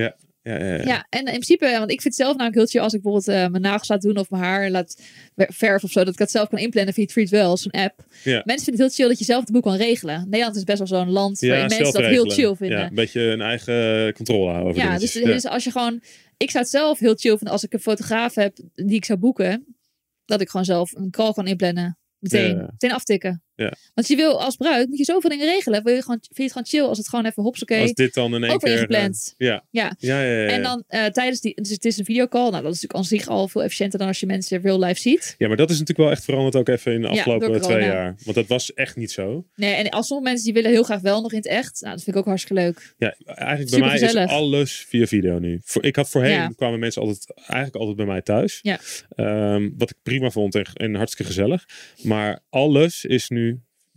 Ja, 0.48 0.64
ja, 0.64 0.84
ja. 0.84 1.06
en 1.08 1.18
in 1.18 1.24
principe, 1.24 1.70
want 1.78 1.90
ik 1.90 2.00
vind 2.00 2.14
het 2.14 2.14
zelf 2.14 2.30
namelijk 2.30 2.54
heel 2.54 2.66
chill 2.66 2.80
als 2.80 2.92
ik 2.92 3.02
bijvoorbeeld 3.02 3.36
eh, 3.36 3.50
mijn 3.50 3.62
nagels 3.62 3.88
laat 3.88 4.02
doen 4.02 4.16
of 4.16 4.30
mijn 4.30 4.42
haar 4.42 4.70
laat 4.70 5.02
verven 5.36 5.84
of 5.84 5.90
zo, 5.90 5.98
dat 6.04 6.12
ik 6.12 6.18
dat 6.18 6.30
zelf 6.30 6.48
kan 6.48 6.58
inplannen 6.58 6.94
via 6.94 7.06
Treat 7.06 7.28
Well, 7.28 7.56
zo'n 7.56 7.72
app. 7.72 8.04
Mensen 8.24 8.44
vinden 8.44 8.64
het 8.64 8.78
heel 8.78 8.88
chill 8.88 9.08
dat 9.08 9.18
je 9.18 9.24
zelf 9.24 9.44
de 9.44 9.52
boek 9.52 9.62
kan 9.62 9.76
regelen. 9.76 10.26
Nederland 10.28 10.56
is 10.56 10.64
best 10.64 10.78
wel 10.78 10.86
zo'n 10.86 11.10
land 11.10 11.40
Ja, 11.40 11.48
waarin 11.48 11.68
mensen 11.68 12.02
dat 12.02 12.10
heel 12.10 12.30
chill 12.30 12.54
vinden. 12.54 12.78
Ja, 12.78 12.86
een 12.86 12.94
beetje 12.94 13.20
een 13.20 13.40
eigen 13.40 14.12
controle 14.12 14.50
houden. 14.50 14.68
over 14.68 14.82
Ja, 14.82 14.98
dus, 14.98 15.12
dus 15.12 15.46
als 15.46 15.64
je 15.64 15.70
gewoon. 15.70 16.02
Ik 16.36 16.50
zou 16.50 16.62
het 16.62 16.72
zelf 16.72 16.98
heel 16.98 17.14
chill 17.14 17.36
vinden 17.36 17.52
als 17.52 17.64
ik 17.64 17.72
een 17.72 17.80
fotograaf 17.80 18.34
heb 18.34 18.56
die 18.74 18.96
ik 18.96 19.04
zou 19.04 19.18
boeken. 19.18 19.76
Dat 20.24 20.40
ik 20.40 20.48
gewoon 20.48 20.66
zelf 20.66 20.92
een 20.94 21.10
call 21.10 21.32
kan 21.32 21.46
inplannen. 21.46 21.98
Meteen, 22.18 22.56
meteen 22.56 22.92
aftikken. 22.92 23.42
Ja. 23.58 23.72
Want 23.94 24.08
je 24.08 24.16
wil 24.16 24.42
als 24.42 24.56
bruid, 24.56 24.88
moet 24.88 24.98
je 24.98 25.04
zoveel 25.04 25.30
dingen 25.30 25.46
regelen. 25.46 25.82
Wil 25.84 25.94
je 25.94 26.02
gewoon, 26.02 26.18
vind 26.20 26.36
je 26.36 26.42
het 26.42 26.52
gewoon 26.52 26.66
chill 26.66 26.82
als 26.82 26.98
het 26.98 27.08
gewoon 27.08 27.24
even 27.24 27.42
hopsakee. 27.42 27.82
Als 27.82 27.92
dit 27.92 28.14
dan 28.14 28.34
in 28.34 28.44
één 28.44 28.58
keer... 28.58 28.72
ingepland. 28.72 29.34
eh, 29.36 29.48
ja. 29.48 29.64
Ja. 29.70 29.96
Ja, 29.98 30.22
ja, 30.22 30.32
ja, 30.32 30.42
ja. 30.42 30.48
En 30.48 30.62
dan 30.62 30.84
eh, 30.88 31.04
tijdens 31.06 31.40
die, 31.40 31.54
dus 31.54 31.70
het 31.70 31.84
is 31.84 31.98
een 31.98 32.04
videocall. 32.04 32.50
Nou, 32.50 32.62
dat 32.62 32.74
is 32.74 32.80
natuurlijk 32.80 32.94
aan 32.94 33.04
zich 33.04 33.28
al 33.28 33.48
veel 33.48 33.62
efficiënter 33.62 33.98
dan 33.98 34.08
als 34.08 34.20
je 34.20 34.26
mensen 34.26 34.60
real 34.60 34.78
life 34.78 35.00
ziet. 35.00 35.34
ja, 35.38 35.48
maar 35.48 35.56
dat 35.56 35.70
is 35.70 35.78
natuurlijk 35.78 36.08
wel 36.08 36.16
echt 36.16 36.24
veranderd 36.24 36.56
ook 36.56 36.68
even 36.68 36.92
in 36.92 37.00
de 37.00 37.08
afgelopen 37.08 37.60
twee 37.60 37.84
jaar. 37.84 38.16
Want 38.24 38.36
dat 38.36 38.46
was 38.46 38.74
echt 38.74 38.96
niet 38.96 39.10
zo. 39.10 39.46
Nee, 39.54 39.74
en 39.74 39.88
als 39.88 40.06
sommige 40.06 40.28
mensen 40.28 40.44
die 40.44 40.54
willen 40.54 40.70
heel 40.70 40.82
graag 40.82 41.00
wel 41.00 41.20
nog 41.20 41.30
in 41.30 41.36
het 41.36 41.46
echt. 41.46 41.80
Nou, 41.80 41.94
dat 41.94 42.04
vind 42.04 42.16
ik 42.16 42.22
ook 42.22 42.28
hartstikke 42.28 42.62
leuk. 42.62 42.94
Ja, 42.98 43.14
eigenlijk 43.24 43.70
bij 43.70 43.80
mij 43.80 44.00
is 44.00 44.14
alles 44.14 44.84
via 44.88 45.06
video 45.06 45.38
nu. 45.38 45.60
Voor, 45.64 45.84
ik 45.84 45.96
had 45.96 46.08
voorheen, 46.10 46.54
kwamen 46.54 46.78
mensen 46.78 47.02
altijd, 47.02 47.32
eigenlijk 47.36 47.76
altijd 47.76 47.96
bij 47.96 48.06
mij 48.06 48.22
thuis. 48.22 48.58
Ja. 48.62 48.78
Ehm, 49.08 49.70
wat 49.76 49.90
ik 49.90 49.96
prima 50.02 50.30
vond 50.30 50.54
en, 50.54 50.64
en 50.74 50.94
hartstikke 50.94 51.32
gezellig. 51.32 51.64
Maar 52.02 52.40
alles 52.50 53.04
is 53.04 53.28
nu 53.28 53.47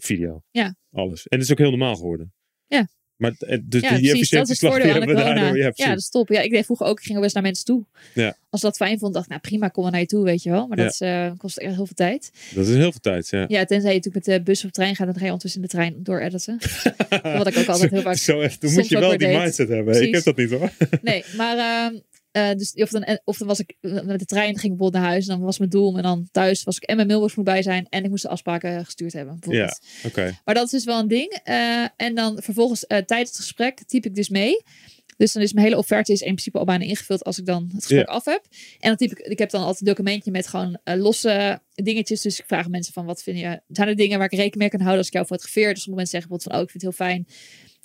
video. 0.04 0.42
Ja. 0.52 0.76
Alles. 0.94 1.28
En 1.28 1.38
het 1.38 1.46
is 1.48 1.52
ook 1.52 1.58
heel 1.58 1.70
normaal 1.70 1.96
geworden. 1.96 2.34
Ja. 2.68 2.88
Maar 3.16 3.32
eh, 3.40 3.58
dus 3.64 3.82
Ja, 3.82 3.90
die. 3.96 4.02
Dat 4.08 4.14
efficiëntieslag 4.16 4.76
die 4.82 4.92
hebben 4.92 5.10
we 5.10 5.16
daardoor. 5.16 5.58
Ja, 5.58 5.72
dat 5.90 5.98
is 5.98 6.10
top. 6.10 6.30
Ja, 6.30 6.42
ik 6.42 6.52
deed 6.52 6.66
vroeger 6.66 6.86
ook. 6.86 7.00
Ik 7.00 7.06
ging 7.06 7.20
best 7.20 7.34
naar 7.34 7.44
mensen 7.44 7.66
toe. 7.66 7.86
Ja. 8.14 8.38
Als 8.50 8.62
dat 8.62 8.76
fijn 8.76 9.00
vond, 9.00 9.14
dacht 9.14 9.26
ik, 9.26 9.32
nou 9.32 9.42
prima, 9.42 9.68
kom 9.68 9.84
maar 9.84 9.92
naar 9.92 10.02
je 10.02 10.08
toe, 10.08 10.24
weet 10.24 10.44
je 10.44 10.50
wel. 10.50 10.68
Maar 10.68 10.78
Ja. 10.78 10.84
dat 10.84 10.94
is, 10.94 11.02
eh, 11.02 11.32
kost 11.38 11.58
echt 11.58 11.76
heel 11.76 11.86
veel 11.86 11.96
tijd. 11.96 12.32
Dat 12.56 12.68
is 12.68 12.76
heel 12.76 12.92
veel 12.92 13.00
tijd, 13.02 13.28
ja. 13.30 13.46
Ja, 13.48 13.66
tenzij 13.66 13.90
je 13.90 13.96
natuurlijk 13.98 14.26
met 14.28 14.38
de 14.38 14.44
bus 14.44 14.66
of 14.66 14.72
trein 14.72 14.96
gaat, 14.96 15.06
dan 15.06 15.16
ga 15.16 15.22
je 15.26 15.32
ondertussen 15.32 15.62
in 15.62 15.68
de 15.68 15.74
trein 15.74 15.96
door 16.04 16.20
editen. 16.20 16.58
Wat 17.38 17.48
ik 17.48 17.58
ook 17.58 17.68
altijd 17.68 17.92
heel 17.92 18.02
vaak... 18.02 18.16
Zo 18.18 18.42
echt, 18.42 18.62
dan 18.62 18.74
moet 18.74 18.88
je 18.88 19.00
wel 19.00 19.10
die 19.10 19.18
deed. 19.18 19.38
mindset 19.38 19.70
hebben. 19.70 20.02
Ik 20.02 20.14
heb 20.14 20.24
dat 20.24 20.38
niet 20.38 20.50
hoor. 20.52 20.72
Nee, 21.02 21.24
maar... 21.38 21.58
ehm, 21.58 22.00
eh, 22.32 22.52
dus 22.56 22.74
of 22.74 22.90
dan, 22.90 23.20
of 23.24 23.38
dan 23.38 23.48
was 23.48 23.60
ik 23.60 23.76
eh, 23.82 24.02
met 24.02 24.20
de 24.20 24.26
trein, 24.26 24.46
ging 24.46 24.72
ik 24.72 24.78
bijvoorbeeld 24.78 25.04
naar 25.04 25.12
huis. 25.12 25.28
En 25.28 25.36
dan 25.36 25.46
was 25.46 25.58
mijn 25.58 25.70
doel. 25.70 25.98
En 25.98 26.04
dan 26.04 26.28
thuis 26.32 26.64
was 26.64 26.76
ik 26.76 26.84
en 26.84 26.96
mijn 26.96 27.08
mailbox 27.08 27.36
moet 27.36 27.46
bij 27.46 27.62
zijn. 27.62 27.88
En 27.90 28.04
ik 28.04 28.10
moest 28.10 28.24
de 28.24 28.30
afspraken 28.30 28.86
gestuurd 28.86 29.14
hebben. 29.14 29.40
Bijvoorbeeld. 29.40 29.80
Oké. 30.06 30.38
Maar 30.46 30.56
dat 30.56 30.66
is 30.66 30.72
dus 30.72 30.84
wel 30.84 31.00
een 31.00 31.08
ding. 31.08 31.40
Eh, 31.44 31.86
en 31.96 32.16
dan 32.16 32.42
vervolgens 32.42 32.86
eh, 32.86 32.98
tijdens 32.98 33.30
het 33.30 33.40
gesprek 33.40 33.84
typ 33.84 34.06
ik 34.06 34.16
dus 34.16 34.30
mee. 34.30 34.64
Dus 35.18 35.34
dan 35.34 35.44
is 35.44 35.54
mijn 35.54 35.66
hele 35.66 35.78
offerte 35.78 36.12
is 36.12 36.22
in 36.22 36.28
principe 36.28 36.58
al 36.58 36.66
bijna 36.66 36.84
ingevuld 36.84 37.24
als 37.24 37.40
ik 37.40 37.46
dan 37.46 37.64
het 37.74 37.86
gesprek 37.86 38.08
af 38.08 38.26
heb. 38.26 38.44
En 38.80 38.88
dan 38.88 38.96
typ 38.96 39.12
ik, 39.12 39.20
ik 39.20 39.40
heb 39.40 39.50
dan 39.50 39.62
altijd 39.62 39.80
een 39.80 39.88
documentje 39.88 40.32
met 40.32 40.48
gewoon 40.48 40.78
eh, 40.84 40.96
losse 40.96 41.62
dingetjes. 41.74 42.22
Dus 42.22 42.40
ik 42.40 42.46
vraag 42.48 42.68
mensen 42.68 42.94
van 42.94 43.06
wat 43.06 43.24
vind 43.24 43.40
je, 43.40 43.62
zijn 43.68 43.88
er 43.88 43.96
dingen 43.96 44.18
waar 44.18 44.32
ik 44.32 44.38
rekening 44.38 44.60
mee 44.60 44.70
kan 44.70 44.80
houden 44.80 44.98
als 44.98 45.08
ik 45.08 45.14
jou 45.14 45.26
fotografeer? 45.26 45.74
Dus 45.74 45.84
sommige 45.84 46.04
mensen 46.04 46.20
zeggen 46.22 46.30
bijvoorbeeld 46.30 46.52
van, 46.52 46.56
oh 46.58 46.64
ik 46.64 46.70
vind 46.70 46.84
het 46.84 46.98
heel 46.98 47.08
fijn 47.08 47.28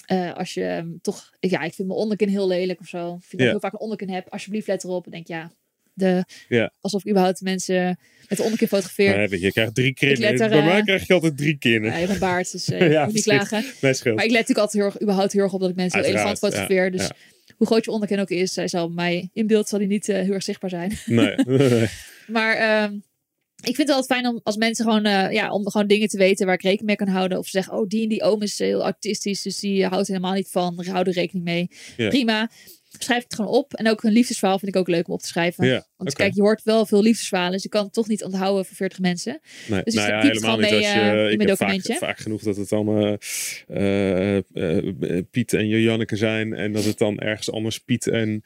eh, 0.06 0.34
als 0.34 0.54
je 0.54 0.64
ehm, 0.64 0.88
toch, 1.02 1.30
ja 1.40 1.62
ik 1.62 1.74
vind 1.74 1.88
mijn 1.88 2.00
onderkin 2.00 2.28
heel 2.28 2.46
lelijk 2.48 2.80
of 2.80 2.86
zo. 2.88 3.06
Ik 3.14 3.24
vind 3.24 3.30
dat 3.30 3.40
Ja. 3.40 3.44
ik 3.44 3.50
heel 3.50 3.60
vaak 3.60 3.72
een 3.72 3.78
onderkin 3.78 4.10
heb. 4.10 4.26
Alsjeblieft 4.28 4.66
let 4.66 4.84
erop. 4.84 5.04
En 5.04 5.10
denk 5.10 5.26
ja, 5.26 5.52
de, 5.92 6.24
Ja. 6.48 6.72
alsof 6.80 7.04
ik 7.04 7.10
überhaupt 7.10 7.40
mensen 7.40 7.98
met 8.28 8.38
de 8.38 8.44
onderkin 8.44 8.68
fotografeer. 8.68 9.28
Weet 9.28 9.40
je, 9.40 9.52
krijgt 9.52 9.74
drie 9.74 9.94
er, 10.40 10.48
Bij 10.48 10.64
mij 10.64 10.78
eh, 10.78 10.84
krijg 10.84 11.06
je 11.06 11.14
altijd 11.14 11.36
drie 11.36 11.58
kinnen. 11.58 11.90
Ja, 11.90 11.96
hebt 11.98 12.12
een 12.12 12.18
baard, 12.18 12.52
dus 12.52 12.68
eh, 12.70 12.90
Ja, 12.90 13.06
niet 13.06 13.22
klagen. 13.22 13.64
Maar 13.80 13.90
ik 13.92 14.04
let 14.04 14.14
natuurlijk 14.30 14.58
altijd 14.58 14.72
heel 14.72 14.84
erg, 14.84 15.02
überhaupt 15.02 15.32
heel 15.32 15.42
erg 15.42 15.52
op 15.52 15.60
dat 15.60 15.70
ik 15.70 15.76
mensen 15.76 16.00
heel 16.00 16.08
elegant 16.08 16.38
fotografeer. 16.38 16.84
ja, 16.84 16.90
dus 16.90 17.06
ja. 17.06 17.12
hoe 17.56 17.66
groot 17.66 17.84
je 17.84 17.90
onderkin 17.90 18.18
ook 18.20 18.30
is, 18.30 18.52
zij 18.52 18.68
zal 18.68 18.86
bij 18.86 18.94
mij 18.94 19.30
in 19.32 19.46
beeld 19.46 19.68
zal 19.68 19.78
die 19.78 19.88
niet 19.88 20.06
heel 20.06 20.32
erg 20.32 20.42
zichtbaar 20.42 20.70
zijn. 20.70 20.92
Nee. 21.06 21.34
nee. 21.36 21.86
Maar 22.26 22.56
ehm, 22.56 22.94
ik 23.62 23.74
vind 23.74 23.88
het 23.88 23.96
altijd 23.96 24.20
fijn 24.20 24.34
om 24.34 24.40
als 24.42 24.56
mensen 24.56 24.84
gewoon, 24.84 25.04
eh, 25.04 25.32
ja, 25.32 25.50
om 25.50 25.70
gewoon 25.70 25.86
dingen 25.86 26.08
te 26.08 26.18
weten 26.18 26.46
waar 26.46 26.54
ik 26.54 26.62
rekening 26.62 26.86
mee 26.86 26.96
kan 26.96 27.08
houden. 27.08 27.38
Of 27.38 27.44
ze 27.44 27.50
zeggen, 27.50 27.72
oh 27.72 27.88
die 27.88 28.02
en 28.02 28.08
die 28.08 28.22
oom 28.22 28.42
is 28.42 28.58
heel 28.58 28.84
artistisch, 28.84 29.42
dus 29.42 29.58
die 29.58 29.86
houdt 29.86 30.08
helemaal 30.08 30.32
niet 30.32 30.50
van. 30.50 30.84
Hou 30.86 31.06
er 31.06 31.12
rekening 31.12 31.44
mee. 31.44 31.70
Ja. 31.96 32.08
Prima. 32.08 32.50
Schrijf 33.02 33.22
ik 33.22 33.26
het 33.30 33.34
gewoon 33.34 33.50
op. 33.50 33.74
En 33.74 33.88
ook 33.90 34.02
een 34.02 34.12
liefdesverhaal 34.12 34.58
vind 34.58 34.74
ik 34.74 34.80
ook 34.80 34.88
leuk 34.88 35.06
om 35.08 35.14
op 35.14 35.20
te 35.20 35.26
schrijven. 35.26 35.66
Ja, 35.66 35.86
Want 35.96 36.14
kijk, 36.14 36.34
je 36.34 36.40
hoort 36.40 36.62
wel 36.62 36.86
veel 36.86 37.02
liefdesverhalen. 37.02 37.52
Dus 37.52 37.62
je 37.62 37.68
kan 37.68 37.84
het 37.84 37.92
toch 37.92 38.08
niet 38.08 38.24
onthouden 38.24 38.64
voor 38.64 38.76
40 38.76 38.98
mensen. 38.98 39.40
Nee, 39.68 39.82
Dus 39.82 39.94
nou 39.94 40.08
ja, 40.08 40.20
helemaal 40.20 40.56
niet 40.56 40.72
als 40.72 40.72
mee, 40.72 40.80
je. 40.80 40.88
eh, 41.10 41.24
in 41.24 41.30
ik 41.30 41.36
mijn 41.36 41.48
heb 41.48 41.58
vaak, 41.58 41.68
documentje. 41.68 41.94
vaak 41.94 42.18
genoeg 42.18 42.42
dat 42.42 42.56
het 42.56 42.68
dan 42.68 43.18
eh, 43.68 44.36
eh, 44.36 45.22
Piet 45.30 45.52
en 45.52 45.66
Janneke 45.68 46.16
zijn. 46.16 46.52
En 46.54 46.72
dat 46.72 46.84
het 46.84 46.98
dan 46.98 47.18
ergens 47.18 47.50
anders 47.52 47.78
Piet 47.78 48.06
en 48.06 48.42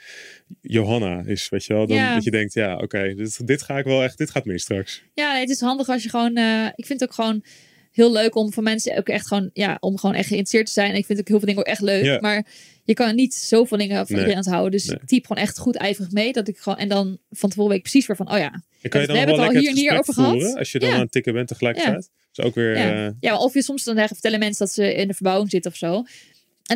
Johanna 0.60 1.22
is. 1.26 1.48
Weet 1.48 1.64
je 1.64 1.72
wel? 1.74 1.86
Dan, 1.86 1.96
Ja. 1.96 2.14
Dat 2.14 2.24
je 2.24 2.30
denkt, 2.30 2.54
ja, 2.54 2.76
oké, 2.76 3.14
dit, 3.14 3.46
dit 3.46 3.62
ga 3.62 3.78
ik 3.78 3.84
wel 3.84 4.02
echt. 4.02 4.18
Dit 4.18 4.30
gaat 4.30 4.44
mis 4.44 4.62
straks. 4.62 5.02
Ja, 5.14 5.32
nee, 5.32 5.40
het 5.40 5.50
is 5.50 5.60
handig 5.60 5.88
als 5.88 6.02
je 6.02 6.08
gewoon. 6.08 6.36
ik 6.76 6.86
vind 6.86 7.00
het 7.00 7.08
ook 7.08 7.14
gewoon 7.14 7.44
heel 7.90 8.12
leuk 8.12 8.34
om 8.34 8.52
voor 8.52 8.62
mensen 8.62 8.96
ook 8.98 9.08
echt 9.08 9.26
gewoon. 9.26 9.50
Ja, 9.52 9.76
om 9.80 9.98
gewoon 9.98 10.14
echt 10.14 10.26
geïnteresseerd 10.28 10.66
te 10.66 10.72
zijn. 10.72 10.90
En 10.90 10.96
ik 10.96 11.06
vind 11.06 11.18
ook 11.18 11.28
heel 11.28 11.36
veel 11.38 11.46
dingen 11.46 11.60
ook 11.62 11.68
echt 11.70 11.80
leuk. 11.80 12.04
Ja. 12.04 12.18
Maar 12.20 12.46
je 12.90 12.96
kan 12.96 13.14
niet 13.14 13.35
zoveel 13.35 13.79
dingen 13.79 13.96
van 13.96 14.05
Nee. 14.09 14.16
iedereen 14.16 14.37
onthouden. 14.37 14.70
Dus 14.70 14.85
Nee. 14.85 14.96
ik 15.00 15.07
typ 15.07 15.26
gewoon 15.26 15.42
echt 15.42 15.59
goed 15.59 15.76
ijverig 15.76 16.11
mee. 16.11 16.33
Dat 16.33 16.48
ik 16.48 16.59
gewoon. 16.59 16.79
En 16.79 16.88
dan 16.88 17.18
van 17.31 17.48
tevoren 17.48 17.68
weet 17.70 17.79
ik 17.79 17.83
precies 17.90 18.07
weer 18.07 18.16
van. 18.16 18.31
Oh 18.33 18.38
ja. 18.38 18.53
En 18.81 18.90
kan 18.90 19.00
je 19.00 19.07
We 19.07 19.12
dan 19.12 19.16
hebben 19.22 19.40
het 19.44 19.55
al 19.55 19.61
hier 19.61 19.70
en 19.70 19.76
hier 19.76 19.98
over 19.98 20.14
voeren 20.14 20.40
gehad. 20.40 20.57
als 20.57 20.72
je 20.72 20.79
dan 20.79 20.88
Ja. 20.88 20.94
aan 20.94 21.00
het 21.00 21.12
tikken 21.12 21.33
bent 21.33 21.48
tegelijkertijd. 21.48 22.11
Dus 22.33 22.44
ook 22.44 22.55
weer. 22.55 22.76
Ja. 22.79 23.07
eh, 23.07 23.12
ja, 23.20 23.38
of 23.38 23.55
je 23.55 23.62
soms 23.62 23.85
dan 23.85 23.96
vertellen 24.09 24.38
mensen 24.38 24.64
dat 24.66 24.74
ze 24.74 24.94
in 24.94 25.09
de 25.09 25.14
verbouwing 25.14 25.50
zitten 25.50 25.70
of 25.70 25.76
zo. 25.76 25.94
En 25.94 26.05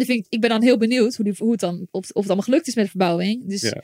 dan 0.01 0.05
vind 0.05 0.19
ik, 0.19 0.27
ik 0.29 0.41
ben 0.41 0.51
dan 0.51 0.63
heel 0.63 0.77
benieuwd 0.79 1.15
hoe, 1.17 1.25
die, 1.25 1.35
hoe 1.39 1.51
het 1.51 1.61
dan, 1.61 1.81
of, 1.81 1.89
of 1.91 2.05
het 2.15 2.27
allemaal 2.27 2.45
gelukt 2.45 2.67
is 2.67 2.75
met 2.75 2.85
de 2.85 2.91
verbouwing. 2.91 3.49
Dus, 3.49 3.61
Ja. 3.61 3.83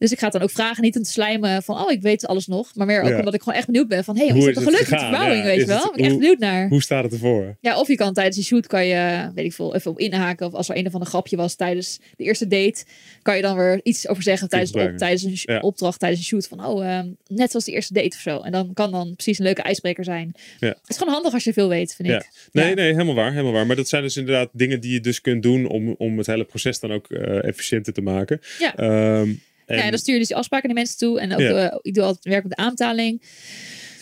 Dus 0.00 0.12
ik 0.12 0.18
ga 0.18 0.24
het 0.24 0.32
dan 0.32 0.42
ook 0.42 0.50
vragen, 0.50 0.82
niet 0.82 0.96
om 0.96 1.02
te 1.02 1.10
slijmen 1.10 1.62
van, 1.62 1.80
oh, 1.84 1.90
ik 1.90 2.02
weet 2.02 2.26
alles 2.26 2.46
nog. 2.46 2.74
Maar 2.74 2.86
meer 2.86 3.02
ook 3.02 3.08
Ja. 3.08 3.18
omdat 3.18 3.34
ik 3.34 3.42
gewoon 3.42 3.58
echt 3.58 3.66
benieuwd 3.66 3.88
ben 3.88 4.04
van, 4.04 4.16
hey, 4.16 4.28
hoe, 4.30 4.38
is 4.38 4.44
het 4.44 4.58
gelukt 4.58 4.90
met 4.90 4.98
de 5.00 5.04
verbouwing, 5.06 5.38
Ja, 5.40 5.44
weet 5.44 5.60
je 5.60 5.66
wel? 5.66 5.76
het- 5.82 5.90
Ben 5.92 5.98
ik 6.04 6.06
echt 6.10 6.18
benieuwd 6.18 6.38
naar. 6.38 6.68
hoe 6.68 6.82
staat 6.82 7.02
het 7.04 7.12
ervoor? 7.12 7.56
Ja, 7.60 7.78
of 7.80 7.88
je 7.88 7.94
kan 7.94 8.12
tijdens 8.14 8.36
die 8.36 8.44
shoot, 8.44 8.66
kan 8.66 8.86
je, 8.86 9.30
weet 9.34 9.44
ik 9.44 9.52
veel, 9.52 9.74
even 9.74 9.90
op 9.90 9.98
inhaken. 9.98 10.46
Of 10.46 10.52
als 10.52 10.68
er 10.68 10.76
een 10.76 10.86
of 10.86 10.92
ander 10.92 11.08
grapje 11.08 11.36
was 11.36 11.54
tijdens 11.54 11.98
de 12.16 12.24
eerste 12.24 12.46
date, 12.46 12.84
kan 13.22 13.36
je 13.36 13.42
dan 13.42 13.56
weer 13.56 13.80
iets 13.82 14.08
over 14.08 14.22
zeggen 14.22 14.48
tijdens, 14.48 14.72
op, 14.72 14.92
tijdens 14.96 15.22
een 15.22 15.54
Ja. 15.54 15.58
opdracht, 15.60 15.98
tijdens 15.98 16.20
een 16.20 16.26
shoot. 16.26 16.48
Van, 16.48 16.66
oh, 16.66 16.86
ehm, 16.86 17.06
net 17.28 17.50
zoals 17.50 17.64
de 17.66 17.72
eerste 17.72 17.92
date 17.92 18.08
of 18.16 18.22
zo. 18.22 18.38
En 18.40 18.52
dan 18.52 18.70
kan 18.74 18.90
dan 18.90 19.12
precies 19.14 19.38
een 19.38 19.44
leuke 19.44 19.62
ijsbreker 19.62 20.04
zijn. 20.04 20.32
Ja. 20.60 20.68
Het 20.68 20.78
is 20.86 20.96
gewoon 20.96 21.12
handig 21.12 21.32
als 21.32 21.44
je 21.44 21.52
veel 21.52 21.68
weet, 21.68 21.94
vind 21.94 22.08
ik. 22.08 22.28
Nee, 22.52 22.68
Ja. 22.68 22.74
nee, 22.74 22.92
helemaal 22.92 23.14
waar, 23.14 23.30
helemaal 23.30 23.52
waar. 23.52 23.66
Maar 23.66 23.76
dat 23.76 23.88
zijn 23.88 24.02
dus 24.02 24.16
inderdaad 24.16 24.48
dingen 24.52 24.80
die 24.80 24.92
je 24.92 25.00
dus 25.00 25.20
kunt 25.20 25.42
doen 25.42 25.66
om, 25.68 25.94
om 25.98 26.18
het 26.18 26.26
hele 26.26 26.44
proces 26.44 26.80
dan 26.80 26.92
ook 26.92 27.10
eh, 27.10 27.44
efficiënter 27.44 27.92
te 27.92 28.00
maken. 28.00 28.40
Ja. 28.58 28.76
Ehm, 28.76 29.30
en, 29.70 29.76
Ja, 29.76 29.82
en 29.84 29.90
dan 29.90 29.98
stuur 29.98 30.12
je 30.12 30.18
dus 30.20 30.28
die 30.28 30.36
afspraken 30.36 30.66
naar 30.68 30.76
mensen 30.76 30.98
toe. 30.98 31.20
En 31.20 31.32
ook, 31.32 31.38
Ja. 31.40 31.68
eh, 31.70 31.78
ik 31.82 31.94
doe 31.94 32.04
altijd 32.04 32.24
werk 32.24 32.42
met 32.42 32.56
de 32.56 32.62
aanbetaling. 32.62 33.22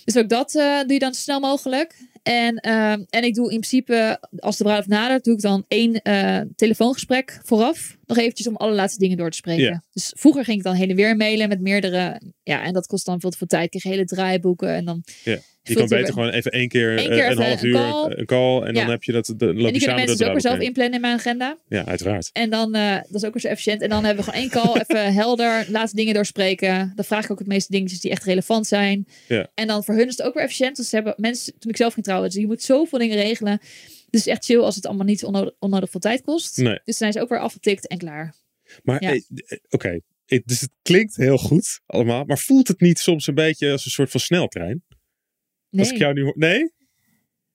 Dus 0.05 0.17
ook 0.17 0.29
dat 0.29 0.55
eh, 0.55 0.81
doe 0.81 0.93
je 0.93 0.99
dan 0.99 1.15
zo 1.15 1.21
snel 1.21 1.41
mogelijk. 1.41 1.95
En, 2.23 2.57
ehm, 2.57 3.03
en 3.11 3.25
ik 3.25 3.35
doe 3.35 3.45
in 3.53 3.61
principe, 3.61 4.21
als 4.39 4.57
de 4.57 4.63
bruiloft 4.65 4.89
nadert, 4.89 5.25
doe 5.25 5.35
ik 5.35 5.41
dan 5.41 5.65
één 5.69 6.03
eh, 6.03 6.41
telefoongesprek 6.57 7.41
vooraf. 7.45 7.97
Nog 8.09 8.19
eventjes 8.19 8.47
om 8.47 8.57
alle 8.57 8.75
laatste 8.75 8.99
dingen 8.99 9.17
door 9.17 9.31
te 9.31 9.37
spreken. 9.37 9.85
Dus 9.93 10.13
vroeger 10.17 10.45
ging 10.45 10.59
ik 10.59 10.65
dan 10.65 10.75
heen 10.75 10.91
en 10.91 10.97
weer 10.97 11.17
mailen 11.17 11.49
met 11.49 11.61
meerdere. 11.61 12.21
Ja, 12.43 12.63
en 12.63 12.73
dat 12.73 12.87
kost 12.87 13.07
dan 13.07 13.21
veel 13.21 13.31
te 13.31 13.37
veel 13.37 13.47
tijd. 13.47 13.65
Ik 13.65 13.71
kreeg 13.71 13.93
hele 13.93 14.05
draaiboeken. 14.05 14.69
En 14.69 14.85
dan 14.85 15.05
je 15.69 15.75
kan 15.75 15.89
beter 15.89 16.13
gewoon 16.13 16.29
even 16.29 16.51
één 16.51 16.69
keer, 16.69 16.97
eh, 16.97 17.31
een 17.31 17.39
half 17.39 17.63
een 17.63 17.69
uur 17.69 17.75
call. 17.75 18.13
een 18.17 18.27
call. 18.27 18.63
En 18.63 18.75
dan 18.75 18.91
heb 18.91 19.03
je 19.03 19.13
dat, 19.13 19.27
de, 19.37 19.47
loop 19.47 19.57
En 19.57 19.57
je 19.57 19.73
die 19.73 19.79
kunnen 19.79 19.97
mensen 19.97 20.17
dus 20.17 20.27
ook 20.27 20.33
weer 20.33 20.41
zelf 20.41 20.59
inplannen 20.59 20.95
in 20.95 21.01
mijn 21.01 21.15
agenda. 21.15 21.59
Ja, 21.69 21.85
uiteraard. 21.85 22.31
En 22.33 22.51
dan, 22.51 22.75
eh, 22.75 22.95
dat 22.95 23.23
is 23.23 23.25
ook 23.25 23.33
weer 23.33 23.43
zo 23.43 23.49
efficiënt. 23.49 23.83
En 23.83 23.89
dan 23.89 24.05
hebben 24.05 24.25
we 24.25 24.31
gewoon 24.31 24.51
één 24.51 24.63
call, 24.63 24.81
even 24.87 25.13
helder, 25.15 25.67
laatste 25.71 25.97
dingen 25.97 26.15
doorspreken. 26.15 26.93
Dan 26.95 27.05
vraag 27.05 27.25
ik 27.25 27.31
ook 27.31 27.39
het 27.39 27.49
meeste 27.49 27.73
dingetjes 27.73 28.01
die 28.01 28.11
echt 28.11 28.25
relevant 28.25 28.67
zijn. 28.67 29.07
Ja. 29.29 29.51
En 29.55 29.67
dan 29.67 29.85
voor 29.85 29.95
hun 29.95 30.07
is 30.07 30.17
het 30.17 30.27
ook 30.27 30.35
weer 30.35 30.43
efficiënt. 30.43 30.77
Want 30.77 30.89
ze 30.89 30.95
hebben 30.95 31.15
mensen, 31.17 31.55
toen 31.59 31.71
ik 31.71 31.77
zelf 31.77 31.93
ging 31.93 32.05
trouwen, 32.05 32.31
dus 32.31 32.41
je 32.41 32.47
moet 32.47 32.63
zoveel 32.63 32.99
dingen 32.99 33.17
regelen. 33.17 33.61
Dus 34.11 34.21
het 34.21 34.27
is 34.29 34.33
echt 34.35 34.45
chill 34.45 34.61
als 34.61 34.75
het 34.75 34.87
allemaal 34.87 35.07
niet 35.07 35.25
onnodig, 35.25 35.55
onnodig 35.59 35.91
veel 35.91 36.01
tijd 36.01 36.21
kost. 36.23 36.57
Nee. 36.57 36.73
Dus 36.75 36.81
dan 36.85 36.95
zijn 36.95 37.13
ze 37.13 37.21
ook 37.21 37.29
weer 37.29 37.41
afgetikt 37.41 37.87
en 37.87 37.99
klaar. 37.99 38.35
Maar 38.83 39.03
Ja. 39.03 39.13
eh, 39.13 39.21
oké, 39.69 40.01
Het- 40.27 40.43
dus 40.47 40.61
het 40.61 40.71
klinkt 40.83 41.17
heel 41.17 41.39
goed 41.39 41.81
allemaal. 41.87 42.25
Maar 42.25 42.39
voelt 42.39 42.69
het 42.69 42.81
niet 42.81 42.99
soms 42.99 43.27
een 43.27 43.35
beetje 43.35 43.71
als 43.73 43.85
een 43.85 43.91
soort 43.91 44.11
van 44.11 44.21
sneltrein? 44.21 44.85
Nee. 45.71 45.81
Als 45.85 45.91
ik 45.93 45.99
jou 45.99 46.13
nu 46.15 46.23
hoor. 46.23 46.35
Nee? 46.39 46.73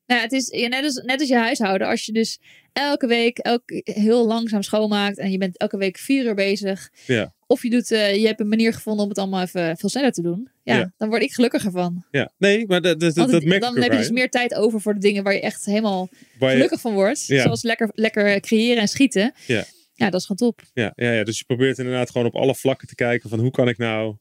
Nou, 0.05 0.21
het 0.21 0.31
is 0.31 0.47
ja, 0.47 0.67
net, 0.67 0.83
als, 0.83 0.95
net 0.95 1.19
als 1.19 1.29
je 1.29 1.35
huishouden. 1.35 1.87
Als 1.87 2.05
je 2.05 2.11
dus 2.11 2.39
elke 2.73 3.07
week 3.07 3.37
elk, 3.37 3.61
heel 3.83 4.27
langzaam 4.27 4.61
schoonmaakt 4.61 5.17
en 5.17 5.31
je 5.31 5.37
bent 5.37 5.57
elke 5.57 5.77
week 5.77 5.97
vier 5.97 6.25
uur 6.25 6.35
bezig. 6.35 6.89
Ja. 7.05 7.33
Of 7.47 7.63
je, 7.63 7.69
doet, 7.69 7.91
eh, 7.91 8.15
je 8.15 8.25
hebt 8.27 8.39
een 8.39 8.47
manier 8.47 8.73
gevonden 8.73 9.03
om 9.03 9.09
het 9.09 9.17
allemaal 9.17 9.41
even 9.41 9.77
veel 9.77 9.89
sneller 9.89 10.11
te 10.11 10.21
doen. 10.21 10.49
Ja, 10.63 10.77
Ja. 10.77 10.93
dan 10.97 11.09
word 11.09 11.21
ik 11.21 11.33
gelukkiger 11.33 11.71
van. 11.71 12.05
Ja. 12.11 12.31
Nee, 12.37 12.65
maar 12.67 12.81
dat, 12.81 12.99
dat, 12.99 13.15
Want 13.15 13.31
dat 13.31 13.43
merk 13.43 13.61
dan 13.61 13.77
heb 13.77 13.91
je 13.91 13.97
dus 13.97 14.09
meer 14.11 14.29
tijd 14.29 14.53
over 14.55 14.81
voor 14.81 14.93
de 14.93 14.99
dingen 14.99 15.23
waar 15.23 15.33
je 15.33 15.41
echt 15.41 15.65
helemaal 15.65 16.09
je- 16.11 16.45
gelukkig 16.45 16.81
van 16.81 16.93
wordt. 16.93 17.25
Ja. 17.25 17.41
Zoals 17.41 17.63
lekker, 17.63 17.89
lekker 17.93 18.39
creëren 18.39 18.81
en 18.81 18.87
schieten. 18.87 19.33
Ja. 19.47 19.63
ja, 19.93 20.09
dat 20.09 20.19
is 20.19 20.25
gewoon 20.27 20.51
top. 20.51 20.61
Ja, 20.73 20.91
ja, 20.95 21.11
ja, 21.11 21.23
dus 21.23 21.37
je 21.37 21.45
probeert 21.45 21.77
inderdaad 21.77 22.11
gewoon 22.11 22.27
op 22.27 22.35
alle 22.35 22.55
vlakken 22.55 22.87
te 22.87 22.95
kijken 22.95 23.29
van 23.29 23.39
hoe 23.39 23.51
kan 23.51 23.67
ik 23.67 23.77
nou 23.77 24.15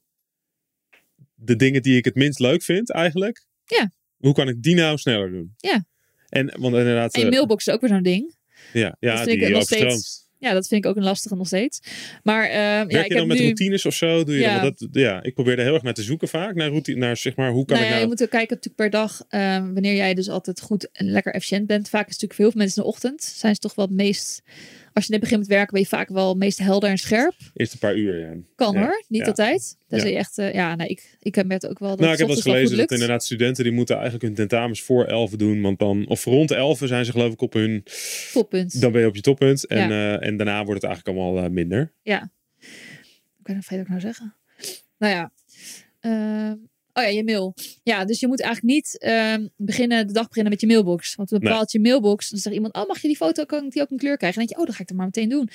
de 1.33 1.55
dingen 1.55 1.81
die 1.81 1.97
ik 1.97 2.05
het 2.05 2.15
minst 2.15 2.39
leuk 2.39 2.63
vind 2.63 2.91
eigenlijk. 2.91 3.45
Ja. 3.65 3.91
Hoe 4.17 4.33
kan 4.33 4.47
ik 4.47 4.61
die 4.61 4.75
nou 4.75 4.97
sneller 4.97 5.31
doen? 5.31 5.53
Ja. 5.57 5.85
En 6.29 6.45
want 6.59 6.75
inderdaad. 6.75 7.13
En 7.15 7.23
eh, 7.23 7.29
mailbox 7.29 7.67
is 7.67 7.73
ook 7.73 7.81
weer 7.81 7.89
zo'n 7.89 8.03
ding. 8.03 8.35
Ja, 8.73 8.95
ja 8.99 9.09
dat 9.15 9.19
vind 9.23 9.29
ik 9.29 9.39
die 9.39 9.49
nog 9.49 9.61
overstroomt. 9.61 9.91
steeds- 9.91 10.21
Ja, 10.37 10.53
dat 10.53 10.67
vind 10.67 10.83
ik 10.83 10.89
ook 10.89 10.95
een 10.97 11.03
lastige 11.03 11.35
nog 11.35 11.47
steeds. 11.47 11.79
Maar 12.23 12.43
ehm, 12.45 12.57
ja, 12.57 12.81
ik 12.81 12.91
je 12.91 12.97
heb 12.97 13.09
dan 13.09 13.27
met 13.27 13.37
nu... 13.37 13.43
routines 13.43 13.85
of 13.85 13.93
zo? 13.93 14.23
Doe 14.23 14.35
je 14.35 14.41
Ja. 14.41 14.61
dat, 14.61 14.87
ja, 14.91 15.23
ik 15.23 15.33
probeer 15.33 15.57
er 15.57 15.63
heel 15.63 15.73
erg 15.73 15.83
naar 15.83 15.93
te 15.93 16.03
zoeken 16.03 16.27
vaak. 16.27 16.55
Naar, 16.55 16.67
routine, 16.69 16.97
naar 16.99 17.17
zeg 17.17 17.35
maar, 17.35 17.51
hoe 17.51 17.65
kan 17.65 17.75
nou 17.75 17.79
ik 17.79 17.83
ja, 17.83 17.89
nou... 17.89 18.01
je 18.01 18.07
moet 18.07 18.23
ook 18.23 18.29
kijken 18.29 18.55
natuurlijk 18.55 18.75
per 18.75 18.89
dag. 18.99 19.21
ehm, 19.29 19.73
wanneer 19.73 19.95
jij 19.95 20.13
dus 20.13 20.29
altijd 20.29 20.61
goed 20.61 20.89
en 20.91 21.11
lekker 21.11 21.33
efficiënt 21.33 21.67
bent. 21.67 21.89
Vaak 21.89 22.07
is 22.07 22.13
het 22.13 22.21
natuurlijk 22.21 22.51
veel 22.51 22.61
mensen 22.61 22.77
in 22.77 22.83
de 22.83 22.95
ochtend. 22.95 23.23
Zijn 23.23 23.53
ze 23.55 23.59
toch 23.61 23.75
wel 23.75 23.85
het 23.85 23.95
meest... 23.95 24.41
Als 24.93 25.05
je 25.05 25.11
net 25.11 25.19
begint 25.19 25.39
met 25.39 25.49
werken 25.49 25.73
ben 25.73 25.81
je 25.81 25.87
vaak 25.87 26.09
wel 26.09 26.35
meest 26.35 26.57
helder 26.59 26.89
en 26.89 26.97
scherp. 26.97 27.33
Eerst 27.53 27.73
een 27.73 27.79
paar 27.79 27.95
uur, 27.95 28.19
ja. 28.19 28.33
Kan 28.55 28.73
Ja, 28.73 28.79
hoor, 28.79 29.03
niet 29.07 29.21
ja. 29.21 29.27
altijd. 29.27 29.77
Dat 29.87 30.01
Ja. 30.01 30.07
je 30.07 30.15
echt... 30.15 30.37
eh, 30.37 30.53
ja, 30.53 30.75
nee, 30.75 30.87
ik, 30.87 31.17
ik 31.19 31.35
heb 31.35 31.45
met 31.45 31.67
ook 31.67 31.79
wel 31.79 31.89
dat 31.89 31.99
Nou, 31.99 32.11
ik 32.11 32.17
heb 32.17 32.27
wel 32.27 32.35
eens 32.35 32.45
gelezen 32.45 32.77
dat 32.77 32.91
inderdaad 32.91 33.23
studenten 33.23 33.63
die 33.63 33.73
moeten 33.73 33.95
eigenlijk 33.95 34.25
hun 34.25 34.33
tentamens 34.33 34.81
voor 34.81 35.05
11 35.05 35.31
doen. 35.31 35.61
Want 35.61 35.79
dan, 35.79 36.07
of 36.07 36.23
rond 36.25 36.51
11 36.51 36.81
zijn 36.83 37.05
ze 37.05 37.11
geloof 37.11 37.33
ik 37.33 37.41
op 37.41 37.53
hun, 37.53 37.83
Toppunt. 38.33 38.81
dan 38.81 38.91
ben 38.91 39.01
je 39.01 39.07
op 39.07 39.15
je 39.15 39.21
toppunt. 39.21 39.65
En, 39.67 39.91
eh, 39.91 40.25
en 40.27 40.37
daarna 40.37 40.63
wordt 40.65 40.81
het 40.81 40.91
eigenlijk 40.91 41.17
allemaal 41.17 41.43
eh, 41.43 41.49
minder. 41.51 41.93
Ja. 42.01 42.31
Ik 43.39 43.47
weet 43.49 43.55
nog 43.55 43.65
verder 43.65 43.81
ook 43.85 43.89
nou 43.89 44.01
zeggen. 44.01 44.35
Nou 44.97 45.13
ja. 45.13 45.31
Oh 46.93 47.03
ja, 47.03 47.09
je 47.09 47.23
mail. 47.23 47.53
Ja, 47.83 48.05
dus 48.05 48.19
je 48.19 48.27
moet 48.27 48.41
eigenlijk 48.41 48.73
niet 48.73 48.97
ehm, 48.99 49.47
beginnen, 49.57 50.07
de 50.07 50.13
dag 50.13 50.27
beginnen 50.27 50.51
met 50.51 50.61
je 50.61 50.67
mailbox. 50.67 51.15
Want 51.15 51.31
Nee. 51.31 51.39
bepaalt 51.39 51.71
je 51.71 51.79
mailbox. 51.79 52.29
Dan 52.29 52.39
zegt 52.39 52.55
iemand, 52.55 52.73
oh 52.73 52.87
mag 52.87 53.01
je 53.01 53.07
die 53.07 53.17
foto, 53.17 53.45
kan 53.45 53.65
ik 53.65 53.71
die 53.71 53.81
ook 53.81 53.89
een 53.91 53.97
kleur 53.97 54.17
krijgen? 54.17 54.41
En 54.41 54.47
dan 54.47 54.47
denk 54.47 54.49
je, 54.49 54.57
oh 54.59 54.65
dan 54.65 54.75
ga 54.75 54.81
ik 54.81 54.87
het 54.87 54.97
maar 54.97 55.05
meteen 55.05 55.29
doen. 55.29 55.49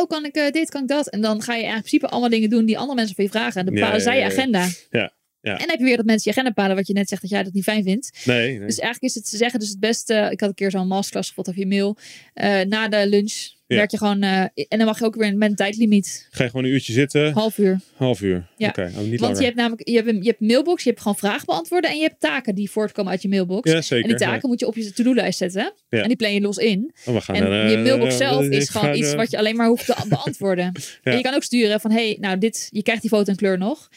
Oh, 0.00 0.08
kan 0.08 0.24
ik 0.24 0.34
eh, 0.34 0.50
dit, 0.50 0.70
kan 0.70 0.82
ik 0.82 0.88
dat? 0.88 1.08
En 1.08 1.20
dan 1.20 1.42
ga 1.42 1.54
je 1.54 1.62
in 1.64 1.70
principe 1.70 2.08
allemaal 2.08 2.28
dingen 2.30 2.50
doen 2.50 2.64
die 2.64 2.78
andere 2.78 2.94
mensen 2.94 3.14
van 3.14 3.24
je 3.24 3.30
vragen. 3.30 3.60
En 3.60 3.64
dan 3.64 3.74
bepalen 3.74 3.96
ja, 3.96 4.02
zij 4.02 4.18
je 4.18 4.24
agenda. 4.24 4.68
Ja, 4.90 5.12
ja. 5.42 5.52
En 5.52 5.58
dan 5.58 5.68
heb 5.68 5.78
je 5.78 5.84
weer 5.84 5.96
dat 5.96 6.06
mensen 6.06 6.30
je 6.30 6.36
agenda 6.36 6.52
bepalen 6.54 6.76
wat 6.76 6.86
je 6.86 6.92
net 6.92 7.08
zegt 7.08 7.20
dat 7.22 7.30
jij 7.30 7.42
dat 7.42 7.52
niet 7.52 7.62
fijn 7.64 7.82
vindt. 7.82 8.10
Nee, 8.24 8.48
nee. 8.58 8.66
Dus 8.66 8.78
eigenlijk 8.78 9.02
is 9.02 9.14
het 9.14 9.30
te 9.30 9.36
zeggen, 9.36 9.58
dus 9.60 9.68
het 9.68 9.80
beste. 9.80 10.28
Ik 10.30 10.40
had 10.40 10.48
een 10.48 10.54
keer 10.54 10.70
zo'n 10.70 10.86
masterclass 10.86 11.28
gevolgd 11.28 11.50
over 11.50 11.60
je 11.62 11.66
mail. 11.68 11.96
Eh, 12.34 12.60
na 12.60 12.88
de 12.88 13.08
lunch 13.08 13.32
Ja. 13.66 13.76
werk 13.76 13.90
je 13.90 13.96
gewoon. 13.98 14.22
eh, 14.22 14.40
en 14.40 14.78
dan 14.78 14.84
mag 14.84 14.98
je 14.98 15.04
ook 15.04 15.14
weer 15.14 15.36
met 15.36 15.50
een 15.50 15.56
tijdlimiet. 15.56 16.28
Ga 16.30 16.42
je 16.44 16.50
gewoon 16.50 16.64
een 16.64 16.70
uurtje 16.70 16.92
zitten. 16.92 17.32
Half 17.32 17.58
uur. 17.58 17.80
Half 17.96 18.20
uur. 18.20 18.48
Ja. 18.56 18.68
Oké, 18.68 18.90
Want 18.94 19.20
langer. 19.20 19.38
je 19.38 19.44
hebt 19.44 19.56
namelijk 19.56 19.88
je 19.88 19.94
hebt, 19.96 20.08
een, 20.08 20.22
je 20.22 20.28
hebt 20.28 20.40
mailbox, 20.40 20.82
je 20.82 20.88
hebt 20.88 21.00
gewoon 21.02 21.16
vragen 21.16 21.46
beantwoorden 21.46 21.90
en 21.90 21.96
je 21.96 22.02
hebt 22.02 22.20
taken 22.20 22.54
die 22.54 22.70
voortkomen 22.70 23.10
uit 23.12 23.22
je 23.22 23.28
mailbox. 23.28 23.70
Ja, 23.70 23.80
zeker. 23.82 24.10
en 24.10 24.16
die 24.16 24.26
taken 24.26 24.48
moet 24.48 24.60
je 24.60 24.66
op 24.66 24.76
je 24.76 24.92
to-do-lijst 24.92 25.38
zetten. 25.38 25.72
En 25.88 26.06
die 26.08 26.16
plan 26.16 26.32
je 26.32 26.40
los 26.40 26.56
in. 26.56 26.92
Oh, 27.04 27.14
we 27.14 27.20
gaan 27.20 27.34
En 27.34 27.70
je 27.70 27.76
eh, 27.76 27.82
mailbox 27.82 28.16
zelf 28.16 28.44
is 28.44 28.68
gewoon 28.68 28.94
iets 28.96 29.14
wat 29.14 29.30
je 29.30 29.38
alleen 29.38 29.56
maar 29.56 29.68
hoeft 29.68 29.86
te 29.86 30.04
beantwoorden. 30.08 30.72
En 31.02 31.16
je 31.16 31.22
kan 31.22 31.34
ook 31.34 31.42
sturen 31.42 31.80
van, 31.80 31.90
hey, 31.90 32.16
nou 32.20 32.38
dit, 32.38 32.68
je 32.70 32.82
krijgt 32.82 33.02
die 33.02 33.10
foto 33.10 33.30
en 33.30 33.36
kleur 33.36 33.58
nog. 33.58 33.88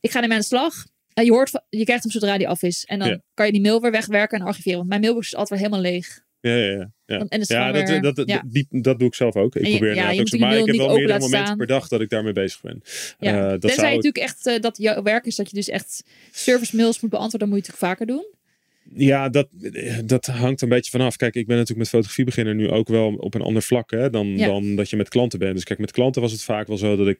Ik 0.00 0.10
ga 0.10 0.20
ermee 0.20 0.34
aan 0.36 0.40
de 0.40 0.46
slag. 0.46 0.86
En 1.14 1.24
je, 1.24 1.30
hoort, 1.30 1.62
je 1.68 1.84
krijgt 1.84 2.02
hem 2.02 2.12
zodra 2.12 2.38
die 2.38 2.48
af 2.48 2.62
is. 2.62 2.84
En 2.84 2.98
dan 2.98 3.08
Ja. 3.08 3.20
kan 3.34 3.46
je 3.46 3.52
die 3.52 3.60
mail 3.60 3.80
weer 3.80 3.90
wegwerken 3.90 4.40
en 4.40 4.46
archiveren. 4.46 4.76
Want 4.78 4.88
mijn 4.88 5.00
mailbox 5.00 5.26
is 5.26 5.34
altijd 5.36 5.60
weer 5.60 5.68
helemaal 5.68 5.90
leeg. 5.92 6.20
Ja, 6.40 6.54
ja, 6.56 6.66
ja. 6.66 6.92
ja. 7.06 7.18
En, 7.18 7.20
en 7.20 7.40
het 7.40 7.40
is 7.40 7.48
Ja, 7.48 7.66
gewoon 7.66 7.80
dat, 7.80 7.88
weer- 7.90 8.00
dat, 8.02 8.16
dat, 8.16 8.28
ja. 8.28 8.42
die, 8.46 8.66
dat 8.70 8.98
doe 8.98 9.08
ik 9.08 9.14
zelf 9.14 9.36
ook. 9.36 9.56
Ik 9.56 9.64
En 9.64 9.70
probeer 9.70 9.94
ja, 9.94 10.12
ook 10.20 10.28
zo, 10.28 10.38
maar 10.38 10.56
ik 10.58 10.66
heb 10.66 10.76
wel 10.76 10.96
meerdere 10.96 11.18
momenten 11.18 11.56
per 11.56 11.66
staan. 11.66 11.78
dag 11.78 11.88
dat 11.88 12.00
ik 12.00 12.08
daarmee 12.08 12.32
bezig 12.32 12.60
ben. 12.60 12.82
Ja. 13.18 13.36
Eh, 13.44 13.50
dat 13.50 13.60
Tenzij 13.60 13.78
zou 13.78 13.88
je 13.88 13.94
natuurlijk 13.96 14.24
echt 14.24 14.46
eh, 14.46 14.60
dat 14.60 14.76
jouw 14.76 15.02
werk 15.02 15.24
is 15.26 15.36
dat 15.36 15.50
je 15.50 15.56
dus 15.56 15.68
echt 15.68 16.04
service 16.30 16.76
mails 16.76 17.00
moet 17.00 17.10
beantwoorden, 17.10 17.48
dan 17.48 17.56
moet 17.56 17.66
je 17.66 17.72
het 17.72 17.80
natuurlijk 17.80 18.00
vaker 18.00 18.14
doen. 18.16 18.40
Ja, 19.06 19.28
dat, 19.28 19.48
dat 20.04 20.26
hangt 20.26 20.62
een 20.62 20.68
beetje 20.68 20.90
vanaf. 20.90 21.16
Kijk, 21.16 21.34
ik 21.34 21.46
ben 21.46 21.54
natuurlijk 21.56 21.80
met 21.80 21.88
fotografie 21.88 22.24
beginner 22.24 22.54
nu 22.54 22.70
ook 22.70 22.88
wel 22.88 23.14
op 23.14 23.34
een 23.34 23.40
ander 23.42 23.62
vlak 23.62 23.90
hè, 23.90 24.10
dan, 24.10 24.26
Ja. 24.26 24.46
dan 24.46 24.76
dat 24.76 24.90
je 24.90 24.96
met 24.96 25.08
klanten 25.08 25.38
bent. 25.38 25.54
Dus 25.54 25.64
kijk, 25.64 25.78
met 25.78 25.90
klanten 25.92 26.22
was 26.22 26.32
het 26.32 26.42
vaak 26.42 26.66
wel 26.66 26.76
zo 26.78 26.96
dat 26.96 27.06
ik. 27.08 27.18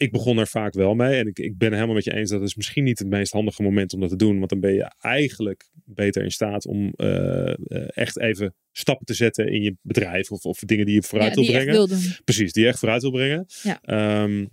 Ik 0.00 0.12
begon 0.12 0.38
er 0.38 0.46
vaak 0.46 0.74
wel 0.74 0.94
mee. 0.94 1.18
En 1.18 1.26
ik, 1.26 1.38
ik 1.38 1.58
ben 1.58 1.72
helemaal 1.72 1.94
met 1.94 2.04
je 2.04 2.14
eens 2.14 2.30
dat 2.30 2.40
het 2.40 2.48
is 2.48 2.54
misschien 2.56 2.84
niet 2.84 2.98
het 2.98 3.08
meest 3.08 3.32
handige 3.32 3.62
moment 3.62 3.92
om 3.92 4.00
dat 4.00 4.08
te 4.08 4.16
doen. 4.16 4.38
Want 4.38 4.50
dan 4.50 4.60
ben 4.60 4.74
je 4.74 4.92
eigenlijk 5.00 5.70
beter 5.84 6.22
in 6.22 6.30
staat 6.30 6.66
om 6.66 6.92
eh, 6.96 7.48
eh, 7.48 7.54
echt 7.88 8.18
even 8.18 8.54
stappen 8.72 9.06
te 9.06 9.14
zetten 9.14 9.52
in 9.52 9.62
je 9.62 9.76
bedrijf. 9.82 10.30
Of, 10.30 10.44
of 10.44 10.58
dingen 10.58 10.86
die 10.86 10.94
je 10.94 11.02
vooruit 11.02 11.34
Ja, 11.34 11.40
wil 11.42 11.50
brengen. 11.50 11.72
wil. 11.72 11.88
Precies, 12.24 12.52
die 12.52 12.62
je 12.62 12.68
echt 12.68 12.78
vooruit 12.78 13.02
wil 13.02 13.10
brengen. 13.10 13.46
Ja. 13.62 13.80
Ehm, 13.82 14.46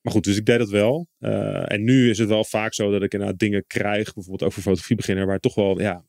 maar 0.00 0.12
goed, 0.12 0.24
dus 0.24 0.36
ik 0.36 0.46
deed 0.46 0.58
dat 0.58 0.70
wel. 0.70 1.08
Eh, 1.18 1.72
en 1.72 1.84
nu 1.84 2.10
is 2.10 2.18
het 2.18 2.28
wel 2.28 2.44
vaak 2.44 2.74
zo 2.74 2.90
dat 2.90 3.02
ik 3.02 3.12
inderdaad 3.12 3.38
dingen 3.38 3.64
krijg, 3.66 4.14
bijvoorbeeld 4.14 4.42
ook 4.42 4.52
voor 4.52 4.62
fotografie 4.62 4.96
beginnen, 4.96 5.26
waar 5.26 5.40
toch 5.40 5.54
wel, 5.54 5.80
ja, 5.80 6.04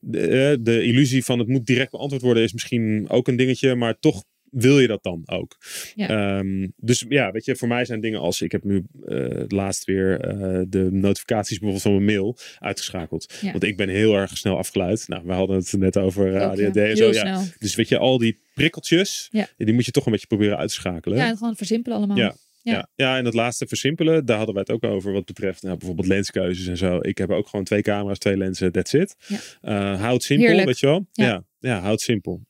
de, 0.00 0.58
de 0.60 0.82
illusie 0.82 1.24
van 1.24 1.38
het 1.38 1.48
moet 1.48 1.66
direct 1.66 1.90
beantwoord 1.90 2.22
worden 2.22 2.42
is 2.42 2.52
misschien 2.52 3.08
ook 3.08 3.28
een 3.28 3.36
dingetje, 3.36 3.74
maar 3.74 3.98
toch 3.98 4.24
wil 4.52 4.78
je 4.78 4.86
dat 4.86 5.02
dan 5.02 5.22
ook? 5.26 5.56
Ja. 5.94 6.08
Ehm, 6.08 6.68
dus 6.76 7.04
ja, 7.08 7.30
weet 7.30 7.44
je, 7.44 7.56
voor 7.56 7.68
mij 7.68 7.84
zijn 7.84 8.00
dingen 8.00 8.20
als 8.20 8.40
ik 8.40 8.52
heb 8.52 8.64
nu 8.64 8.84
eh, 9.06 9.44
laatst 9.48 9.84
weer 9.84 10.20
eh, 10.20 10.62
de 10.68 10.88
notificaties 10.90 11.58
bijvoorbeeld 11.58 11.82
van 11.82 11.92
mijn 11.92 12.04
mail 12.04 12.36
uitgeschakeld. 12.58 13.34
Ja. 13.40 13.50
Want 13.50 13.64
ik 13.64 13.76
ben 13.76 13.88
heel 13.88 14.14
erg 14.14 14.36
snel 14.36 14.56
afgeleid. 14.56 15.08
Nou, 15.08 15.22
we 15.26 15.32
hadden 15.32 15.56
het 15.56 15.72
net 15.72 15.96
over 15.96 16.32
ja. 16.32 16.46
ADHD 16.46 16.76
en 16.76 16.96
zo. 16.96 17.12
Ja. 17.12 17.44
Dus 17.58 17.74
weet 17.74 17.88
je, 17.88 17.98
al 17.98 18.18
die 18.18 18.38
prikkeltjes, 18.54 19.30
die 19.56 19.72
moet 19.72 19.84
je 19.84 19.90
toch 19.90 20.06
een 20.06 20.12
beetje 20.12 20.26
proberen 20.26 20.58
uit 20.58 20.68
te 20.68 20.74
schakelen. 20.74 21.18
Ja, 21.18 21.36
gewoon 21.36 21.56
versimpelen 21.56 21.98
allemaal. 21.98 22.16
Ja. 22.16 22.34
Ja. 22.62 22.72
Ja. 22.72 22.88
Ja. 22.94 23.16
en 23.16 23.24
dat 23.24 23.34
laatste 23.34 23.66
versimpelen, 23.66 24.24
daar 24.24 24.36
hadden 24.36 24.54
wij 24.54 24.64
het 24.66 24.74
ook 24.74 24.92
over 24.92 25.12
wat 25.12 25.24
betreft 25.24 25.62
nou, 25.62 25.76
bijvoorbeeld 25.76 26.06
lenskeuzes 26.06 26.66
en 26.66 26.76
zo. 26.76 26.98
Ik 27.00 27.18
heb 27.18 27.30
ook 27.30 27.48
gewoon 27.48 27.64
twee 27.64 27.82
camera's, 27.82 28.18
twee 28.18 28.36
lenzen, 28.36 28.72
that's 28.72 28.92
it. 28.92 29.16
Ja. 29.26 29.38
Eh, 29.60 30.00
houd 30.00 30.22
simpel, 30.22 30.46
Heerlijk. 30.46 30.66
weet 30.66 30.78
je 30.78 30.86
wel. 30.86 31.06
Ja. 31.12 31.24
Ja, 31.24 31.44
ja, 31.58 31.80
houd 31.80 32.00
simpel. 32.00 32.40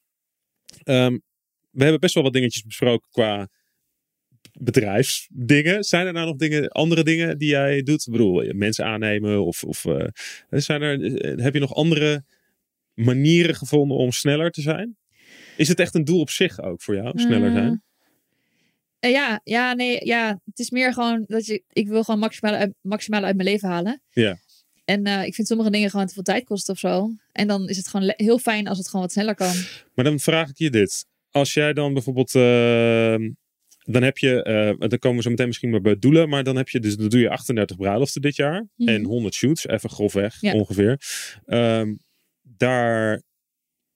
Ehm, 0.82 1.18
we 1.72 1.82
hebben 1.82 2.00
best 2.00 2.14
wel 2.14 2.22
wat 2.22 2.32
dingetjes 2.32 2.62
besproken 2.62 3.08
qua 3.10 3.48
bedrijfsdingen. 4.58 5.84
Zijn 5.84 6.06
er 6.06 6.12
nou 6.12 6.26
nog 6.26 6.36
dingen, 6.36 6.68
andere 6.68 7.04
dingen 7.04 7.38
die 7.38 7.48
jij 7.48 7.82
doet? 7.82 8.06
Ik 8.06 8.12
bedoel, 8.12 8.52
mensen 8.54 8.84
aannemen 8.84 9.44
of, 9.44 9.64
of 9.64 9.84
eh, 9.84 10.06
zijn 10.50 10.82
er, 10.82 11.14
eh, 11.20 11.44
heb 11.44 11.54
je 11.54 11.60
nog 11.60 11.74
andere 11.74 12.24
manieren 12.94 13.54
gevonden 13.54 13.96
om 13.96 14.12
sneller 14.12 14.50
te 14.50 14.60
zijn? 14.60 14.96
Is 15.56 15.68
het 15.68 15.80
echt 15.80 15.94
een 15.94 16.04
doel 16.04 16.20
op 16.20 16.30
zich 16.30 16.60
ook 16.60 16.82
voor 16.82 16.94
jou, 16.94 17.18
sneller 17.18 17.48
Eh, 17.48 17.54
zijn? 17.54 17.82
eh, 18.98 19.10
ja, 19.10 19.40
ja, 19.44 19.72
nee, 19.72 20.04
ja. 20.06 20.40
Het 20.44 20.58
is 20.58 20.70
meer 20.70 20.92
gewoon 20.92 21.24
dat 21.26 21.46
je, 21.46 21.62
ik 21.72 21.88
wil 21.88 22.04
gewoon 22.04 22.20
maximaal 22.20 22.54
uit, 22.54 22.74
maximaal 22.80 23.22
uit 23.24 23.36
mijn 23.36 23.48
leven 23.48 23.68
halen. 23.68 24.02
Ja. 24.10 24.36
En 24.84 25.06
ik 25.06 25.34
vind 25.34 25.46
sommige 25.46 25.70
dingen 25.70 25.90
gewoon 25.90 26.06
te 26.06 26.14
veel 26.14 26.22
tijd 26.22 26.44
kosten 26.44 26.74
of 26.74 26.80
zo. 26.80 27.10
En 27.32 27.48
dan 27.48 27.68
is 27.68 27.76
het 27.76 27.88
gewoon 27.88 28.12
heel 28.16 28.38
fijn 28.38 28.66
als 28.68 28.78
het 28.78 28.86
gewoon 28.86 29.02
wat 29.02 29.12
sneller 29.12 29.34
kan. 29.34 29.54
Maar 29.94 30.04
dan 30.04 30.18
vraag 30.20 30.48
ik 30.48 30.58
je 30.58 30.70
dit. 30.70 31.06
Als 31.32 31.54
jij 31.54 31.72
dan 31.72 31.92
bijvoorbeeld. 31.92 32.34
eh, 32.34 33.16
dan 33.84 34.02
heb 34.02 34.18
je. 34.18 34.42
eh, 34.42 34.88
dan 34.88 34.98
komen 34.98 35.16
we 35.16 35.22
zo 35.22 35.30
meteen 35.30 35.46
misschien 35.46 35.70
maar 35.70 35.80
bij 35.80 35.98
doelen. 35.98 36.28
Maar 36.28 36.44
dan 36.44 36.56
heb 36.56 36.68
je. 36.68 36.80
Dus 36.80 36.96
dan 36.96 37.08
doe 37.08 37.20
je 37.20 37.30
38 37.30 37.76
bruiloften 37.76 38.20
dit 38.20 38.36
jaar. 38.36 38.66
Mhm. 38.76 38.88
En 38.88 39.04
100 39.04 39.34
shoots. 39.34 39.66
Even 39.66 39.90
grofweg 39.90 40.40
Ja. 40.40 40.52
ongeveer. 40.54 41.00
Ehm, 41.44 41.94
daar. 42.42 43.22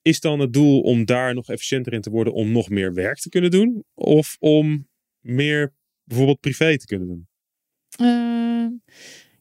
Is 0.03 0.21
dan 0.21 0.41
het 0.41 0.53
doel 0.53 0.81
om 0.81 1.05
daar 1.05 1.35
nog 1.35 1.49
efficiënter 1.49 1.93
in 1.93 2.01
te 2.01 2.11
worden. 2.11 2.33
Om 2.33 2.53
nog 2.53 2.69
meer 2.69 2.95
werk 2.95 3.19
te 3.19 3.29
kunnen 3.29 3.51
doen? 3.51 3.85
Of 3.95 4.37
om 4.39 4.89
meer 5.21 5.73
bijvoorbeeld 6.05 6.41
privé 6.41 6.79
te 6.79 6.87
kunnen 6.87 7.09
doen? 7.09 7.29
Ehm, 7.99 8.69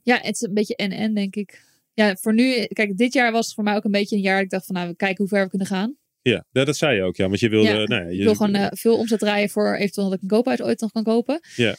ja, 0.03 0.17
het 0.21 0.35
is 0.35 0.41
een 0.41 0.53
beetje 0.53 0.75
en-en, 0.75 1.13
denk 1.13 1.35
ik. 1.35 1.63
Ja, 1.93 2.15
voor 2.15 2.33
nu, 2.33 2.65
kijk, 2.65 2.97
dit 2.97 3.13
jaar 3.13 3.31
was 3.31 3.53
voor 3.53 3.63
mij 3.63 3.75
ook 3.75 3.83
een 3.83 3.91
beetje 3.91 4.15
een 4.15 4.21
jaar. 4.21 4.35
dat 4.35 4.43
Ik 4.43 4.49
dacht 4.49 4.65
van, 4.65 4.75
nou, 4.75 4.87
we 4.89 4.95
kijken 4.95 5.17
hoe 5.17 5.27
ver 5.27 5.43
we 5.43 5.49
kunnen 5.49 5.67
gaan. 5.67 5.97
Ja, 6.31 6.45
dat 6.51 6.77
zei 6.77 6.95
je 6.95 7.03
ook. 7.03 7.15
Ja, 7.15 7.27
want 7.27 7.39
je 7.39 7.49
wilde. 7.49 7.67
Ja, 7.67 7.73
nou 7.73 8.03
ja, 8.03 8.09
je, 8.09 8.17
Ik 8.17 8.23
wil 8.23 8.35
gewoon 8.35 8.53
eh, 8.55 8.67
veel 8.71 8.97
omzet 8.97 9.19
draaien 9.19 9.49
voor 9.49 9.75
eventueel 9.75 10.05
dat 10.07 10.15
ik 10.15 10.21
een 10.21 10.27
koophuis 10.27 10.61
ooit 10.61 10.79
nog 10.79 10.91
kan 10.91 11.03
kopen. 11.03 11.39
Ja. 11.55 11.75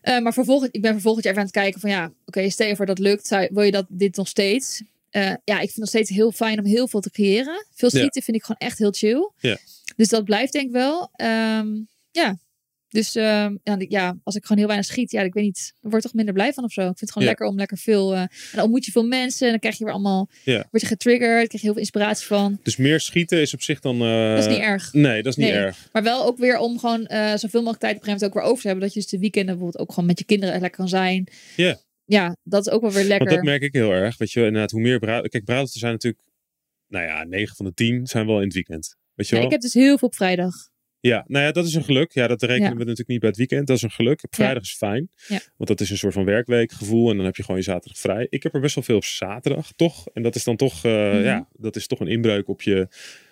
Eh, 0.00 0.18
maar 0.18 0.34
voor 0.34 0.44
volgend, 0.44 0.74
ik 0.74 0.82
ben 0.82 1.00
jaar 1.00 1.16
even 1.16 1.36
aan 1.36 1.42
het 1.42 1.50
kijken 1.50 1.80
van 1.80 1.90
ja, 1.90 2.12
oké, 2.24 2.50
stel 2.50 2.66
je 2.66 2.76
voor 2.76 2.86
dat 2.86 2.98
lukt. 2.98 3.26
Zou, 3.26 3.48
wil 3.52 3.62
je 3.62 3.70
dat 3.70 3.86
dit 3.88 4.16
nog 4.16 4.28
steeds? 4.28 4.82
Eh, 5.10 5.22
ja, 5.22 5.54
ik 5.54 5.58
vind 5.58 5.68
het 5.68 5.76
nog 5.76 5.88
steeds 5.88 6.10
heel 6.10 6.32
fijn 6.32 6.58
om 6.58 6.64
heel 6.64 6.88
veel 6.88 7.00
te 7.00 7.10
creëren. 7.10 7.66
Veel 7.74 7.88
Ja. 7.92 7.98
schieten 7.98 8.22
vind 8.22 8.36
ik 8.36 8.42
gewoon 8.42 8.68
echt 8.68 8.78
heel 8.78 8.92
chill. 8.92 9.30
Ja. 9.38 9.56
Dus 9.96 10.08
dat 10.08 10.24
blijft 10.24 10.52
denk 10.52 10.66
ik 10.66 10.72
wel. 10.72 11.10
Ehm, 11.12 11.68
ja. 12.10 12.38
Dus 12.90 13.14
ehm, 13.14 13.56
ja, 13.62 13.76
ja, 13.88 14.18
als 14.22 14.34
ik 14.34 14.42
gewoon 14.42 14.58
heel 14.58 14.66
weinig 14.66 14.86
schiet, 14.88 15.10
ja, 15.10 15.22
ik 15.22 15.32
weet 15.34 15.44
niet, 15.44 15.72
dan 15.80 15.90
word 15.90 15.96
ik 16.02 16.08
toch 16.08 16.16
minder 16.16 16.34
blij 16.34 16.52
van 16.52 16.64
of 16.64 16.72
zo. 16.72 16.80
Ik 16.80 16.86
vind 16.86 17.00
het 17.00 17.10
gewoon 17.12 17.24
Ja. 17.28 17.34
lekker 17.34 17.48
om 17.48 17.56
lekker 17.56 17.78
veel. 17.78 18.14
eh, 18.14 18.20
en 18.20 18.28
dan 18.52 18.62
ontmoet 18.62 18.84
je 18.84 18.90
veel 18.92 19.06
mensen 19.06 19.44
en 19.44 19.50
dan 19.50 19.60
krijg 19.60 19.78
je 19.78 19.84
weer 19.84 19.92
allemaal, 19.92 20.28
Ja. 20.44 20.66
word 20.70 20.82
je 20.82 20.88
getriggerd, 20.88 21.32
krijg 21.48 21.50
je 21.52 21.58
heel 21.58 21.70
veel 21.72 21.80
inspiratie 21.80 22.26
van. 22.26 22.58
Dus 22.62 22.76
meer 22.76 23.00
schieten 23.00 23.40
is 23.40 23.54
op 23.54 23.62
zich 23.62 23.80
dan. 23.80 24.00
eh, 24.02 24.30
Dat 24.34 24.38
is 24.38 24.46
niet 24.46 24.58
erg. 24.58 24.92
Nee, 24.92 25.22
dat 25.22 25.32
is 25.36 25.44
niet 25.44 25.52
Nee. 25.52 25.62
erg. 25.62 25.88
Maar 25.92 26.02
wel 26.02 26.24
ook 26.24 26.38
weer 26.38 26.58
om 26.58 26.78
gewoon 26.78 27.06
eh, 27.06 27.34
zoveel 27.36 27.60
mogelijk 27.60 27.80
tijd 27.80 27.96
op 27.96 27.98
een 28.00 28.04
gegeven 28.04 28.06
moment 28.12 28.24
ook 28.24 28.34
weer 28.34 28.42
over 28.42 28.60
te 28.62 28.66
hebben. 28.68 28.84
Dat 28.84 28.94
je 28.94 29.00
dus 29.00 29.10
de 29.10 29.18
weekenden 29.18 29.54
bijvoorbeeld 29.54 29.82
ook 29.82 29.90
gewoon 29.94 30.08
met 30.08 30.18
je 30.18 30.24
kinderen 30.24 30.60
lekker 30.60 30.78
kan 30.78 30.88
zijn. 30.88 31.26
Ja. 31.56 31.78
Ja, 32.04 32.36
dat 32.42 32.66
is 32.66 32.72
ook 32.72 32.80
wel 32.80 32.90
weer 32.92 33.04
lekker. 33.04 33.26
Want 33.26 33.36
dat 33.36 33.44
merk 33.48 33.62
ik 33.62 33.72
heel 33.72 33.90
erg. 33.92 34.16
Weet 34.18 34.32
je, 34.32 34.44
inderdaad, 34.44 34.70
hoe 34.70 34.80
meer 34.80 34.98
bruiloften. 34.98 35.30
Kijk, 35.30 35.44
bruiloften 35.44 35.80
zijn 35.80 35.92
natuurlijk. 35.92 36.22
Nou 36.88 37.04
ja, 37.04 37.24
9 37.24 37.56
van 37.56 37.66
de 37.66 37.74
10 37.74 38.06
zijn 38.06 38.26
wel 38.26 38.36
in 38.38 38.44
het 38.44 38.54
weekend. 38.54 38.96
Weet 39.14 39.28
je 39.28 39.32
Ja, 39.34 39.40
wel? 39.40 39.46
ik 39.50 39.52
heb 39.54 39.60
dus 39.62 39.74
heel 39.74 39.98
veel 39.98 40.08
op 40.08 40.14
vrijdag. 40.14 40.54
Ja, 41.00 41.24
nou 41.26 41.44
ja, 41.44 41.52
dat 41.52 41.66
is 41.66 41.74
een 41.74 41.84
geluk. 41.84 42.12
Ja, 42.12 42.26
dat 42.26 42.42
rekenen 42.42 42.62
Ja. 42.70 42.72
we 42.72 42.78
natuurlijk 42.78 43.08
niet 43.08 43.20
bij 43.20 43.28
het 43.28 43.38
weekend. 43.38 43.66
Dat 43.66 43.76
is 43.76 43.82
een 43.82 43.90
geluk. 43.90 44.20
Ja. 44.20 44.28
vrijdag 44.30 44.62
is 44.62 44.74
fijn. 44.74 45.10
Ja. 45.28 45.40
Want 45.56 45.68
dat 45.68 45.80
is 45.80 45.90
een 45.90 45.98
soort 45.98 46.12
van 46.14 46.24
werkweekgevoel. 46.24 47.10
En 47.10 47.16
dan 47.16 47.24
heb 47.24 47.36
je 47.36 47.42
gewoon 47.42 47.56
je 47.60 47.66
zaterdag 47.66 47.98
vrij. 47.98 48.26
Ik 48.30 48.42
heb 48.42 48.54
er 48.54 48.60
best 48.60 48.74
wel 48.74 48.84
veel 48.84 48.96
op 48.96 49.04
zaterdag, 49.04 49.72
toch? 49.76 50.06
En 50.12 50.22
dat 50.22 50.34
is 50.34 50.44
dan 50.44 50.56
toch, 50.56 50.84
eh, 50.84 50.92
Mhm. 50.92 51.22
ja, 51.22 51.48
dat 51.52 51.76
is 51.76 51.86
toch 51.86 52.00
een 52.00 52.06
inbreuk 52.08 52.48
op 52.48 52.62
je 52.62 52.88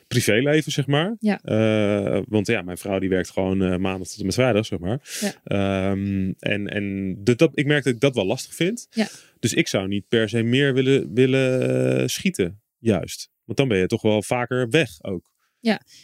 privéleven, 0.08 0.72
zeg 0.72 0.86
maar. 0.86 1.16
Ja. 1.20 1.40
Eh, 1.42 2.20
want 2.28 2.46
ja, 2.46 2.62
mijn 2.62 2.78
vrouw 2.78 2.98
die 2.98 3.08
werkt 3.08 3.30
gewoon 3.30 3.62
eh, 3.62 3.76
maandag 3.76 4.08
tot 4.08 4.18
en 4.18 4.24
met 4.26 4.34
vrijdag, 4.34 4.66
zeg 4.66 4.78
maar. 4.78 5.00
Ja. 5.20 5.32
Ehm, 5.44 6.32
en 6.38 6.68
en 6.68 7.16
de, 7.24 7.34
dat, 7.34 7.50
ik 7.54 7.66
merk 7.66 7.84
dat 7.84 7.94
ik 7.94 8.00
dat 8.00 8.14
wel 8.14 8.26
lastig 8.26 8.54
vind. 8.54 8.86
Ja. 8.90 9.06
Dus 9.40 9.54
ik 9.54 9.68
zou 9.68 9.88
niet 9.88 10.08
per 10.08 10.28
se 10.28 10.42
meer 10.42 10.74
willen, 10.74 11.14
willen 11.14 12.10
schieten, 12.10 12.60
juist. 12.78 13.30
Want 13.44 13.58
dan 13.58 13.68
ben 13.68 13.78
je 13.78 13.86
toch 13.86 14.02
wel 14.02 14.22
vaker 14.22 14.68
weg 14.70 15.02
ook. 15.02 15.30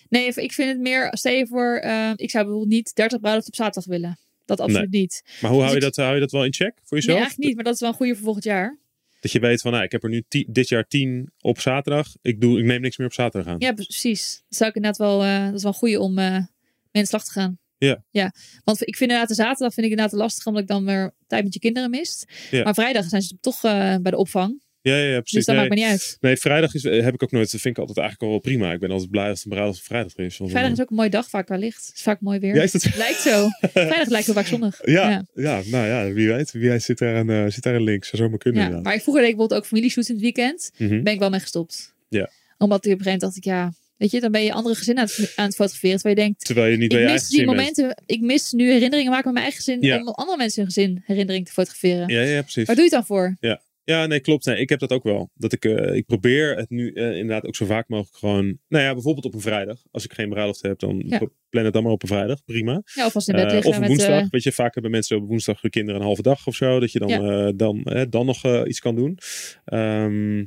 Nee, 0.09 0.27
ik 0.35 0.53
vind 0.53 0.69
het 0.69 0.81
meer, 0.81 1.09
stel 1.11 1.33
je 1.33 1.47
voor, 1.47 1.77
eh, 1.77 2.11
ik 2.17 2.31
zou 2.31 2.45
bijvoorbeeld 2.45 2.73
niet 2.73 2.95
30 2.95 3.21
bruiloft 3.21 3.47
op 3.47 3.55
zaterdag 3.55 3.85
willen. 3.85 4.19
Dat 4.45 4.61
absoluut 4.61 4.91
niet. 4.91 5.23
Maar 5.41 5.51
hoe 5.51 5.61
Dus 5.61 5.69
hou 5.71 5.81
je, 5.81 5.85
dat, 5.85 5.97
hou 5.97 6.15
je 6.15 6.21
dat 6.21 6.31
wel 6.33 6.45
in 6.45 6.55
check 6.55 6.73
voor 6.75 6.97
Nee, 6.97 7.01
jezelf? 7.01 7.17
eigenlijk 7.19 7.47
niet, 7.47 7.55
maar 7.55 7.65
dat 7.65 7.75
is 7.75 7.81
wel 7.81 7.89
een 7.89 7.95
goede 7.95 8.15
voor 8.15 8.25
volgend 8.25 8.45
jaar. 8.45 8.79
Dat 9.21 9.33
je 9.33 9.41
weet 9.41 9.61
van, 9.61 9.73
nou, 9.73 9.85
ik 9.85 9.93
heb 9.93 10.03
er 10.03 10.09
nu 10.09 10.25
dit 10.49 10.69
jaar 10.69 10.87
tien 10.87 11.31
op 11.41 11.61
zaterdag. 11.61 12.09
Ik, 12.23 12.41
doe, 12.41 12.59
ik 12.59 12.65
neem 12.65 12.81
niks 12.81 12.97
meer 12.97 13.07
op 13.07 13.13
zaterdag 13.13 13.53
aan. 13.53 13.59
Ja, 13.61 13.73
precies. 13.73 14.43
Dat 14.49 14.59
zou 14.59 14.71
ik 14.71 14.77
inderdaad 14.77 15.01
wel, 15.01 15.23
eh, 15.23 15.45
dat 15.45 15.55
is 15.55 15.63
wel 15.63 15.73
een 15.73 15.79
goede 15.79 16.01
om 16.01 16.19
eh 16.19 16.31
mee 16.31 16.39
aan 16.39 16.47
de 16.93 17.07
slag 17.07 17.25
te 17.25 17.33
gaan. 17.33 17.59
Ja. 17.79 18.05
ja. 18.11 18.33
Want 18.65 18.81
ik 18.81 18.97
vind 18.97 19.11
inderdaad 19.11 19.29
de 19.29 19.35
zaterdag 19.35 19.75
vind 19.75 19.87
ik 19.87 19.93
inderdaad 19.93 20.19
lastig, 20.19 20.47
omdat 20.47 20.63
ik 20.63 20.69
dan 20.69 20.85
weer 20.85 21.15
tijd 21.27 21.45
met 21.45 21.55
je 21.55 21.61
kinderen 21.61 21.91
mist. 21.91 22.25
Ja. 22.51 22.63
Maar 22.63 22.75
vrijdag 22.75 23.05
zijn 23.09 23.23
ze 23.23 23.37
toch 23.41 23.65
eh, 23.65 23.97
bij 23.97 24.11
de 24.11 24.17
opvang. 24.17 24.63
Ja, 24.85 24.97
ja, 24.97 25.21
precies. 25.21 25.33
Dus 25.33 25.45
dat 25.45 25.55
nee, 25.57 25.65
maakt 25.65 25.75
me 25.79 25.81
niet 25.81 25.91
uit. 25.91 26.17
nee, 26.21 26.37
vrijdag 26.37 26.75
is, 26.75 26.85
eh, 26.85 27.03
heb 27.03 27.15
ik 27.15 27.23
ook 27.23 27.31
nooit. 27.31 27.51
Dat 27.51 27.61
vind 27.61 27.75
ik 27.77 27.81
altijd 27.81 27.99
eigenlijk 27.99 28.27
al 28.27 28.41
wel 28.41 28.53
prima. 28.53 28.73
Ik 28.73 28.81
ben 28.81 28.91
altijd 28.91 29.11
blij 29.11 29.29
als 29.29 29.37
het 29.37 29.45
een 29.45 29.51
bruiloft 29.53 29.79
op 29.79 29.85
vrijdag 29.85 30.15
is. 30.17 30.37
Vrijdag 30.45 30.73
is 30.73 30.81
ook 30.81 30.91
een 30.91 30.97
mooie 30.97 31.11
dag, 31.11 31.29
vaak 31.29 31.47
qua 31.47 31.57
licht. 31.57 31.87
Het 31.87 31.95
is 31.97 32.03
vaak 32.03 32.21
mooi 32.21 32.39
weer. 32.39 32.55
Ja, 32.55 32.63
is 32.63 32.73
dat... 32.73 32.97
Lijkt 32.97 33.21
zo. 33.21 33.49
Vrijdag 33.73 34.09
lijkt 34.09 34.27
heel 34.27 34.35
vaak 34.35 34.47
zonnig. 34.47 34.81
ja, 34.85 35.11
Ja. 35.11 35.25
ja. 35.35 35.63
nou 35.67 35.87
ja, 35.87 36.13
wie 36.13 36.29
weet. 36.29 36.53
Wie 36.53 36.69
weet 36.69 36.83
zit 36.83 36.99
daar 36.99 37.17
een, 37.17 37.31
eh, 37.31 37.45
zit 37.53 37.63
daar 37.63 37.75
een 37.75 37.83
link. 37.85 38.05
Zou 38.05 38.23
zomaar 38.23 38.39
kunnen. 38.39 38.61
Ja. 38.61 38.67
inderdaad. 38.67 38.87
Maar 38.87 38.97
ik 38.97 39.03
vroeger 39.03 39.23
deed 39.23 39.31
ik 39.31 39.37
bijvoorbeeld 39.37 39.65
ook 39.65 39.69
familieshoots 39.73 40.09
in 40.09 40.15
het 40.15 40.25
weekend. 40.25 40.71
Mhm. 40.77 41.03
ben 41.03 41.13
ik 41.13 41.19
wel 41.19 41.31
mee 41.31 41.41
gestopt. 41.41 41.95
Ja. 42.09 42.31
Omdat 42.59 42.87
ik 42.87 42.93
op 42.93 42.99
een 42.99 43.05
gegeven 43.05 43.05
moment 43.05 43.21
dacht 43.21 43.37
ik, 43.37 43.45
ja, 43.45 43.73
weet 43.97 44.11
je, 44.11 44.21
dan 44.21 44.33
ben 44.33 44.43
je 44.43 44.53
andere 44.53 44.75
gezinnen 44.75 45.03
aan 45.05 45.11
het, 45.17 45.33
aan 45.37 45.45
het 45.47 45.55
fotograferen. 45.55 45.97
Terwijl 45.97 46.17
je 46.17 46.23
denkt, 46.23 46.45
Terwijl 46.45 46.71
je 46.71 46.77
niet 46.77 46.89
bij 46.93 47.03
ik 47.03 47.09
mis 47.11 47.29
die 47.29 47.45
bent. 47.45 47.57
momenten, 47.57 48.03
ik 48.07 48.21
mis 48.21 48.53
nu 48.53 48.71
herinneringen 48.73 49.11
maken 49.11 49.25
met 49.25 49.33
mijn 49.35 49.45
eigen 49.45 49.63
gezin. 49.65 49.83
Ja. 49.83 49.99
Om 50.01 50.09
andere 50.09 50.37
mensen 50.37 50.63
hun 50.63 50.73
gezin 50.73 51.03
herinnering 51.07 51.47
te 51.47 51.53
fotograferen. 51.53 52.09
Ja, 52.09 52.21
ja, 52.21 52.43
precies. 52.43 52.65
Waar 52.67 52.77
doe 52.77 52.85
je 52.85 52.91
het 52.91 52.99
dan 52.99 53.07
voor? 53.07 53.37
Ja, 53.41 53.61
nee, 53.85 54.21
klopt. 54.21 54.45
Nee, 54.45 54.57
ik 54.61 54.69
heb 54.69 54.79
dat 54.79 54.91
ook 54.91 55.03
wel. 55.03 55.31
Dat 55.35 55.53
ik, 55.53 55.65
eh, 55.65 55.95
ik 55.97 56.07
probeer 56.07 56.57
het 56.57 56.71
nu 56.71 56.93
eh, 56.93 57.11
inderdaad 57.11 57.47
ook 57.47 57.57
zo 57.57 57.67
vaak 57.67 57.89
mogelijk 57.89 58.17
gewoon... 58.17 58.59
Nou 58.69 58.85
ja, 58.85 58.93
bijvoorbeeld 58.93 59.25
op 59.25 59.35
een 59.35 59.41
vrijdag. 59.41 59.79
Als 59.91 60.05
ik 60.05 60.13
geen 60.13 60.29
bruiloft 60.29 60.63
heb, 60.63 60.79
dan 60.79 61.03
Ja. 61.07 61.21
plan 61.49 61.65
het 61.65 61.73
dan 61.73 61.83
maar 61.83 61.93
op 61.93 62.03
een 62.03 62.09
vrijdag. 62.09 62.45
Prima. 62.45 62.83
Ja, 62.95 63.07
of 63.07 63.15
als 63.15 63.27
in 63.29 63.35
bed 63.37 63.53
Eh, 63.53 63.59
of 63.59 63.75
een 63.75 63.81
met... 63.81 63.89
woensdag. 63.89 64.31
Weet 64.31 64.43
je, 64.43 64.53
vaak 64.53 64.75
hebben 64.75 64.93
mensen 64.93 65.17
op 65.17 65.29
woensdag 65.29 65.61
hun 65.61 65.71
kinderen 65.71 66.01
een 66.01 66.07
halve 66.07 66.23
dag 66.23 66.47
of 66.47 66.55
zo. 66.55 66.81
Dat 66.81 66.93
je 66.93 66.99
dan, 66.99 67.09
Ja. 67.09 67.53
dan, 67.53 68.07
dan 68.11 68.27
nog 68.27 68.65
iets 68.67 68.81
kan 68.81 68.95
doen. 68.95 69.19
Ehm, 69.65 70.45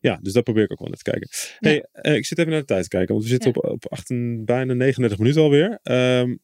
ja, 0.00 0.18
dus 0.22 0.32
dat 0.32 0.44
probeer 0.44 0.64
ik 0.64 0.72
ook 0.72 0.78
wel 0.78 0.88
naar 0.88 0.96
te 0.96 1.10
kijken. 1.10 1.28
Hey, 1.58 2.16
ik 2.16 2.26
zit 2.26 2.38
even 2.38 2.50
naar 2.50 2.60
de 2.60 2.66
tijd 2.66 2.82
te 2.82 2.88
kijken. 2.88 3.12
Want 3.14 3.22
we 3.26 3.30
zitten 3.30 3.52
Ja. 3.54 3.60
op, 3.60 3.70
op 3.70 3.92
18, 3.92 4.44
bijna 4.44 4.72
39 4.74 5.18
minuten 5.18 5.42
alweer. 5.42 5.78
Ehm, 5.82 6.36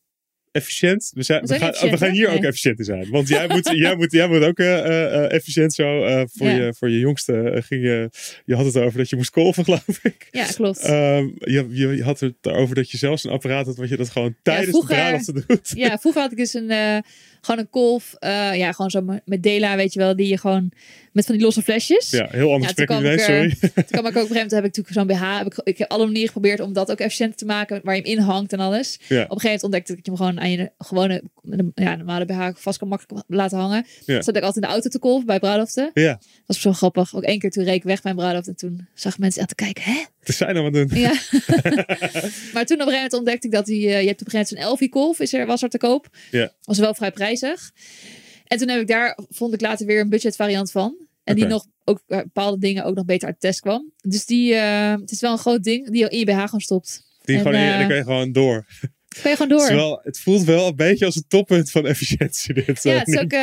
efficiënt. 0.56 1.10
We, 1.14 1.22
zijn, 1.22 1.46
We 1.46 1.54
gaan, 1.58 1.68
efficiënt, 1.68 1.90
we 1.90 1.98
gaan 1.98 2.08
hè? 2.08 2.14
hier 2.14 2.28
ook 2.28 2.42
efficiënt 2.42 2.78
in 2.78 2.84
zijn. 2.84 3.10
Want 3.10 3.28
jij 3.28 3.48
moet, 3.54 3.70
jij 3.72 3.96
moet, 3.96 4.12
jij 4.12 4.28
moet 4.28 4.42
ook 4.42 4.58
eh, 4.58 4.78
eh, 4.78 5.14
eh, 5.24 5.32
efficiënt 5.32 5.74
zo. 5.74 5.84
voor, 6.32 6.46
Ja. 6.46 6.54
je, 6.56 6.74
voor 6.78 6.90
je 6.90 6.98
jongste 6.98 7.62
ging 7.66 7.82
je... 7.82 8.10
Je 8.44 8.54
had 8.54 8.64
het 8.64 8.76
over 8.76 8.98
dat 8.98 9.10
je 9.10 9.16
moest 9.16 9.30
kolven, 9.30 9.64
geloof 9.68 9.98
ik. 10.02 10.28
ja, 10.30 10.46
klopt. 10.46 10.80
Ehm, 10.80 11.28
je, 11.38 11.66
je, 11.70 12.02
had 12.02 12.20
het 12.20 12.34
erover 12.42 12.74
dat 12.74 12.90
je 12.90 12.96
zelfs 12.98 13.24
een 13.24 13.30
apparaat 13.30 13.66
had... 13.66 13.76
wat 13.76 13.88
je 13.88 13.96
dat 13.96 14.10
gewoon 14.10 14.34
tijdens 14.42 14.68
vroeger- 14.68 15.24
de 15.24 15.44
doet. 15.46 15.72
ja, 15.74 15.98
vroeger 15.98 16.22
had 16.22 16.30
ik 16.30 16.36
dus 16.38 16.54
een, 16.54 16.70
gewoon 17.40 17.60
een 17.60 17.70
kolf. 17.70 18.14
eh, 18.18 18.54
ja, 18.56 18.72
gewoon 18.72 18.90
zo 18.90 19.02
met- 19.24 19.42
Dela, 19.42 19.76
weet 19.76 19.92
je 19.92 19.98
wel. 19.98 20.16
Die 20.16 20.28
je 20.28 20.38
gewoon, 20.38 20.70
met 21.12 21.26
van 21.26 21.34
die 21.34 21.44
losse 21.44 21.62
flesjes. 21.62 22.10
Ja, 22.10 22.28
heel 22.30 22.52
ander 22.52 22.72
Ja, 22.76 22.84
toen 22.86 22.96
ineens, 22.98 23.24
sorry. 23.24 23.56
Toen 23.60 23.84
kwam 23.86 24.06
ik 24.06 24.16
ook 24.16 24.22
op 24.22 24.30
een 24.30 24.34
gegeven 24.34 24.34
moment, 24.34 24.50
heb 24.50 24.64
ik 24.64 24.76
natuurlijk 24.76 24.94
zo'n 24.94 25.06
BH. 25.06 25.38
Heb 25.38 25.46
ik, 25.46 25.60
ik 25.64 25.78
heb 25.78 25.90
alle 25.90 26.04
manieren 26.04 26.26
geprobeerd 26.26 26.60
om 26.60 26.72
dat 26.72 26.90
ook 26.90 26.98
efficiënter 26.98 27.36
te 27.36 27.44
maken. 27.44 27.80
Waar 27.84 27.94
je 27.96 28.00
hem 28.02 28.10
in 28.10 28.18
hangt 28.18 28.52
en 28.52 28.60
alles. 28.60 28.98
Ja. 28.98 29.04
Op 29.06 29.08
een 29.10 29.40
gegeven 29.40 29.42
moment 29.42 29.62
ontdekte 29.62 29.92
ik 29.92 29.96
dat 30.04 30.06
je 30.06 30.10
hem 30.12 30.20
gewoon 30.20 30.40
aan 30.44 30.50
je 30.50 30.70
gewone, 30.78 31.22
ja, 31.74 31.96
normale 31.96 32.24
BH 32.24 32.48
vast 32.54 32.78
kan 32.78 32.88
makkelijk 32.88 33.24
laten 33.28 33.58
hangen. 33.58 33.86
Ja. 34.06 34.14
Dus 34.16 34.24
zat 34.24 34.36
ik 34.36 34.42
altijd 34.42 34.64
in 34.64 34.70
de 34.70 34.74
auto 34.74 34.88
te 34.88 34.98
kolven 34.98 35.26
bij 35.26 35.38
bruiloften. 35.38 35.90
Ja, 35.94 36.12
Dat 36.12 36.20
was 36.46 36.60
zo 36.60 36.72
grappig. 36.72 37.14
Ook 37.16 37.22
één 37.22 37.38
keer 37.38 37.50
toen 37.50 37.64
reek 37.64 37.74
ik 37.76 37.82
weg 37.82 38.02
bij 38.02 38.10
een 38.10 38.16
bruiloft. 38.16 38.48
En 38.48 38.56
toen 38.56 38.86
zag 38.94 39.18
mensen 39.18 39.40
aan 39.40 39.46
te 39.46 39.54
kijken, 39.54 39.82
hè? 39.82 40.02
te 40.24 40.32
zijn 40.32 40.56
aan 40.56 40.64
het 40.64 40.74
doen. 40.74 40.88
Ja. 41.00 41.10
maar 42.54 42.64
toen 42.66 42.80
op 42.80 42.86
een 42.86 42.92
gegeven 42.92 42.92
moment 42.92 43.12
ontdekte 43.12 43.46
ik 43.46 43.52
dat 43.52 43.66
die, 43.66 43.88
eh, 43.88 44.00
je 44.00 44.06
hebt 44.06 44.20
op 44.20 44.26
een 44.26 44.32
gegeven 44.32 44.32
moment 44.32 44.48
zo'n 44.48 44.58
Elfie 44.58 44.88
kolf, 44.88 45.20
is 45.20 45.32
er, 45.32 45.46
was 45.46 45.62
er 45.62 45.68
te 45.68 45.78
koop. 45.78 46.08
Ja. 46.30 46.52
Was 46.62 46.78
wel 46.78 46.94
vrij 46.94 47.10
prijzig. 47.10 47.25
En 48.44 48.58
toen 48.58 48.68
heb 48.68 48.80
ik 48.80 48.86
daar, 48.86 49.18
vond 49.28 49.54
ik 49.54 49.60
later 49.60 49.86
weer 49.86 50.00
een 50.00 50.08
budget 50.08 50.36
variant 50.36 50.70
van. 50.70 51.06
En 51.24 51.36
die 51.36 51.46
nog 51.46 51.66
ook 51.84 52.02
eh, 52.06 52.18
bepaalde 52.18 52.58
dingen 52.58 52.84
ook 52.84 52.94
nog 52.94 53.04
beter 53.04 53.26
uit 53.26 53.40
de 53.40 53.46
test 53.46 53.60
kwam. 53.60 53.92
Dus 54.00 54.26
die, 54.26 54.54
eh, 54.54 54.94
het 55.00 55.10
is 55.10 55.20
wel 55.20 55.32
een 55.32 55.38
groot 55.38 55.62
ding 55.62 55.90
die 55.90 56.00
je 56.02 56.08
in 56.08 56.18
je 56.18 56.24
BH 56.24 56.44
gewoon 56.44 56.60
stopt. 56.60 57.02
Die 57.24 57.36
En, 57.36 57.42
gewoon 57.42 57.56
en 57.56 57.78
dan 57.78 57.88
kan 57.88 57.96
je 57.96 58.02
gewoon 58.02 58.32
door. 58.32 58.66
Ben 59.22 59.30
je 59.30 59.36
gewoon 59.36 59.58
door. 59.58 59.66
Terwijl, 59.66 60.00
het 60.02 60.18
voelt 60.18 60.44
wel 60.44 60.66
een 60.66 60.76
beetje 60.76 61.04
als 61.04 61.14
het 61.14 61.30
toppunt 61.30 61.70
van 61.70 61.86
efficiëntie. 61.86 62.54
Dit, 62.54 62.82
Ja, 62.82 62.92
het 62.92 63.08
is 63.08 63.18
ook. 63.18 63.34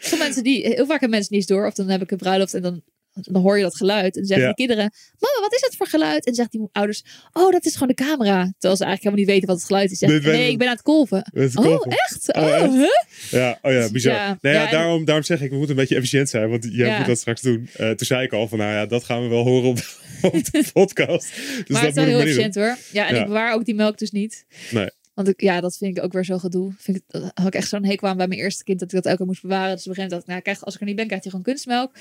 veel 0.00 0.18
mensen 0.18 0.42
die. 0.42 0.66
Heel 0.66 0.86
vaak 0.86 1.00
hebben 1.00 1.10
mensen 1.10 1.32
niet 1.34 1.40
eens 1.40 1.58
door. 1.58 1.66
Of 1.66 1.74
dan 1.74 1.88
heb 1.88 2.02
ik 2.02 2.10
een 2.10 2.18
bruiloft 2.18 2.54
en 2.54 2.62
dan. 2.62 2.82
Dan 3.14 3.42
hoor 3.42 3.56
je 3.56 3.62
dat 3.62 3.76
geluid. 3.76 4.04
En 4.14 4.20
dan 4.20 4.24
zeggen 4.24 4.46
Ja. 4.46 4.48
de 4.52 4.56
kinderen: 4.56 4.92
Mama, 5.18 5.40
wat 5.40 5.54
is 5.54 5.60
dat 5.60 5.74
voor 5.76 5.86
geluid? 5.86 6.16
En 6.16 6.22
dan 6.24 6.34
zegt 6.34 6.50
die 6.50 6.68
ouders: 6.72 7.04
Oh, 7.32 7.52
dat 7.52 7.64
is 7.64 7.72
gewoon 7.72 7.88
de 7.88 7.94
camera. 7.94 8.42
Terwijl 8.58 8.76
ze 8.76 8.84
eigenlijk 8.84 9.02
helemaal 9.02 9.18
niet 9.18 9.26
weten 9.28 9.46
wat 9.48 9.56
het 9.56 9.66
geluid 9.66 9.90
is. 9.90 10.00
Nee, 10.00 10.50
ik 10.50 10.58
ben 10.58 10.66
aan 10.66 10.72
het 10.74 10.82
kolven. 10.82 11.30
het 11.32 11.56
Oh, 11.56 11.64
kolven. 11.64 11.90
echt? 11.90 12.34
Oh, 12.34 12.42
Oh, 12.42 12.50
echt? 12.54 12.72
huh? 12.72 13.40
Ja, 13.40 13.58
oh 13.62 13.72
ja, 13.72 13.90
bizar. 13.90 14.12
Ja, 14.14 14.26
nou 14.26 14.38
ja, 14.40 14.50
ja, 14.60 14.64
en- 14.66 14.72
daarom, 14.72 15.04
daarom 15.04 15.24
zeg 15.24 15.40
ik, 15.40 15.50
we 15.50 15.56
moeten 15.56 15.74
een 15.74 15.80
beetje 15.80 15.96
efficiënt 15.96 16.28
zijn. 16.28 16.48
Want 16.50 16.66
jij 16.70 16.96
moet 16.98 17.06
dat 17.06 17.18
straks 17.18 17.40
doen. 17.40 17.68
Eh, 17.76 17.90
toen 17.90 18.06
zei 18.06 18.24
ik 18.24 18.32
al 18.32 18.48
van, 18.48 18.58
nou 18.58 18.72
ja, 18.72 18.86
dat 18.86 19.04
gaan 19.04 19.22
we 19.22 19.28
wel 19.28 19.42
horen 19.44 19.68
op, 19.68 19.78
op 20.32 20.44
de 20.50 20.64
podcast. 20.72 21.32
Dus 21.36 21.68
maar 21.68 21.84
het 21.84 21.94
dat 21.94 22.04
is 22.06 22.10
wel 22.10 22.18
heel 22.18 22.20
efficiënt 22.20 22.54
hoor. 22.54 22.76
Ja, 22.92 23.08
en 23.08 23.16
ik 23.20 23.26
bewaar 23.26 23.54
ook 23.54 23.64
die 23.64 23.74
melk 23.74 23.98
dus 23.98 24.10
niet. 24.10 24.44
Nee. 24.70 24.88
Want 25.14 25.28
ik, 25.28 25.40
ja, 25.40 25.60
dat 25.60 25.76
vind 25.76 25.96
ik 25.96 26.04
ook 26.04 26.12
weer 26.12 26.24
zo 26.24 26.38
gedoe. 26.38 26.72
Vind 26.78 26.96
ik, 26.96 27.02
dat 27.06 27.30
had 27.34 27.46
ik 27.46 27.54
echt 27.54 27.68
zo'n 27.68 27.84
hekel 27.84 28.08
aan 28.08 28.16
bij 28.16 28.26
mijn 28.28 28.40
eerste 28.40 28.64
kind 28.64 28.78
dat 28.78 28.88
ik 28.88 28.94
dat 28.94 29.04
elke 29.04 29.16
keer 29.16 29.26
moest 29.26 29.42
bewaren. 29.42 29.74
Dus 29.76 29.84
op 29.84 29.88
een 29.88 29.94
gegeven 29.94 30.10
moment 30.10 30.10
dacht 30.10 30.22
ik, 30.22 30.28
nou, 30.28 30.40
krijg, 30.40 30.64
als 30.64 30.74
ik 30.74 30.80
er 30.80 30.86
niet 30.86 30.96
ben, 30.96 31.06
krijgt 31.06 31.24
hij 31.24 31.32
gewoon 31.32 31.46
kunstmelk. 31.46 31.92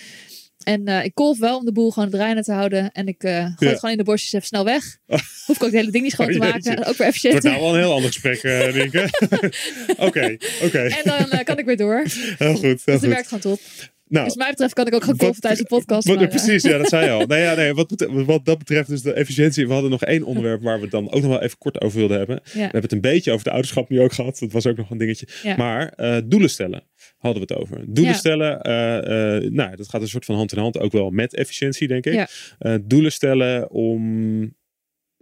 En 0.64 0.86
eh, 0.88 1.04
ik 1.06 1.14
kolf 1.14 1.40
wel 1.40 1.58
om 1.58 1.66
de 1.66 1.72
boel 1.72 1.92
gewoon 1.92 2.10
draaien 2.10 2.44
te 2.44 2.52
houden. 2.52 2.92
En 2.92 3.08
ik 3.08 3.24
eh 3.24 3.32
gooi 3.32 3.54
Ja. 3.58 3.68
het 3.70 3.76
gewoon 3.80 3.92
in 3.92 3.98
de 3.98 4.04
bosjes 4.04 4.34
even 4.34 4.48
snel 4.48 4.64
weg. 4.66 4.98
Hoef 5.46 5.56
ik 5.56 5.64
ook 5.64 5.72
het 5.72 5.72
hele 5.72 5.92
ding 5.92 6.04
niet 6.04 6.12
schoon 6.14 6.26
Oh, 6.28 6.32
te 6.34 6.38
maken. 6.38 6.54
jeetje. 6.56 6.70
En 6.70 6.78
ook 6.78 6.84
weer 6.86 7.08
Het 7.08 7.16
efficiënt. 7.16 7.34
wordt 7.34 7.46
nou 7.48 7.60
wel 7.62 7.74
een 7.74 7.80
heel 7.80 7.94
ander 7.94 8.12
gesprek, 8.12 8.44
eh 8.44 8.74
denk 8.74 8.94
ik. 8.94 9.10
Oké, 10.08 10.38
oké. 10.64 10.80
En 10.80 11.02
dan 11.04 11.30
eh, 11.30 11.44
kan 11.44 11.58
ik 11.58 11.66
weer 11.66 11.78
door. 11.78 12.04
Heel 12.38 12.54
goed, 12.54 12.62
heel 12.62 12.74
Dus 12.74 12.84
dat 12.86 13.00
goed. 13.00 13.08
werkt 13.10 13.28
gewoon 13.28 13.40
top. 13.44 13.60
Nou, 14.08 14.26
Dus 14.26 14.34
wat 14.34 14.44
mij 14.44 14.52
betreft 14.52 14.74
kan 14.74 14.88
ik 14.88 14.94
ook 14.94 15.02
gewoon 15.02 15.18
kolven 15.18 15.42
tijdens 15.42 15.62
de 15.62 15.68
podcast. 15.76 16.08
Wat, 16.08 16.18
maar, 16.18 16.28
precies, 16.28 16.64
ja, 16.64 16.78
dat 16.78 16.88
zei 16.90 17.06
je 17.06 17.12
al. 17.12 17.26
Nee, 17.34 17.42
ja, 17.42 17.54
nee, 17.56 17.74
wat, 17.74 18.08
wat 18.26 18.46
dat 18.46 18.58
betreft, 18.58 18.90
dus 18.90 19.02
de 19.02 19.14
efficiëntie. 19.14 19.68
We 19.68 19.74
hadden 19.74 19.92
nog 19.92 20.04
één 20.04 20.24
onderwerp 20.24 20.62
waar 20.62 20.76
we 20.76 20.82
het 20.82 20.92
dan 20.92 21.12
ook 21.12 21.22
nog 21.22 21.30
wel 21.32 21.42
even 21.42 21.58
kort 21.58 21.82
over 21.82 21.98
wilden 22.00 22.18
hebben. 22.18 22.40
We 22.54 22.60
hebben 22.60 22.82
het 22.82 22.92
een 22.92 23.02
beetje 23.02 23.32
over 23.32 23.44
de 23.44 23.52
ouderschap 23.52 23.90
nu 23.90 24.02
ook 24.02 24.14
gehad. 24.14 24.40
Dat 24.40 24.52
was 24.52 24.66
ook 24.68 24.78
nog 24.78 24.90
een 24.90 24.98
dingetje. 24.98 25.28
Ja. 25.44 25.56
Maar 25.56 25.94
doelen 26.26 26.50
stellen 26.50 26.84
hadden 27.24 27.48
we 27.48 27.54
het 27.54 27.62
over. 27.64 27.78
Doelen 27.88 28.14
Ja. 28.14 28.18
stellen, 28.20 28.62
eh, 28.62 29.50
nou, 29.52 29.76
dat 29.76 29.90
gaat 29.90 30.02
een 30.02 30.08
soort 30.08 30.26
van 30.26 30.36
hand 30.36 30.52
in 30.52 30.58
hand 30.60 30.80
ook 30.80 30.92
wel 30.92 31.10
met 31.10 31.36
efficiëntie, 31.36 31.88
denk 31.88 32.06
ik. 32.06 32.14
Ja. 32.14 32.28
Eh, 32.60 32.76
doelen 32.84 33.12
stellen 33.12 33.70
om 33.72 34.02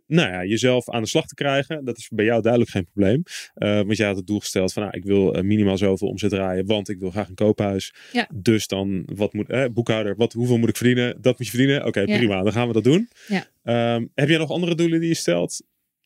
nou 0.08 0.30
ja, 0.32 0.46
jezelf 0.46 0.90
aan 0.90 1.02
de 1.02 1.08
slag 1.08 1.26
te 1.26 1.34
krijgen. 1.36 1.86
Dat 1.86 1.98
is 1.98 2.10
bij 2.14 2.26
jou 2.26 2.42
duidelijk 2.42 2.72
geen 2.72 2.86
probleem. 2.86 3.24
Want 3.54 3.98
jij 3.98 4.08
had 4.08 4.16
het 4.18 4.28
doel 4.28 4.40
gesteld 4.40 4.74
van, 4.74 4.84
nou, 4.84 4.98
ik 4.98 5.04
wil 5.04 5.44
minimaal 5.44 5.78
zoveel 5.78 6.08
omzet 6.08 6.30
draaien, 6.30 6.66
want 6.66 6.90
ik 6.90 7.00
wil 7.00 7.10
graag 7.10 7.28
een 7.30 7.36
koophuis. 7.36 7.94
Ja. 8.12 8.30
Dus 8.34 8.68
dan, 8.68 9.04
wat 9.14 9.34
moet, 9.34 9.50
eh, 9.50 9.66
boekhouder, 9.74 10.16
wat, 10.16 10.34
hoeveel 10.34 10.58
moet 10.58 10.70
ik 10.70 10.78
verdienen? 10.78 11.18
Dat 11.22 11.38
moet 11.38 11.48
je 11.48 11.58
verdienen. 11.58 11.86
Oké, 11.86 12.00
Ja. 12.00 12.18
prima, 12.18 12.44
dan 12.44 12.52
gaan 12.52 12.68
we 12.68 12.74
dat 12.74 12.84
doen. 12.84 13.10
Ja. 13.28 13.46
Ehm, 13.64 14.06
heb 14.16 14.30
jij 14.30 14.38
nog 14.38 14.50
andere 14.52 14.76
doelen 14.76 15.00
die 15.00 15.10
je 15.10 15.16
stelt 15.16 15.64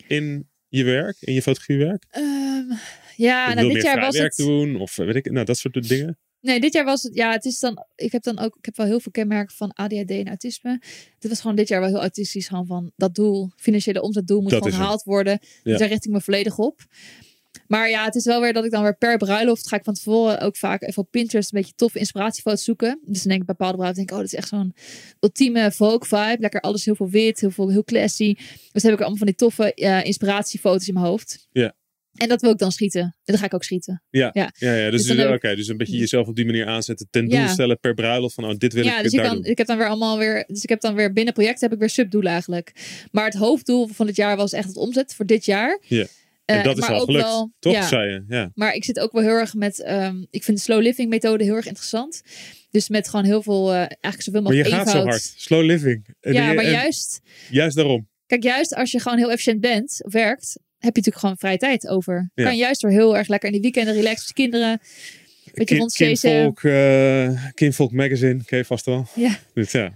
in 0.07 0.49
je 0.67 0.83
werk, 0.83 1.17
in 1.19 1.33
je 1.33 1.41
fotografiewerk? 1.41 2.03
Ehm, 2.09 2.71
ja, 3.15 3.45
wil 3.45 3.55
nou, 3.55 3.73
dit 3.73 3.83
jaar 3.83 3.99
was 3.99 4.17
het... 4.17 4.35
doen, 4.35 4.75
of 4.75 4.97
eh, 4.97 5.05
weet 5.05 5.15
ik, 5.15 5.31
nou, 5.31 5.45
dat 5.45 5.57
soort 5.57 5.87
dingen. 5.87 6.17
Nee, 6.41 6.59
dit 6.59 6.73
jaar 6.73 6.85
was 6.85 7.03
het. 7.03 7.15
Ja, 7.15 7.31
het 7.31 7.45
is 7.45 7.59
dan. 7.59 7.85
Ik 7.95 8.11
heb 8.11 8.23
dan 8.23 8.39
ook. 8.39 8.55
Ik 8.57 8.65
heb 8.65 8.77
wel 8.77 8.85
heel 8.85 8.99
veel 8.99 9.11
kenmerken 9.11 9.55
van 9.55 9.73
ADHD 9.73 10.09
en 10.09 10.27
autisme. 10.27 10.81
Dit 11.19 11.29
was 11.29 11.41
gewoon 11.41 11.55
dit 11.55 11.67
jaar 11.67 11.79
wel 11.79 11.89
heel 11.89 11.99
autistisch. 11.99 12.47
Gewoon 12.47 12.65
van 12.65 12.91
dat 12.95 13.15
doel, 13.15 13.51
financiële 13.55 14.01
omzetdoel 14.01 14.41
moet 14.41 14.49
Dat 14.49 14.59
gewoon 14.59 14.73
het. 14.73 14.81
gehaald 14.81 15.03
worden. 15.03 15.39
Ja. 15.41 15.47
Dus 15.63 15.79
daar 15.79 15.87
richt 15.87 16.05
ik 16.05 16.11
me 16.11 16.21
volledig 16.21 16.57
op. 16.57 16.81
Maar 17.67 17.89
ja, 17.89 18.05
het 18.05 18.15
is 18.15 18.25
wel 18.25 18.41
weer 18.41 18.53
dat 18.53 18.65
ik 18.65 18.71
dan 18.71 18.83
weer 18.83 18.97
per 18.97 19.17
bruiloft 19.17 19.67
ga 19.67 19.75
ik 19.75 19.83
van 19.83 19.93
tevoren 19.93 20.39
ook 20.39 20.57
vaak 20.57 20.81
even 20.81 21.01
op 21.03 21.11
Pinterest 21.11 21.53
een 21.53 21.59
beetje 21.59 21.75
toffe 21.75 21.99
inspiratiefoto's 21.99 22.63
zoeken. 22.63 22.99
Dus 23.05 23.17
dan 23.17 23.27
denk 23.27 23.41
ik 23.41 23.45
bij 23.45 23.55
bepaalde 23.57 23.77
bruiloft 23.77 23.95
denk 23.95 24.09
ik, 24.09 24.15
oh, 24.15 24.21
dat 24.21 24.33
is 24.33 24.37
echt 24.37 24.47
zo'n 24.47 24.73
ultieme 25.19 25.71
folk 25.71 26.05
vibe. 26.05 26.37
Lekker 26.39 26.61
alles 26.61 26.85
heel 26.85 26.95
veel 26.95 27.09
wit, 27.09 27.39
heel 27.39 27.51
veel 27.51 27.69
heel 27.69 27.83
classy. 27.83 28.33
Dus 28.33 28.81
dan 28.81 28.91
heb 28.91 28.93
ik 28.93 28.99
allemaal 28.99 29.17
van 29.17 29.27
die 29.27 29.35
toffe 29.35 29.73
eh, 29.73 30.03
inspiratiefoto's 30.05 30.87
in 30.87 30.93
mijn 30.93 31.05
hoofd. 31.05 31.47
Ja. 31.51 31.75
En 32.15 32.27
dat 32.27 32.41
wil 32.41 32.51
ik 32.51 32.57
dan 32.57 32.71
schieten. 32.71 33.01
En 33.01 33.13
dan 33.23 33.37
ga 33.37 33.45
ik 33.45 33.53
ook 33.53 33.63
schieten. 33.63 34.03
Ja, 34.09 34.29
ja, 34.33 34.51
dus, 34.53 34.91
Dus 34.91 35.05
dus, 35.15 35.25
ik- 35.25 35.29
oké, 35.33 35.55
dus 35.55 35.67
een 35.67 35.77
beetje 35.77 35.97
jezelf 35.97 36.27
op 36.27 36.35
die 36.35 36.45
manier 36.45 36.65
aanzetten. 36.67 37.07
Ten 37.09 37.27
Ja. 37.27 37.39
doel 37.39 37.53
stellen 37.53 37.79
per 37.79 37.93
bruiloft 37.93 38.33
van, 38.35 38.45
oh, 38.45 38.55
dit 38.57 38.73
wil 38.73 38.83
ja, 38.83 38.97
ik 38.97 39.03
dus 39.03 39.11
je 39.11 39.17
daar 39.17 39.27
kan, 39.27 39.35
doen. 39.35 39.45
ik 39.51 39.57
heb 39.57 39.67
dan 39.67 39.77
weer 39.77 39.87
allemaal 39.87 40.17
weer. 40.17 40.43
Dus 40.47 40.63
ik 40.63 40.69
heb 40.69 40.81
dan 40.81 40.95
weer 40.95 41.13
binnen 41.13 41.33
project 41.33 41.61
heb 41.61 41.73
ik 41.73 41.79
weer 41.79 41.89
subdoelen 41.89 42.31
eigenlijk. 42.31 42.71
Maar 43.11 43.25
het 43.25 43.33
hoofddoel 43.35 43.87
van 43.87 44.07
het 44.07 44.15
jaar 44.15 44.35
was 44.37 44.53
echt 44.53 44.67
het 44.67 44.77
omzet 44.77 45.15
voor 45.15 45.25
dit 45.25 45.45
jaar. 45.45 45.81
Ja. 45.87 46.05
Eh, 46.45 46.57
En 46.57 46.63
dat 46.63 46.77
is 46.77 46.83
al 46.83 46.99
ook 46.99 47.05
gelukt, 47.05 47.23
wel- 47.25 47.51
toch, 47.59 47.73
Ja, 47.73 47.87
zei 47.87 48.11
je? 48.11 48.23
Ja. 48.27 48.51
maar 48.53 48.73
ik 48.73 48.83
zit 48.83 48.99
ook 48.99 49.11
wel 49.11 49.21
heel 49.21 49.31
erg 49.31 49.53
met. 49.53 49.81
ehm, 49.83 50.15
ik 50.29 50.43
vind 50.43 50.57
de 50.57 50.63
slow 50.63 50.81
living 50.81 51.09
methode 51.09 51.43
heel 51.43 51.55
erg 51.55 51.65
interessant. 51.65 52.21
Dus 52.69 52.89
met 52.89 53.09
gewoon 53.09 53.25
heel 53.25 53.41
veel, 53.41 53.69
eh, 53.71 53.77
eigenlijk 53.77 54.21
zoveel 54.21 54.41
Maar 54.41 54.53
je 54.53 54.63
mogelijk 54.63 54.83
gaat 54.89 54.95
zo 54.97 55.03
hard. 55.03 55.33
Slow 55.37 55.63
living. 55.63 56.07
En 56.19 56.33
Ja, 56.33 56.45
die- 56.45 56.55
maar 56.55 56.63
en 56.65 56.71
juist, 56.71 57.19
juist 57.49 57.75
daarom. 57.75 58.07
kijk, 58.25 58.43
juist 58.43 58.75
als 58.75 58.91
je 58.91 58.99
gewoon 58.99 59.17
heel 59.17 59.31
efficiënt 59.31 59.59
bent, 59.59 60.01
werkt, 60.09 60.57
heb 60.85 60.95
je 60.95 61.01
natuurlijk 61.01 61.17
gewoon 61.17 61.37
vrije 61.37 61.57
tijd 61.57 61.87
over. 61.87 62.31
Ja. 62.35 62.43
Kan 62.43 62.57
juist 62.57 62.81
door 62.81 62.91
heel 62.91 63.17
erg 63.17 63.27
lekker 63.27 63.49
in 63.49 63.55
de 63.55 63.61
weekenden 63.61 63.93
relaxen 63.93 64.25
met 64.27 64.27
je 64.27 64.33
kinderen. 64.33 64.79
Beetje 65.45 65.65
Kin- 65.65 65.77
rondchasen. 65.77 66.29
Kinvolk, 66.31 66.63
eh, 66.63 67.51
Kinvolk 67.53 67.91
Magazine, 67.91 68.43
ken 68.45 68.57
je 68.57 68.65
vast 68.65 68.85
wel. 68.85 69.07
Ja. 69.15 69.37
Dus 69.53 69.71
ja, 69.71 69.83
een 69.83 69.91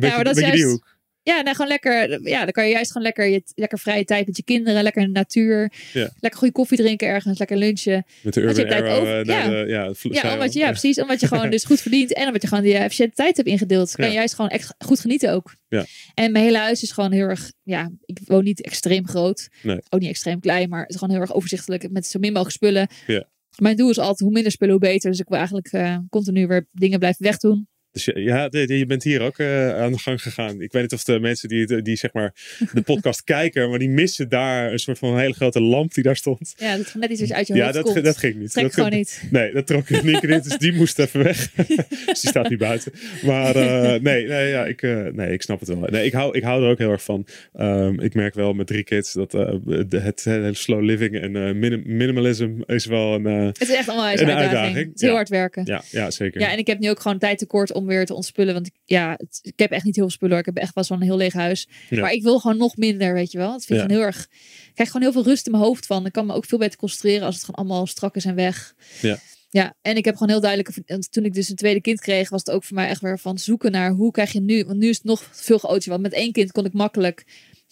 beetje, 0.00 0.14
maar 0.16 0.24
dat 0.24 0.36
is 0.36 0.42
beetje 0.42 0.56
die 0.56 0.66
juist-. 0.66 0.82
Ja, 1.24 1.40
nou, 1.40 1.54
gewoon 1.54 1.70
lekker. 1.70 2.28
Ja, 2.28 2.42
dan 2.42 2.52
kan 2.52 2.64
je 2.66 2.70
juist 2.72 2.88
gewoon 2.92 3.06
lekker, 3.06 3.26
je, 3.26 3.42
lekker 3.54 3.78
vrije 3.78 4.04
tijd 4.04 4.26
met 4.26 4.36
je 4.36 4.42
kinderen, 4.44 4.82
lekker 4.82 5.02
in 5.02 5.12
de 5.12 5.18
natuur. 5.18 5.72
Ja. 5.92 6.10
Lekker 6.20 6.38
goede 6.38 6.54
koffie 6.54 6.76
drinken 6.78 7.08
ergens, 7.08 7.38
lekker 7.38 7.56
lunchen. 7.56 8.04
Met 8.22 8.34
de 8.34 8.40
Urban 8.40 8.72
Arrow 8.72 9.00
over- 9.00 9.18
eh, 9.20 9.24
ja. 9.24 9.48
de, 9.48 9.54
ja, 9.68 9.92
Ja, 10.22 10.32
omdat 10.32 10.52
je, 10.52 10.58
ja, 10.58 10.68
precies. 10.78 11.00
Omdat 11.00 11.20
je 11.20 11.26
gewoon 11.26 11.50
dus 11.50 11.64
goed 11.64 11.80
verdient 11.80 12.12
en 12.14 12.26
omdat 12.26 12.42
je 12.42 12.48
gewoon 12.48 12.64
die 12.64 12.74
efficiënte 12.76 13.14
tijd 13.14 13.36
hebt 13.36 13.48
ingedeeld. 13.48 13.94
Kan 13.94 14.06
je 14.08 14.12
juist 14.14 14.34
gewoon 14.34 14.50
echt 14.50 14.74
goed 14.78 15.00
genieten 15.00 15.32
ook. 15.32 15.54
Ja. 15.68 15.84
En 16.14 16.32
mijn 16.32 16.44
hele 16.44 16.58
huis 16.58 16.82
is 16.82 16.90
gewoon 16.92 17.12
heel 17.12 17.28
erg, 17.28 17.52
ja, 17.62 17.90
ik 18.04 18.18
woon 18.24 18.44
niet 18.44 18.62
extreem 18.62 19.08
groot. 19.08 19.48
Nee. 19.62 19.78
Ook 19.88 20.00
niet 20.00 20.08
extreem 20.10 20.40
klein, 20.40 20.68
maar 20.68 20.80
het 20.80 20.90
is 20.90 20.96
gewoon 20.96 21.12
heel 21.14 21.22
erg 21.22 21.34
overzichtelijk 21.34 21.90
met 21.90 22.06
zo 22.06 22.18
min 22.18 22.32
mogelijk 22.32 22.56
spullen. 22.56 22.88
Ja. 23.06 23.24
Mijn 23.58 23.76
doel 23.76 23.90
is 23.90 23.98
altijd 23.98 24.18
hoe 24.18 24.30
minder 24.30 24.52
spullen, 24.52 24.74
hoe 24.74 24.82
beter. 24.82 25.10
Dus 25.10 25.20
ik 25.20 25.28
wil 25.28 25.36
eigenlijk 25.38 25.66
eh, 25.72 25.96
continu 26.10 26.46
weer 26.46 26.68
dingen 26.72 26.98
blijven 26.98 27.24
wegdoen. 27.24 27.68
Dus 27.94 28.04
ja, 28.14 28.48
je 28.50 28.84
bent 28.86 29.02
hier 29.02 29.20
ook 29.22 29.38
eh, 29.38 29.76
aan 29.80 29.92
de 29.92 29.98
gang 29.98 30.22
gegaan. 30.22 30.60
Ik 30.60 30.72
weet 30.72 30.82
niet 30.82 30.92
of 30.92 31.04
de 31.04 31.20
mensen 31.20 31.48
die, 31.48 31.82
die 31.82 31.96
zeg 31.96 32.12
maar 32.12 32.34
de 32.72 32.82
podcast 32.82 33.24
kijken, 33.34 33.70
maar 33.70 33.78
die 33.78 33.88
missen 33.88 34.28
daar 34.28 34.72
een 34.72 34.78
soort 34.78 34.98
van 34.98 35.12
een 35.12 35.18
hele 35.18 35.34
grote 35.34 35.60
lamp 35.60 35.94
die 35.94 36.02
daar 36.04 36.16
stond. 36.16 36.54
Ja, 36.56 36.76
dat 36.76 36.94
net 36.98 37.10
iets 37.10 37.32
uit 37.32 37.46
je 37.46 37.54
Ja, 37.54 37.62
hoofd 37.62 37.74
dat, 37.74 37.84
komt. 37.84 38.04
dat 38.04 38.16
ging 38.16 38.34
niet. 38.36 38.50
Trek 38.52 38.64
dat 38.64 38.74
gewoon 38.74 38.90
niet. 38.90 39.22
Nee, 39.30 39.52
dat 39.52 39.66
trok 39.66 39.88
ik 39.88 40.02
niet 40.02 40.22
in. 40.22 40.40
Dus 40.40 40.58
die 40.58 40.72
moest 40.80 40.98
even 40.98 41.22
weg. 41.22 41.50
dus 41.52 42.20
die 42.20 42.30
staat 42.30 42.48
nu 42.48 42.56
buiten. 42.56 42.92
Maar 43.22 43.56
eh, 43.56 44.00
nee, 44.08 44.26
nee, 44.26 44.48
ja, 44.48 44.64
ik, 44.66 44.82
eh, 44.82 45.02
nee, 45.12 45.32
ik 45.32 45.42
snap 45.42 45.60
het 45.60 45.68
wel. 45.68 45.78
Nee, 45.90 46.04
ik, 46.06 46.12
hou, 46.12 46.36
ik 46.36 46.42
hou 46.42 46.64
er 46.64 46.70
ook 46.70 46.78
heel 46.78 46.90
erg 46.90 47.02
van. 47.02 47.26
Ehm, 47.54 48.00
ik 48.00 48.14
merk 48.14 48.34
wel 48.34 48.52
met 48.52 48.66
drie 48.66 48.82
kids 48.84 49.12
dat 49.12 49.30
de- 49.30 50.00
het 50.00 50.24
hele 50.24 50.54
slow 50.54 50.82
living 50.82 51.20
en 51.20 51.58
minim- 51.58 51.82
minimalism 51.86 52.50
is 52.66 52.86
wel 52.86 53.14
een... 53.14 53.24
Het 53.24 53.60
is 53.60 53.70
echt 53.70 53.88
allemaal 53.88 54.06
een 54.06 54.12
Een 54.12 54.18
uitdaging. 54.18 54.48
uitdaging, 54.54 54.86
Het 54.86 54.94
is 54.94 55.00
heel 55.00 55.10
ja. 55.10 55.16
hard 55.16 55.28
werken. 55.28 55.62
ja, 55.66 55.82
ja, 55.90 56.10
zeker. 56.10 56.40
Ja, 56.40 56.52
en 56.52 56.58
ik 56.58 56.66
heb 56.66 56.78
nu 56.78 56.90
ook 56.90 57.00
gewoon 57.00 57.18
tijd 57.18 57.38
tekort 57.38 57.72
om 57.72 57.83
weer 57.86 58.06
te 58.06 58.14
ontspullen. 58.14 58.54
Want 58.54 58.66
ik, 58.66 58.72
ja, 58.84 59.10
het- 59.16 59.38
ik 59.42 59.58
heb 59.58 59.70
echt 59.70 59.84
niet 59.84 59.94
heel 59.94 60.04
veel 60.04 60.12
spullen. 60.14 60.36
hoor. 60.36 60.46
Ik 60.46 60.54
heb 60.54 60.62
echt 60.64 60.74
wel 60.74 60.84
zo'n 60.84 61.00
heel 61.02 61.16
leeg 61.16 61.32
huis. 61.32 61.68
Ja. 61.90 62.00
Maar 62.00 62.12
ik 62.12 62.22
wil 62.22 62.38
gewoon 62.38 62.56
nog 62.56 62.76
minder, 62.76 63.14
weet 63.14 63.32
je 63.32 63.38
wel. 63.38 63.50
Dat 63.52 63.64
vind 63.64 63.80
ik 63.82 63.88
Ja. 63.90 63.94
heel 63.96 64.04
erg... 64.04 64.28
Ik 64.66 64.70
krijg 64.74 64.90
gewoon 64.90 65.02
heel 65.12 65.22
veel 65.22 65.30
rust 65.30 65.46
in 65.46 65.52
mijn 65.52 65.64
hoofd 65.64 65.86
van. 65.86 66.06
Ik 66.06 66.12
kan 66.12 66.26
me 66.26 66.34
ook 66.34 66.44
veel 66.44 66.58
beter 66.58 66.78
concentreren 66.78 67.26
als 67.26 67.34
het 67.34 67.44
gewoon 67.44 67.66
allemaal 67.66 67.86
strak 67.86 68.16
is 68.16 68.24
en 68.24 68.34
weg. 68.34 68.74
Ja. 69.00 69.18
Ja, 69.50 69.74
en 69.82 69.96
ik 69.96 70.04
heb 70.04 70.14
gewoon 70.14 70.28
heel 70.28 70.40
duidelijk... 70.40 70.76
Toen 71.10 71.24
ik 71.24 71.34
dus 71.34 71.48
een 71.48 71.56
tweede 71.56 71.80
kind 71.80 72.00
kreeg, 72.00 72.28
was 72.30 72.40
het 72.44 72.54
ook 72.54 72.64
voor 72.64 72.76
mij 72.76 72.88
echt 72.88 73.00
weer 73.00 73.18
van 73.18 73.38
zoeken 73.38 73.70
naar 73.72 73.90
hoe 73.90 74.10
krijg 74.10 74.32
je 74.32 74.40
nu... 74.40 74.64
Want 74.64 74.78
nu 74.78 74.88
is 74.88 74.96
het 74.96 75.04
nog 75.04 75.28
veel 75.32 75.58
chaotischer. 75.58 75.92
Want 75.92 76.02
met 76.04 76.12
één 76.12 76.32
kind 76.32 76.52
kon 76.52 76.64
ik 76.64 76.72
makkelijk... 76.72 77.24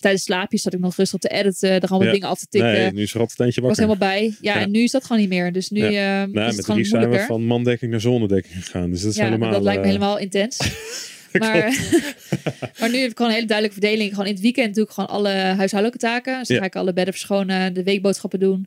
Tijdens 0.03 0.23
slaapjes 0.25 0.63
zat 0.63 0.73
ik 0.73 0.81
nog 0.81 0.97
rustig 0.97 1.21
te 1.21 1.29
editen. 1.29 1.71
Er 1.71 1.81
allemaal 1.81 2.07
Ja. 2.07 2.13
dingen 2.13 2.29
af 2.29 2.39
te 2.39 2.47
tikken. 2.49 2.73
nee, 2.73 2.93
nu 2.93 3.03
is 3.03 3.15
er 3.15 3.21
altijd 3.21 3.49
ik 3.49 3.63
was 3.63 3.63
wakker. 3.79 3.85
helemaal 3.85 4.09
bij. 4.09 4.35
Ja, 4.41 4.55
Ja. 4.55 4.61
en 4.61 4.71
nu 4.71 4.83
is 4.83 4.91
dat 4.91 5.03
gewoon 5.05 5.19
niet 5.21 5.29
meer. 5.31 5.53
Dus 5.53 5.69
nu 5.71 5.81
Ja. 5.91 6.23
eh, 6.23 6.29
Nou, 6.29 6.39
is 6.41 6.47
het 6.47 6.57
met 6.57 6.65
gewoon 6.65 6.77
drie 6.81 6.85
zijn 6.91 7.01
we 7.03 7.07
moeilijker. 7.09 7.35
van 7.37 7.45
mandekking 7.47 7.91
naar 7.91 8.01
zonnedekking 8.01 8.65
gegaan. 8.65 8.91
Dus 8.91 9.01
dat 9.03 9.11
is 9.11 9.17
ja, 9.17 9.25
helemaal... 9.25 9.51
dat 9.51 9.63
lijkt 9.63 9.81
me 9.81 9.87
eh, 9.87 9.93
helemaal 9.93 10.19
intens. 10.19 10.59
maar, 11.39 11.55
maar 12.81 12.91
nu 12.91 12.97
heb 12.99 13.11
ik 13.11 13.17
gewoon 13.17 13.31
een 13.31 13.35
hele 13.37 13.47
duidelijke 13.47 13.81
verdeling. 13.81 14.11
Gewoon 14.11 14.27
in 14.27 14.33
het 14.33 14.43
weekend 14.43 14.75
doe 14.75 14.85
ik 14.85 14.91
gewoon 14.91 15.09
alle 15.11 15.29
huishoudelijke 15.31 15.99
taken. 16.07 16.39
Dus 16.39 16.49
dan 16.49 16.57
ga 16.59 16.65
ik 16.65 16.77
alle 16.77 16.93
bedden 16.93 17.15
verschonen, 17.15 17.75
de 17.75 17.83
weekboodschappen 17.83 18.41
doen. 18.41 18.67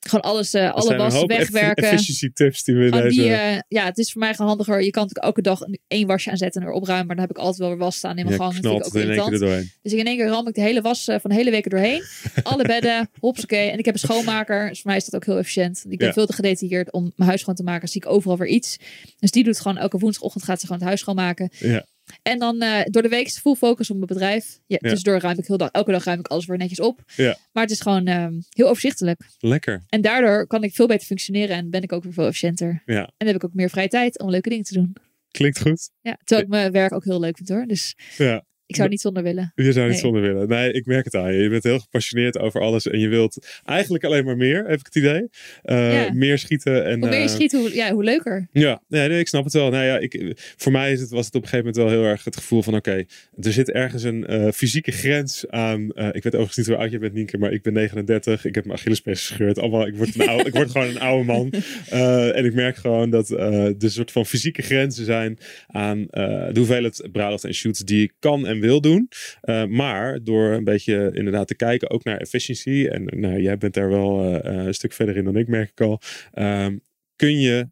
Gewoon 0.00 0.24
alles, 0.30 0.50
dat 0.50 0.72
alle 0.72 0.96
was 0.96 1.24
wegwerken. 1.26 1.84
efficiency 1.84 2.30
tips 2.32 2.64
die 2.64 2.74
we 2.74 2.90
deze... 2.90 3.20
die, 3.20 3.32
eh, 3.32 3.58
ja, 3.68 3.84
het 3.84 3.98
is 3.98 4.12
voor 4.12 4.20
mij 4.20 4.32
gewoon 4.34 4.48
handiger. 4.48 4.82
Je 4.82 4.90
kan 4.90 5.02
natuurlijk 5.02 5.24
elke 5.26 5.42
dag 5.42 5.60
een- 5.60 5.78
één 5.88 6.06
wasje 6.06 6.30
aanzetten 6.30 6.60
en 6.60 6.66
weer 6.66 6.76
opruimen. 6.76 7.06
Maar 7.06 7.16
dan 7.16 7.24
heb 7.26 7.36
ik 7.36 7.42
altijd 7.42 7.58
wel 7.58 7.68
weer 7.68 7.78
was 7.78 7.96
staan 7.96 8.18
in 8.18 8.24
mijn 8.24 8.36
gang. 8.40 8.52
Dat 8.60 8.62
vind 8.62 8.74
ik 8.80 8.86
ook 8.86 8.94
in 8.94 9.00
één 9.00 9.08
keer 9.08 9.14
irritant. 9.16 9.32
er 9.32 9.38
doorheen. 9.48 9.70
Dus 9.82 9.92
in 9.92 10.06
één 10.06 10.16
keer 10.16 10.26
ram 10.26 10.48
ik 10.48 10.54
de 10.54 10.60
hele 10.60 10.80
was 10.80 11.08
eh, 11.08 11.16
van 11.20 11.30
de 11.30 11.36
hele 11.36 11.50
week 11.50 11.64
er 11.64 11.70
doorheen. 11.70 12.02
Alle 12.42 12.64
bedden, 12.64 13.10
hopsakee. 13.20 13.70
En 13.70 13.78
ik 13.78 13.84
heb 13.84 13.94
een 13.94 14.00
schoonmaker. 14.00 14.68
Dus 14.68 14.80
voor 14.80 14.90
mij 14.90 14.96
is 15.00 15.04
dat 15.04 15.14
ook 15.14 15.24
heel 15.26 15.38
efficiënt. 15.38 15.84
Ik 15.88 15.98
ben 15.98 16.06
Ja. 16.06 16.12
veel 16.12 16.26
te 16.26 16.32
gedetailleerd 16.32 16.92
om 16.92 17.02
mijn 17.16 17.28
huis 17.28 17.40
schoon 17.40 17.54
te 17.54 17.62
maken. 17.62 17.88
Zie 17.88 18.00
ik 18.02 18.08
overal 18.08 18.36
weer 18.36 18.48
iets. 18.48 18.76
Dus 19.18 19.30
die 19.30 19.44
doet 19.44 19.60
gewoon 19.60 19.76
elke 19.76 19.98
woensdagochtend 19.98 20.44
gaat 20.44 20.56
ze 20.60 20.64
gewoon 20.66 20.78
het 20.80 20.88
huis 20.88 21.00
schoonmaken. 21.00 21.50
Ja. 21.58 21.86
En 22.22 22.38
dan 22.38 22.60
eh, 22.60 22.80
door 22.84 23.02
de 23.02 23.08
week 23.08 23.26
is 23.26 23.32
het 23.32 23.40
full 23.40 23.54
focus 23.54 23.90
op 23.90 23.96
mijn 23.96 24.06
bedrijf. 24.08 24.58
Ja, 24.66 24.76
Ja. 24.80 24.88
Tussendoor 24.88 25.20
ruim 25.20 25.38
ik 25.38 25.46
heel 25.46 25.56
dag, 25.56 25.70
elke 25.70 25.90
dag 25.90 26.04
ruim 26.04 26.18
ik 26.18 26.26
alles 26.26 26.46
weer 26.46 26.58
netjes 26.58 26.80
op. 26.80 27.02
Ja. 27.16 27.36
Maar 27.52 27.62
het 27.62 27.72
is 27.72 27.80
gewoon 27.80 28.06
ehm, 28.06 28.32
heel 28.48 28.68
overzichtelijk. 28.68 29.20
Lekker. 29.38 29.82
En 29.88 30.00
daardoor 30.00 30.46
kan 30.46 30.62
ik 30.62 30.74
veel 30.74 30.86
beter 30.86 31.06
functioneren 31.06 31.56
en 31.56 31.70
ben 31.70 31.82
ik 31.82 31.92
ook 31.92 32.02
weer 32.02 32.12
veel 32.12 32.26
efficiënter. 32.26 32.82
Ja. 32.86 33.00
En 33.02 33.12
dan 33.16 33.26
heb 33.26 33.36
ik 33.36 33.44
ook 33.44 33.54
meer 33.54 33.70
vrije 33.70 33.88
tijd 33.88 34.18
om 34.20 34.30
leuke 34.30 34.48
dingen 34.48 34.64
te 34.64 34.74
doen. 34.74 34.96
Klinkt 35.30 35.60
goed. 35.60 35.90
Ja, 36.00 36.18
terwijl 36.24 36.42
ik 36.42 36.48
mijn 36.48 36.72
werk 36.72 36.92
ook 36.92 37.04
heel 37.04 37.20
leuk 37.20 37.36
vind 37.36 37.48
hoor. 37.48 37.66
Dus 37.66 37.96
Ja. 38.16 38.44
Ik 38.68 38.76
zou 38.76 38.88
niet 38.88 39.00
zonder 39.00 39.22
willen. 39.22 39.52
Je 39.54 39.72
zou 39.72 39.84
niet 39.84 39.92
Nee. 39.92 40.00
zonder 40.02 40.22
willen. 40.22 40.48
Nee, 40.48 40.72
ik 40.72 40.86
merk 40.86 41.04
het 41.04 41.14
aan 41.14 41.32
je. 41.34 41.42
Je 41.42 41.48
bent 41.48 41.62
heel 41.64 41.78
gepassioneerd 41.78 42.38
over 42.38 42.60
alles 42.60 42.86
en 42.86 42.98
je 42.98 43.08
wilt 43.08 43.60
eigenlijk 43.64 44.04
alleen 44.04 44.24
maar 44.24 44.36
meer, 44.36 44.64
heb 44.66 44.78
ik 44.78 44.84
het 44.84 44.94
idee. 44.94 45.28
Eh, 45.62 45.92
Ja. 45.92 46.12
Meer 46.12 46.38
schieten. 46.38 46.84
En, 46.84 47.00
Hoe 47.00 47.08
meer 47.08 47.18
je 47.18 47.24
eh, 47.24 47.30
schiet, 47.30 47.52
hoe, 47.52 47.74
ja, 47.74 47.92
hoe 47.92 48.04
leuker. 48.04 48.48
Ja, 48.52 48.82
nee, 48.88 49.08
nee, 49.08 49.18
ik 49.18 49.28
snap 49.28 49.44
het 49.44 49.52
wel. 49.52 49.70
Nou 49.70 49.84
ja, 49.84 49.98
ik, 49.98 50.32
voor 50.56 50.72
mij 50.72 50.92
is 50.92 51.00
het, 51.00 51.10
was 51.10 51.26
het 51.26 51.34
op 51.34 51.42
een 51.42 51.48
gegeven 51.48 51.72
moment 51.72 51.92
wel 51.92 52.00
heel 52.02 52.10
erg 52.10 52.24
het 52.24 52.36
gevoel 52.36 52.62
van: 52.62 52.74
oké, 52.74 53.04
er 53.40 53.52
zit 53.52 53.70
ergens 53.70 54.02
een 54.02 54.26
eh, 54.26 54.48
fysieke 54.52 54.92
grens 54.92 55.48
aan. 55.48 55.82
ik 55.88 56.22
weet 56.22 56.24
overigens 56.26 56.56
niet 56.56 56.66
hoe 56.66 56.76
oud 56.76 56.90
je 56.90 56.98
bent, 56.98 57.12
Nienke, 57.12 57.38
maar 57.38 57.52
ik 57.52 57.62
ben 57.62 57.72
39. 57.72 58.44
Ik 58.44 58.54
heb 58.54 58.64
mijn 58.64 58.78
Achillespees 58.78 59.26
gescheurd. 59.26 59.58
Allemaal, 59.58 59.86
ik, 59.86 59.96
word 59.96 60.14
een 60.14 60.28
oude, 60.28 60.44
ik 60.44 60.54
word 60.54 60.70
gewoon 60.70 60.88
een 60.88 61.00
oude 61.00 61.24
man. 61.24 61.52
En 62.38 62.44
ik 62.44 62.54
merk 62.54 62.76
gewoon 62.76 63.10
dat 63.10 63.30
er 63.30 63.74
soort 63.90 64.10
van 64.12 64.26
fysieke 64.26 64.62
grenzen 64.62 65.04
zijn 65.04 65.38
aan 65.66 66.06
de 66.10 66.50
hoeveelheid 66.54 67.08
bruiloft 67.12 67.44
en 67.44 67.54
shoots 67.54 67.80
die 67.80 68.02
ik 68.02 68.12
kan 68.18 68.46
en 68.46 68.57
wil 68.60 68.80
doen. 68.80 69.08
Eh, 69.40 69.64
maar 69.64 70.22
door 70.22 70.52
een 70.52 70.64
beetje 70.64 71.10
inderdaad 71.12 71.46
te 71.46 71.56
kijken 71.56 71.90
ook 71.90 72.04
naar 72.04 72.16
efficiëntie. 72.16 72.90
En 72.90 73.04
nou, 73.04 73.40
jij 73.40 73.58
bent 73.58 73.74
daar 73.74 73.88
wel 73.88 74.22
eh, 74.22 74.58
eh, 74.58 74.66
een 74.66 74.74
stuk 74.74 74.92
verder 74.92 75.16
in 75.16 75.24
dan 75.24 75.36
ik, 75.36 75.48
merk 75.48 75.70
ik 75.70 75.80
al. 75.80 76.00
Ehm, 76.32 76.76
kun 77.16 77.40
je 77.40 77.68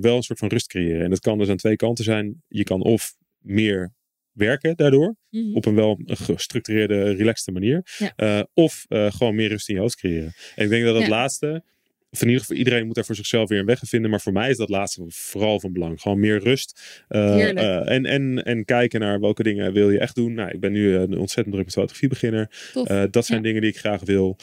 wel 0.00 0.16
een 0.16 0.22
soort 0.22 0.38
van 0.38 0.48
rust 0.48 0.66
creëren. 0.66 1.04
En 1.04 1.10
dat 1.10 1.20
kan 1.20 1.38
dus 1.38 1.48
aan 1.48 1.56
twee 1.56 1.76
kanten 1.76 2.04
zijn. 2.04 2.42
Je 2.48 2.64
kan 2.64 2.82
of 2.82 3.14
meer 3.38 3.92
werken 4.32 4.76
daardoor. 4.76 5.16
Mhm. 5.30 5.54
Op 5.54 5.66
een 5.66 5.74
wel 5.74 6.00
gestructureerde, 6.04 7.10
relaxte 7.10 7.52
manier. 7.52 7.82
Ja. 8.16 8.46
Of 8.54 8.84
gewoon 8.88 9.34
meer 9.34 9.48
rust 9.48 9.68
in 9.68 9.74
je 9.74 9.80
hoofd 9.80 9.96
creëren. 9.96 10.32
En 10.54 10.64
ik 10.64 10.70
denk 10.70 10.84
dat 10.84 10.94
dat 10.94 11.02
Ja. 11.02 11.08
laatste... 11.08 11.62
Of 12.10 12.20
in 12.22 12.26
ieder 12.26 12.40
geval, 12.42 12.56
iedereen 12.56 12.86
moet 12.86 12.94
daar 12.94 13.04
voor 13.04 13.14
zichzelf 13.14 13.48
weer 13.48 13.58
een 13.58 13.66
weg 13.66 13.82
in 13.82 13.88
vinden. 13.88 14.10
Maar 14.10 14.20
voor 14.20 14.32
mij 14.32 14.50
is 14.50 14.56
dat 14.56 14.68
laatste 14.68 15.04
vooral 15.08 15.60
van 15.60 15.72
belang. 15.72 16.00
Gewoon 16.00 16.20
meer 16.20 16.38
rust. 16.38 17.04
Eh, 17.08 17.48
eh, 17.50 17.90
en, 17.90 18.06
en, 18.06 18.44
en 18.44 18.64
kijken 18.64 19.00
naar 19.00 19.20
welke 19.20 19.42
dingen 19.42 19.72
wil 19.72 19.90
je 19.90 19.98
echt 19.98 20.14
doen. 20.14 20.34
Nou, 20.34 20.50
ik 20.50 20.60
ben 20.60 20.72
nu 20.72 20.94
een 20.94 21.18
ontzettend 21.18 21.54
druk 21.54 21.64
met 21.64 21.74
fotografiebeginner. 21.74 22.70
Tof. 22.72 22.88
Eh, 22.88 23.02
dat 23.10 23.26
zijn 23.26 23.38
Ja. 23.38 23.44
dingen 23.44 23.60
die 23.60 23.70
ik 23.70 23.78
graag 23.78 24.00
wil. 24.04 24.36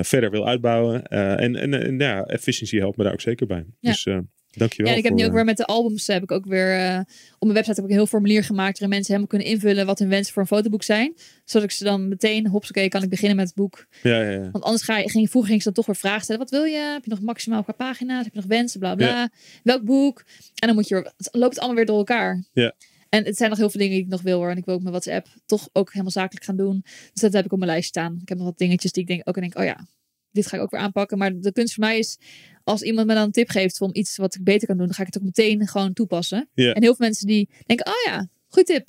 verder 0.00 0.30
wil 0.30 0.48
uitbouwen. 0.48 1.06
En 1.06 1.56
en, 1.56 1.74
en 1.82 1.98
ja, 1.98 2.24
efficiëntie 2.24 2.78
helpt 2.80 2.96
me 2.96 3.04
daar 3.04 3.12
ook 3.12 3.20
zeker 3.20 3.46
bij. 3.46 3.64
Ja. 3.80 3.90
Dus 3.90 4.06
dankjewel. 4.56 4.86
Ja, 4.86 4.92
en 4.92 4.98
ik 4.98 5.08
heb 5.08 5.18
nu 5.18 5.24
ook 5.24 5.32
weer 5.32 5.44
met 5.44 5.56
de 5.56 5.64
albums 5.64 6.06
heb 6.06 6.22
ik 6.22 6.30
ook 6.30 6.46
weer 6.46 6.78
eh, 6.78 6.98
op 7.38 7.48
mijn 7.48 7.54
website 7.54 7.74
heb 7.74 7.84
ik 7.84 7.90
een 7.90 7.96
heel 7.96 8.06
formulier 8.06 8.44
gemaakt 8.44 8.78
waarin 8.78 8.88
mensen 8.88 9.14
helemaal 9.14 9.26
kunnen 9.26 9.48
invullen 9.48 9.86
wat 9.86 9.98
hun 9.98 10.08
wensen 10.08 10.32
voor 10.32 10.42
een 10.42 10.48
fotoboek 10.48 10.82
zijn, 10.82 11.14
zodat 11.44 11.68
ik 11.68 11.74
ze 11.74 11.84
dan 11.84 12.08
meteen 12.08 12.46
hopsakee 12.46 12.88
kan 12.88 13.02
ik 13.02 13.08
beginnen 13.08 13.36
met 13.36 13.46
het 13.46 13.54
boek. 13.54 13.86
Ja, 14.02 14.22
ja, 14.22 14.30
ja. 14.30 14.50
Want 14.50 14.64
anders 14.64 14.82
ga 14.82 14.98
je, 14.98 15.10
ging, 15.10 15.30
vroeger 15.30 15.50
ging 15.50 15.62
ze 15.62 15.72
dan 15.72 15.76
toch 15.76 15.86
weer 15.86 15.96
vragen 15.96 16.22
stellen. 16.22 16.40
Wat 16.40 16.50
wil 16.50 16.64
je? 16.64 16.90
Heb 16.92 17.04
je 17.04 17.10
nog 17.10 17.20
maximaal 17.20 17.62
qua 17.62 17.72
pagina's? 17.72 18.24
Heb 18.24 18.32
je 18.32 18.40
nog 18.40 18.48
wensen? 18.48 18.80
Bla 18.80 18.94
bla. 18.94 19.30
Welk 19.62 19.84
boek? 19.84 20.24
En 20.54 20.66
dan 20.66 20.74
moet 20.74 20.88
je, 20.88 20.94
het 20.94 21.28
loopt 21.30 21.50
het 21.50 21.58
allemaal 21.58 21.76
weer 21.76 21.86
door 21.86 21.98
elkaar. 21.98 22.44
Ja. 22.52 22.74
En 23.08 23.24
het 23.24 23.36
zijn 23.36 23.50
nog 23.50 23.58
heel 23.58 23.70
veel 23.70 23.80
dingen 23.80 23.94
die 23.94 24.04
ik 24.04 24.10
nog 24.10 24.22
wil 24.22 24.38
hoor. 24.38 24.50
En 24.50 24.56
ik 24.56 24.64
wil 24.64 24.74
ook 24.74 24.80
mijn 24.80 24.92
WhatsApp 24.92 25.28
toch 25.46 25.68
ook 25.72 25.90
helemaal 25.90 26.12
zakelijk 26.12 26.44
gaan 26.44 26.56
doen. 26.56 26.80
Dus 26.84 27.22
dat 27.22 27.32
heb 27.32 27.44
ik 27.44 27.52
op 27.52 27.58
mijn 27.58 27.70
lijst 27.70 27.88
staan. 27.88 28.18
Ik 28.22 28.28
heb 28.28 28.38
nog 28.38 28.46
wat 28.46 28.58
dingetjes 28.58 28.92
die 28.92 29.02
ik 29.02 29.08
denk, 29.08 29.28
ook 29.28 29.34
en 29.34 29.40
denk, 29.40 29.58
oh 29.58 29.64
ja, 29.64 29.86
dit 30.36 30.46
ga 30.46 30.56
ik 30.56 30.62
ook 30.62 30.70
weer 30.70 30.80
aanpakken. 30.80 31.18
Maar 31.18 31.32
de 31.40 31.52
kunst 31.52 31.74
voor 31.74 31.84
mij 31.84 31.98
is, 31.98 32.18
als 32.64 32.82
iemand 32.82 33.06
me 33.06 33.14
dan 33.14 33.22
een 33.22 33.30
tip 33.32 33.48
geeft 33.48 33.80
om 33.80 33.90
iets 33.92 34.16
wat 34.16 34.34
ik 34.34 34.44
beter 34.44 34.66
kan 34.66 34.76
doen, 34.76 34.86
dan 34.86 34.94
ga 34.94 35.00
ik 35.02 35.06
het 35.06 35.18
ook 35.18 35.24
meteen 35.24 35.66
gewoon 35.68 35.92
toepassen. 35.92 36.48
Ja. 36.54 36.72
En 36.72 36.82
heel 36.82 36.94
veel 36.94 37.06
mensen 37.06 37.26
die 37.26 37.48
denken, 37.66 37.86
oh 37.86 37.94
ja, 38.12 38.28
goed 38.48 38.66
tip. 38.66 38.86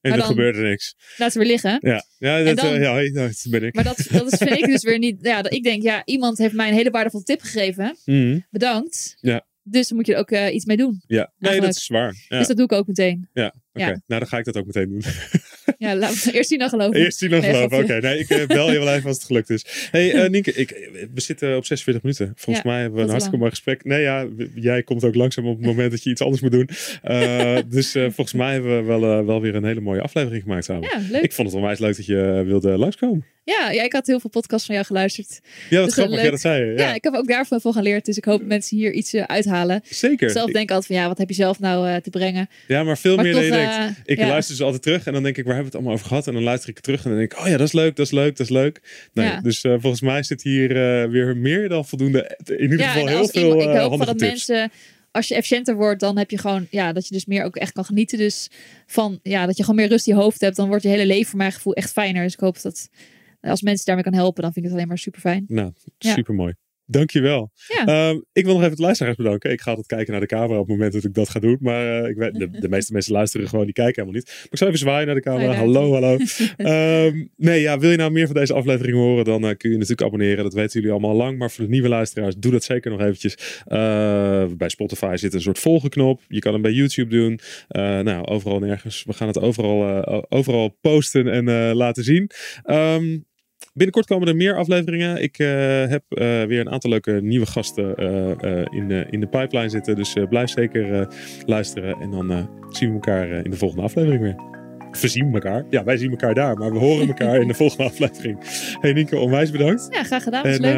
En 0.00 0.12
Maar 0.12 0.12
er 0.12 0.18
dan- 0.26 0.26
gebeurde 0.36 0.60
niks. 0.68 0.94
Laat 1.16 1.32
ze 1.32 1.38
weer 1.38 1.48
liggen. 1.48 1.78
Ja, 1.80 2.04
ja, 2.18 2.42
dat, 2.42 2.56
dan- 2.56 2.74
eh, 2.74 2.80
ja, 2.82 2.98
ja, 2.98 3.10
dat 3.12 3.46
ben 3.50 3.62
ik. 3.62 3.74
Maar 3.74 3.84
dat, 3.84 4.06
dat 4.10 4.32
is, 4.32 4.38
vind 4.38 4.50
ik 4.58 4.64
dus 4.66 4.82
weer 4.82 4.98
niet. 4.98 5.18
Ja, 5.20 5.42
dat 5.42 5.52
ik 5.52 5.62
denk, 5.62 5.82
ja, 5.82 6.02
iemand 6.04 6.38
heeft 6.38 6.54
mij 6.54 6.68
een 6.68 6.74
hele 6.74 6.90
waardevolle 6.90 7.24
tip 7.24 7.40
gegeven. 7.40 7.96
Mhm. 8.04 8.38
Bedankt. 8.50 9.16
Ja. 9.20 9.46
Dus 9.62 9.88
dan 9.88 9.96
moet 9.96 10.06
je 10.06 10.12
er 10.14 10.18
ook 10.18 10.30
eh, 10.30 10.54
iets 10.54 10.64
mee 10.64 10.76
doen. 10.76 11.02
Ja, 11.06 11.32
nee, 11.38 11.60
dat 11.60 11.76
is 11.76 11.86
waar. 11.88 12.24
Ja, 12.28 12.38
Dus 12.38 12.46
dat 12.46 12.56
doe 12.56 12.64
ik 12.64 12.72
ook 12.72 12.86
meteen. 12.86 13.28
ja 13.32 13.46
oké. 13.72 13.84
ja. 13.84 13.86
Nou, 13.86 14.00
dan 14.20 14.26
ga 14.26 14.38
ik 14.38 14.44
dat 14.44 14.56
ook 14.56 14.66
meteen 14.66 14.88
doen. 14.88 15.02
Ja, 15.78 15.96
laten 15.96 16.24
we 16.24 16.32
eerst 16.36 16.48
zien 16.48 16.58
dan 16.58 16.68
geloven. 16.68 17.00
Eerst 17.00 17.18
zien 17.18 17.30
dan 17.30 17.40
Nee, 17.40 17.50
geloven. 17.54 17.78
Oké, 17.78 18.00
nee, 18.00 18.18
ik 18.18 18.28
eh, 18.30 18.46
bel 18.46 18.72
je 18.72 18.78
wel 18.78 18.94
even 18.94 19.06
als 19.08 19.16
het 19.16 19.26
gelukt 19.26 19.50
is. 19.50 19.88
hey, 19.90 20.12
eh, 20.12 20.30
Nienke, 20.30 20.52
ik, 20.52 20.90
we 21.14 21.20
zitten 21.20 21.56
op 21.56 21.64
46 21.64 22.02
minuten. 22.02 22.32
Volgens 22.36 22.64
Ja, 22.64 22.70
mij 22.70 22.80
hebben 22.80 22.96
we 22.98 23.04
een 23.04 23.10
hartstikke 23.10 23.38
mooi 23.38 23.50
gesprek. 23.50 23.84
Nee, 23.84 24.00
ja, 24.02 24.26
jij 24.54 24.82
komt 24.82 25.04
ook 25.04 25.14
langzaam 25.14 25.46
op 25.46 25.56
het 25.56 25.66
moment 25.66 25.90
dat 25.90 26.02
je 26.02 26.10
iets 26.10 26.20
anders 26.22 26.42
moet 26.42 26.52
doen. 26.52 26.68
Eh, 27.02 27.56
dus 27.68 27.92
volgens 27.92 28.32
mij 28.32 28.52
hebben 28.52 28.76
we 28.76 28.82
wel, 28.82 29.24
wel 29.24 29.40
weer 29.40 29.54
een 29.54 29.64
hele 29.64 29.80
mooie 29.80 30.00
aflevering 30.00 30.42
gemaakt 30.42 30.64
samen. 30.64 30.82
Ja, 30.92 31.00
leuk. 31.10 31.22
Ik 31.22 31.32
vond 31.32 31.48
het 31.48 31.56
onwijs 31.56 31.78
leuk 31.78 31.96
dat 31.96 32.06
je 32.06 32.42
wilde 32.46 32.78
langskomen. 32.78 33.24
Ja, 33.54 33.70
ja, 33.70 33.82
ik 33.82 33.92
had 33.92 34.06
heel 34.06 34.20
veel 34.20 34.30
podcasts 34.30 34.66
van 34.66 34.74
jou 34.74 34.86
geluisterd. 34.86 35.40
Ja, 35.70 35.78
wat 35.78 35.86
Dus, 35.88 35.96
eh, 35.96 36.02
grappig. 36.02 36.16
Ja, 36.16 36.22
leuk. 36.22 36.30
dat 36.30 36.40
zei 36.40 36.64
je. 36.64 36.72
Ja. 36.76 36.88
Ja, 36.88 36.94
ik 36.94 37.04
heb 37.04 37.14
ook 37.14 37.28
daarvan 37.28 37.60
veel 37.60 37.72
geleerd. 37.72 38.04
Dus 38.04 38.16
ik 38.16 38.24
hoop 38.24 38.38
dat 38.38 38.48
mensen 38.48 38.76
hier 38.76 38.92
iets 38.92 39.12
eh, 39.14 39.22
uithalen. 39.22 39.80
zeker. 39.84 40.30
Zelf 40.30 40.50
denk 40.50 40.64
ik 40.64 40.70
altijd 40.70 40.86
van 40.86 40.96
ja, 40.96 41.08
wat 41.08 41.18
heb 41.18 41.28
je 41.28 41.34
zelf 41.34 41.60
nou 41.60 41.88
eh, 41.88 41.96
te 41.96 42.10
brengen? 42.10 42.48
Ja, 42.66 42.82
maar 42.82 42.98
veel 42.98 43.14
Maar 43.16 43.24
meer 43.24 43.34
dan 43.34 43.44
je 43.44 43.50
denkt. 43.50 43.74
eh, 43.74 43.88
Ik 44.04 44.18
ja. 44.18 44.26
luister 44.28 44.56
ze 44.56 44.64
altijd 44.64 44.82
terug 44.82 45.06
en 45.06 45.12
dan 45.12 45.22
denk 45.22 45.36
ik, 45.36 45.44
waar 45.44 45.54
hebben 45.54 45.72
we 45.72 45.76
het 45.78 45.86
allemaal 45.86 45.94
over 46.02 46.06
gehad? 46.12 46.26
En 46.26 46.32
dan 46.34 46.42
luister 46.42 46.68
ik 46.70 46.80
terug 46.80 47.04
en 47.04 47.10
dan 47.10 47.18
denk 47.18 47.32
ik, 47.32 47.38
oh 47.38 47.46
ja, 47.46 47.56
dat 47.56 47.66
is 47.66 47.72
leuk, 47.72 47.96
dat 47.96 48.06
is 48.06 48.12
leuk, 48.12 48.36
dat 48.36 48.46
is 48.46 48.52
leuk. 48.52 48.80
Nee, 49.12 49.26
Ja. 49.26 49.40
Dus 49.40 49.62
eh, 49.64 49.74
volgens 49.78 50.00
mij 50.02 50.22
zit 50.22 50.42
hier 50.42 50.70
eh, 50.70 51.08
weer 51.10 51.36
meer 51.36 51.68
dan 51.68 51.86
voldoende, 51.86 52.38
in 52.44 52.60
ieder 52.62 52.78
Ja, 52.78 52.88
geval 52.90 53.06
heel 53.06 53.28
veel 53.28 53.42
iemand, 53.42 53.62
ik 53.62 53.68
eh, 53.74 53.86
hoop 53.86 53.98
dat 53.98 54.18
tips. 54.18 54.20
mensen, 54.46 54.70
als 55.10 55.28
je 55.28 55.34
efficiënter 55.34 55.74
wordt, 55.74 56.00
dan 56.00 56.18
heb 56.18 56.30
je 56.30 56.38
gewoon, 56.38 56.66
ja, 56.70 56.92
dat 56.92 57.08
je 57.08 57.14
dus 57.14 57.26
meer 57.26 57.44
ook 57.44 57.56
echt 57.56 57.72
kan 57.72 57.84
genieten. 57.84 58.18
Dus 58.18 58.48
van, 58.86 59.18
ja, 59.22 59.46
dat 59.46 59.56
je 59.56 59.62
gewoon 59.64 59.78
meer 59.80 59.88
rust 59.88 60.06
in 60.06 60.14
je 60.14 60.20
hoofd 60.20 60.40
hebt, 60.40 60.56
dan 60.56 60.68
wordt 60.68 60.82
je 60.82 60.88
hele 60.88 61.06
leven 61.06 61.26
voor 61.30 61.38
mijn 61.38 61.52
gevoel 61.52 61.74
echt 61.74 61.92
fijner. 61.92 62.22
Dus 62.22 62.32
ik 62.32 62.40
hoop 62.40 62.62
dat 62.62 62.88
als 63.46 63.62
mensen 63.62 63.84
daarmee 63.86 64.04
kan 64.04 64.14
helpen, 64.14 64.42
dan 64.42 64.52
vind 64.52 64.64
ik 64.64 64.70
het 64.70 64.80
alleen 64.80 64.88
maar 64.90 64.98
super 65.02 65.20
fijn. 65.20 65.44
Nou, 65.48 65.72
Ja. 65.98 66.12
super 66.12 66.34
mooi. 66.34 66.54
Dankjewel. 66.88 67.50
Ja. 67.68 67.84
Ehm, 67.86 68.20
ik 68.32 68.44
wil 68.44 68.52
nog 68.52 68.60
even 68.60 68.70
het 68.70 68.78
luisteraars 68.80 69.16
bedanken. 69.16 69.50
Ik 69.50 69.60
ga 69.60 69.68
altijd 69.70 69.86
kijken 69.86 70.12
naar 70.12 70.20
de 70.20 70.26
camera 70.26 70.58
op 70.58 70.66
het 70.68 70.76
moment 70.76 70.92
dat 70.92 71.04
ik 71.04 71.14
dat 71.14 71.28
ga 71.28 71.40
doen. 71.40 71.56
Maar 71.60 72.02
eh, 72.02 72.10
ik 72.10 72.16
weet, 72.16 72.34
de, 72.34 72.50
de 72.50 72.68
meeste 72.68 72.92
mensen 72.92 73.12
luisteren 73.12 73.48
gewoon, 73.48 73.64
die 73.64 73.74
kijken 73.74 74.02
helemaal 74.02 74.20
niet. 74.20 74.26
Maar 74.34 74.46
ik 74.50 74.58
zal 74.58 74.66
even 74.66 74.78
zwaaien 74.78 75.06
naar 75.06 75.14
de 75.14 75.20
camera. 75.20 75.46
Oh 75.46 75.52
ja, 75.52 75.58
hallo, 75.58 75.92
hallo. 75.92 76.16
Ehm, 76.56 77.24
nee, 77.36 77.60
ja, 77.60 77.78
wil 77.78 77.90
je 77.90 77.96
nou 77.96 78.10
meer 78.10 78.26
van 78.26 78.34
deze 78.34 78.54
aflevering 78.54 78.96
horen, 78.96 79.24
dan 79.24 79.46
eh, 79.46 79.56
kun 79.56 79.70
je 79.70 79.76
natuurlijk 79.76 80.02
abonneren. 80.02 80.44
Dat 80.44 80.54
weten 80.54 80.72
jullie 80.72 80.90
allemaal 80.90 81.10
al 81.10 81.16
lang. 81.16 81.38
Maar 81.38 81.50
voor 81.50 81.64
de 81.64 81.70
nieuwe 81.70 81.88
luisteraars, 81.88 82.36
doe 82.36 82.52
dat 82.52 82.64
zeker 82.64 82.90
nog 82.90 83.00
eventjes. 83.00 83.62
Eh, 83.64 84.46
bij 84.56 84.68
Spotify 84.68 85.16
zit 85.16 85.34
een 85.34 85.40
soort 85.40 85.58
volgenknop. 85.58 86.20
Je 86.28 86.38
kan 86.38 86.52
hem 86.52 86.62
bij 86.62 86.72
YouTube 86.72 87.16
doen. 87.16 87.40
Eh, 87.68 87.98
nou, 88.00 88.26
overal 88.26 88.58
nergens. 88.58 89.04
We 89.06 89.12
gaan 89.12 89.28
het 89.28 89.40
overal, 89.40 90.04
overal 90.28 90.76
posten 90.80 91.28
en 91.28 91.74
laten 91.74 92.04
zien. 92.04 92.30
Ehm, 92.62 93.18
Binnenkort 93.76 94.06
komen 94.06 94.28
er 94.28 94.36
meer 94.36 94.56
afleveringen. 94.56 95.22
Ik 95.22 95.38
eh, 95.38 95.48
heb 95.86 96.02
eh, 96.08 96.42
weer 96.42 96.60
een 96.60 96.70
aantal 96.70 96.90
leuke 96.90 97.12
nieuwe 97.22 97.46
gasten 97.46 97.94
eh, 97.94 98.64
in, 98.70 98.90
in 99.10 99.20
de 99.20 99.26
pipeline 99.26 99.68
zitten. 99.68 99.96
Dus 99.96 100.16
blijf 100.28 100.50
zeker 100.50 101.08
luisteren. 101.46 102.00
En 102.00 102.10
dan 102.10 102.48
zien 102.70 102.88
we 102.88 102.94
elkaar 102.94 103.28
in 103.28 103.50
de 103.50 103.56
volgende 103.56 103.82
aflevering 103.82 104.22
weer. 104.22 104.36
We 105.00 105.08
zien 105.08 105.34
elkaar. 105.34 105.64
Ja, 105.70 105.84
wij 105.84 105.96
zien 105.96 106.10
elkaar 106.10 106.34
daar. 106.34 106.56
Maar 106.56 106.72
we 106.72 106.78
horen 106.78 107.08
elkaar 107.08 107.40
in 107.40 107.48
de 107.48 107.54
volgende 107.54 107.84
aflevering. 107.90 108.38
Hey 108.80 108.92
Nienke, 108.92 109.18
onwijs 109.18 109.50
bedankt. 109.50 109.86
Ja, 109.90 110.02
graag 110.02 110.22
gedaan. 110.22 110.44
En 110.44 110.60
leuk. 110.60 110.74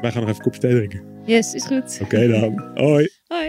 wij 0.00 0.10
gaan 0.10 0.20
nog 0.20 0.30
even 0.30 0.36
een 0.36 0.40
kopje 0.40 0.60
thee 0.60 0.74
drinken. 0.74 1.02
Yes, 1.24 1.54
is 1.54 1.66
goed. 1.66 1.98
Oké 2.02 2.28
dan. 2.28 2.64
Hoi. 2.74 3.08
Hoi. 3.26 3.48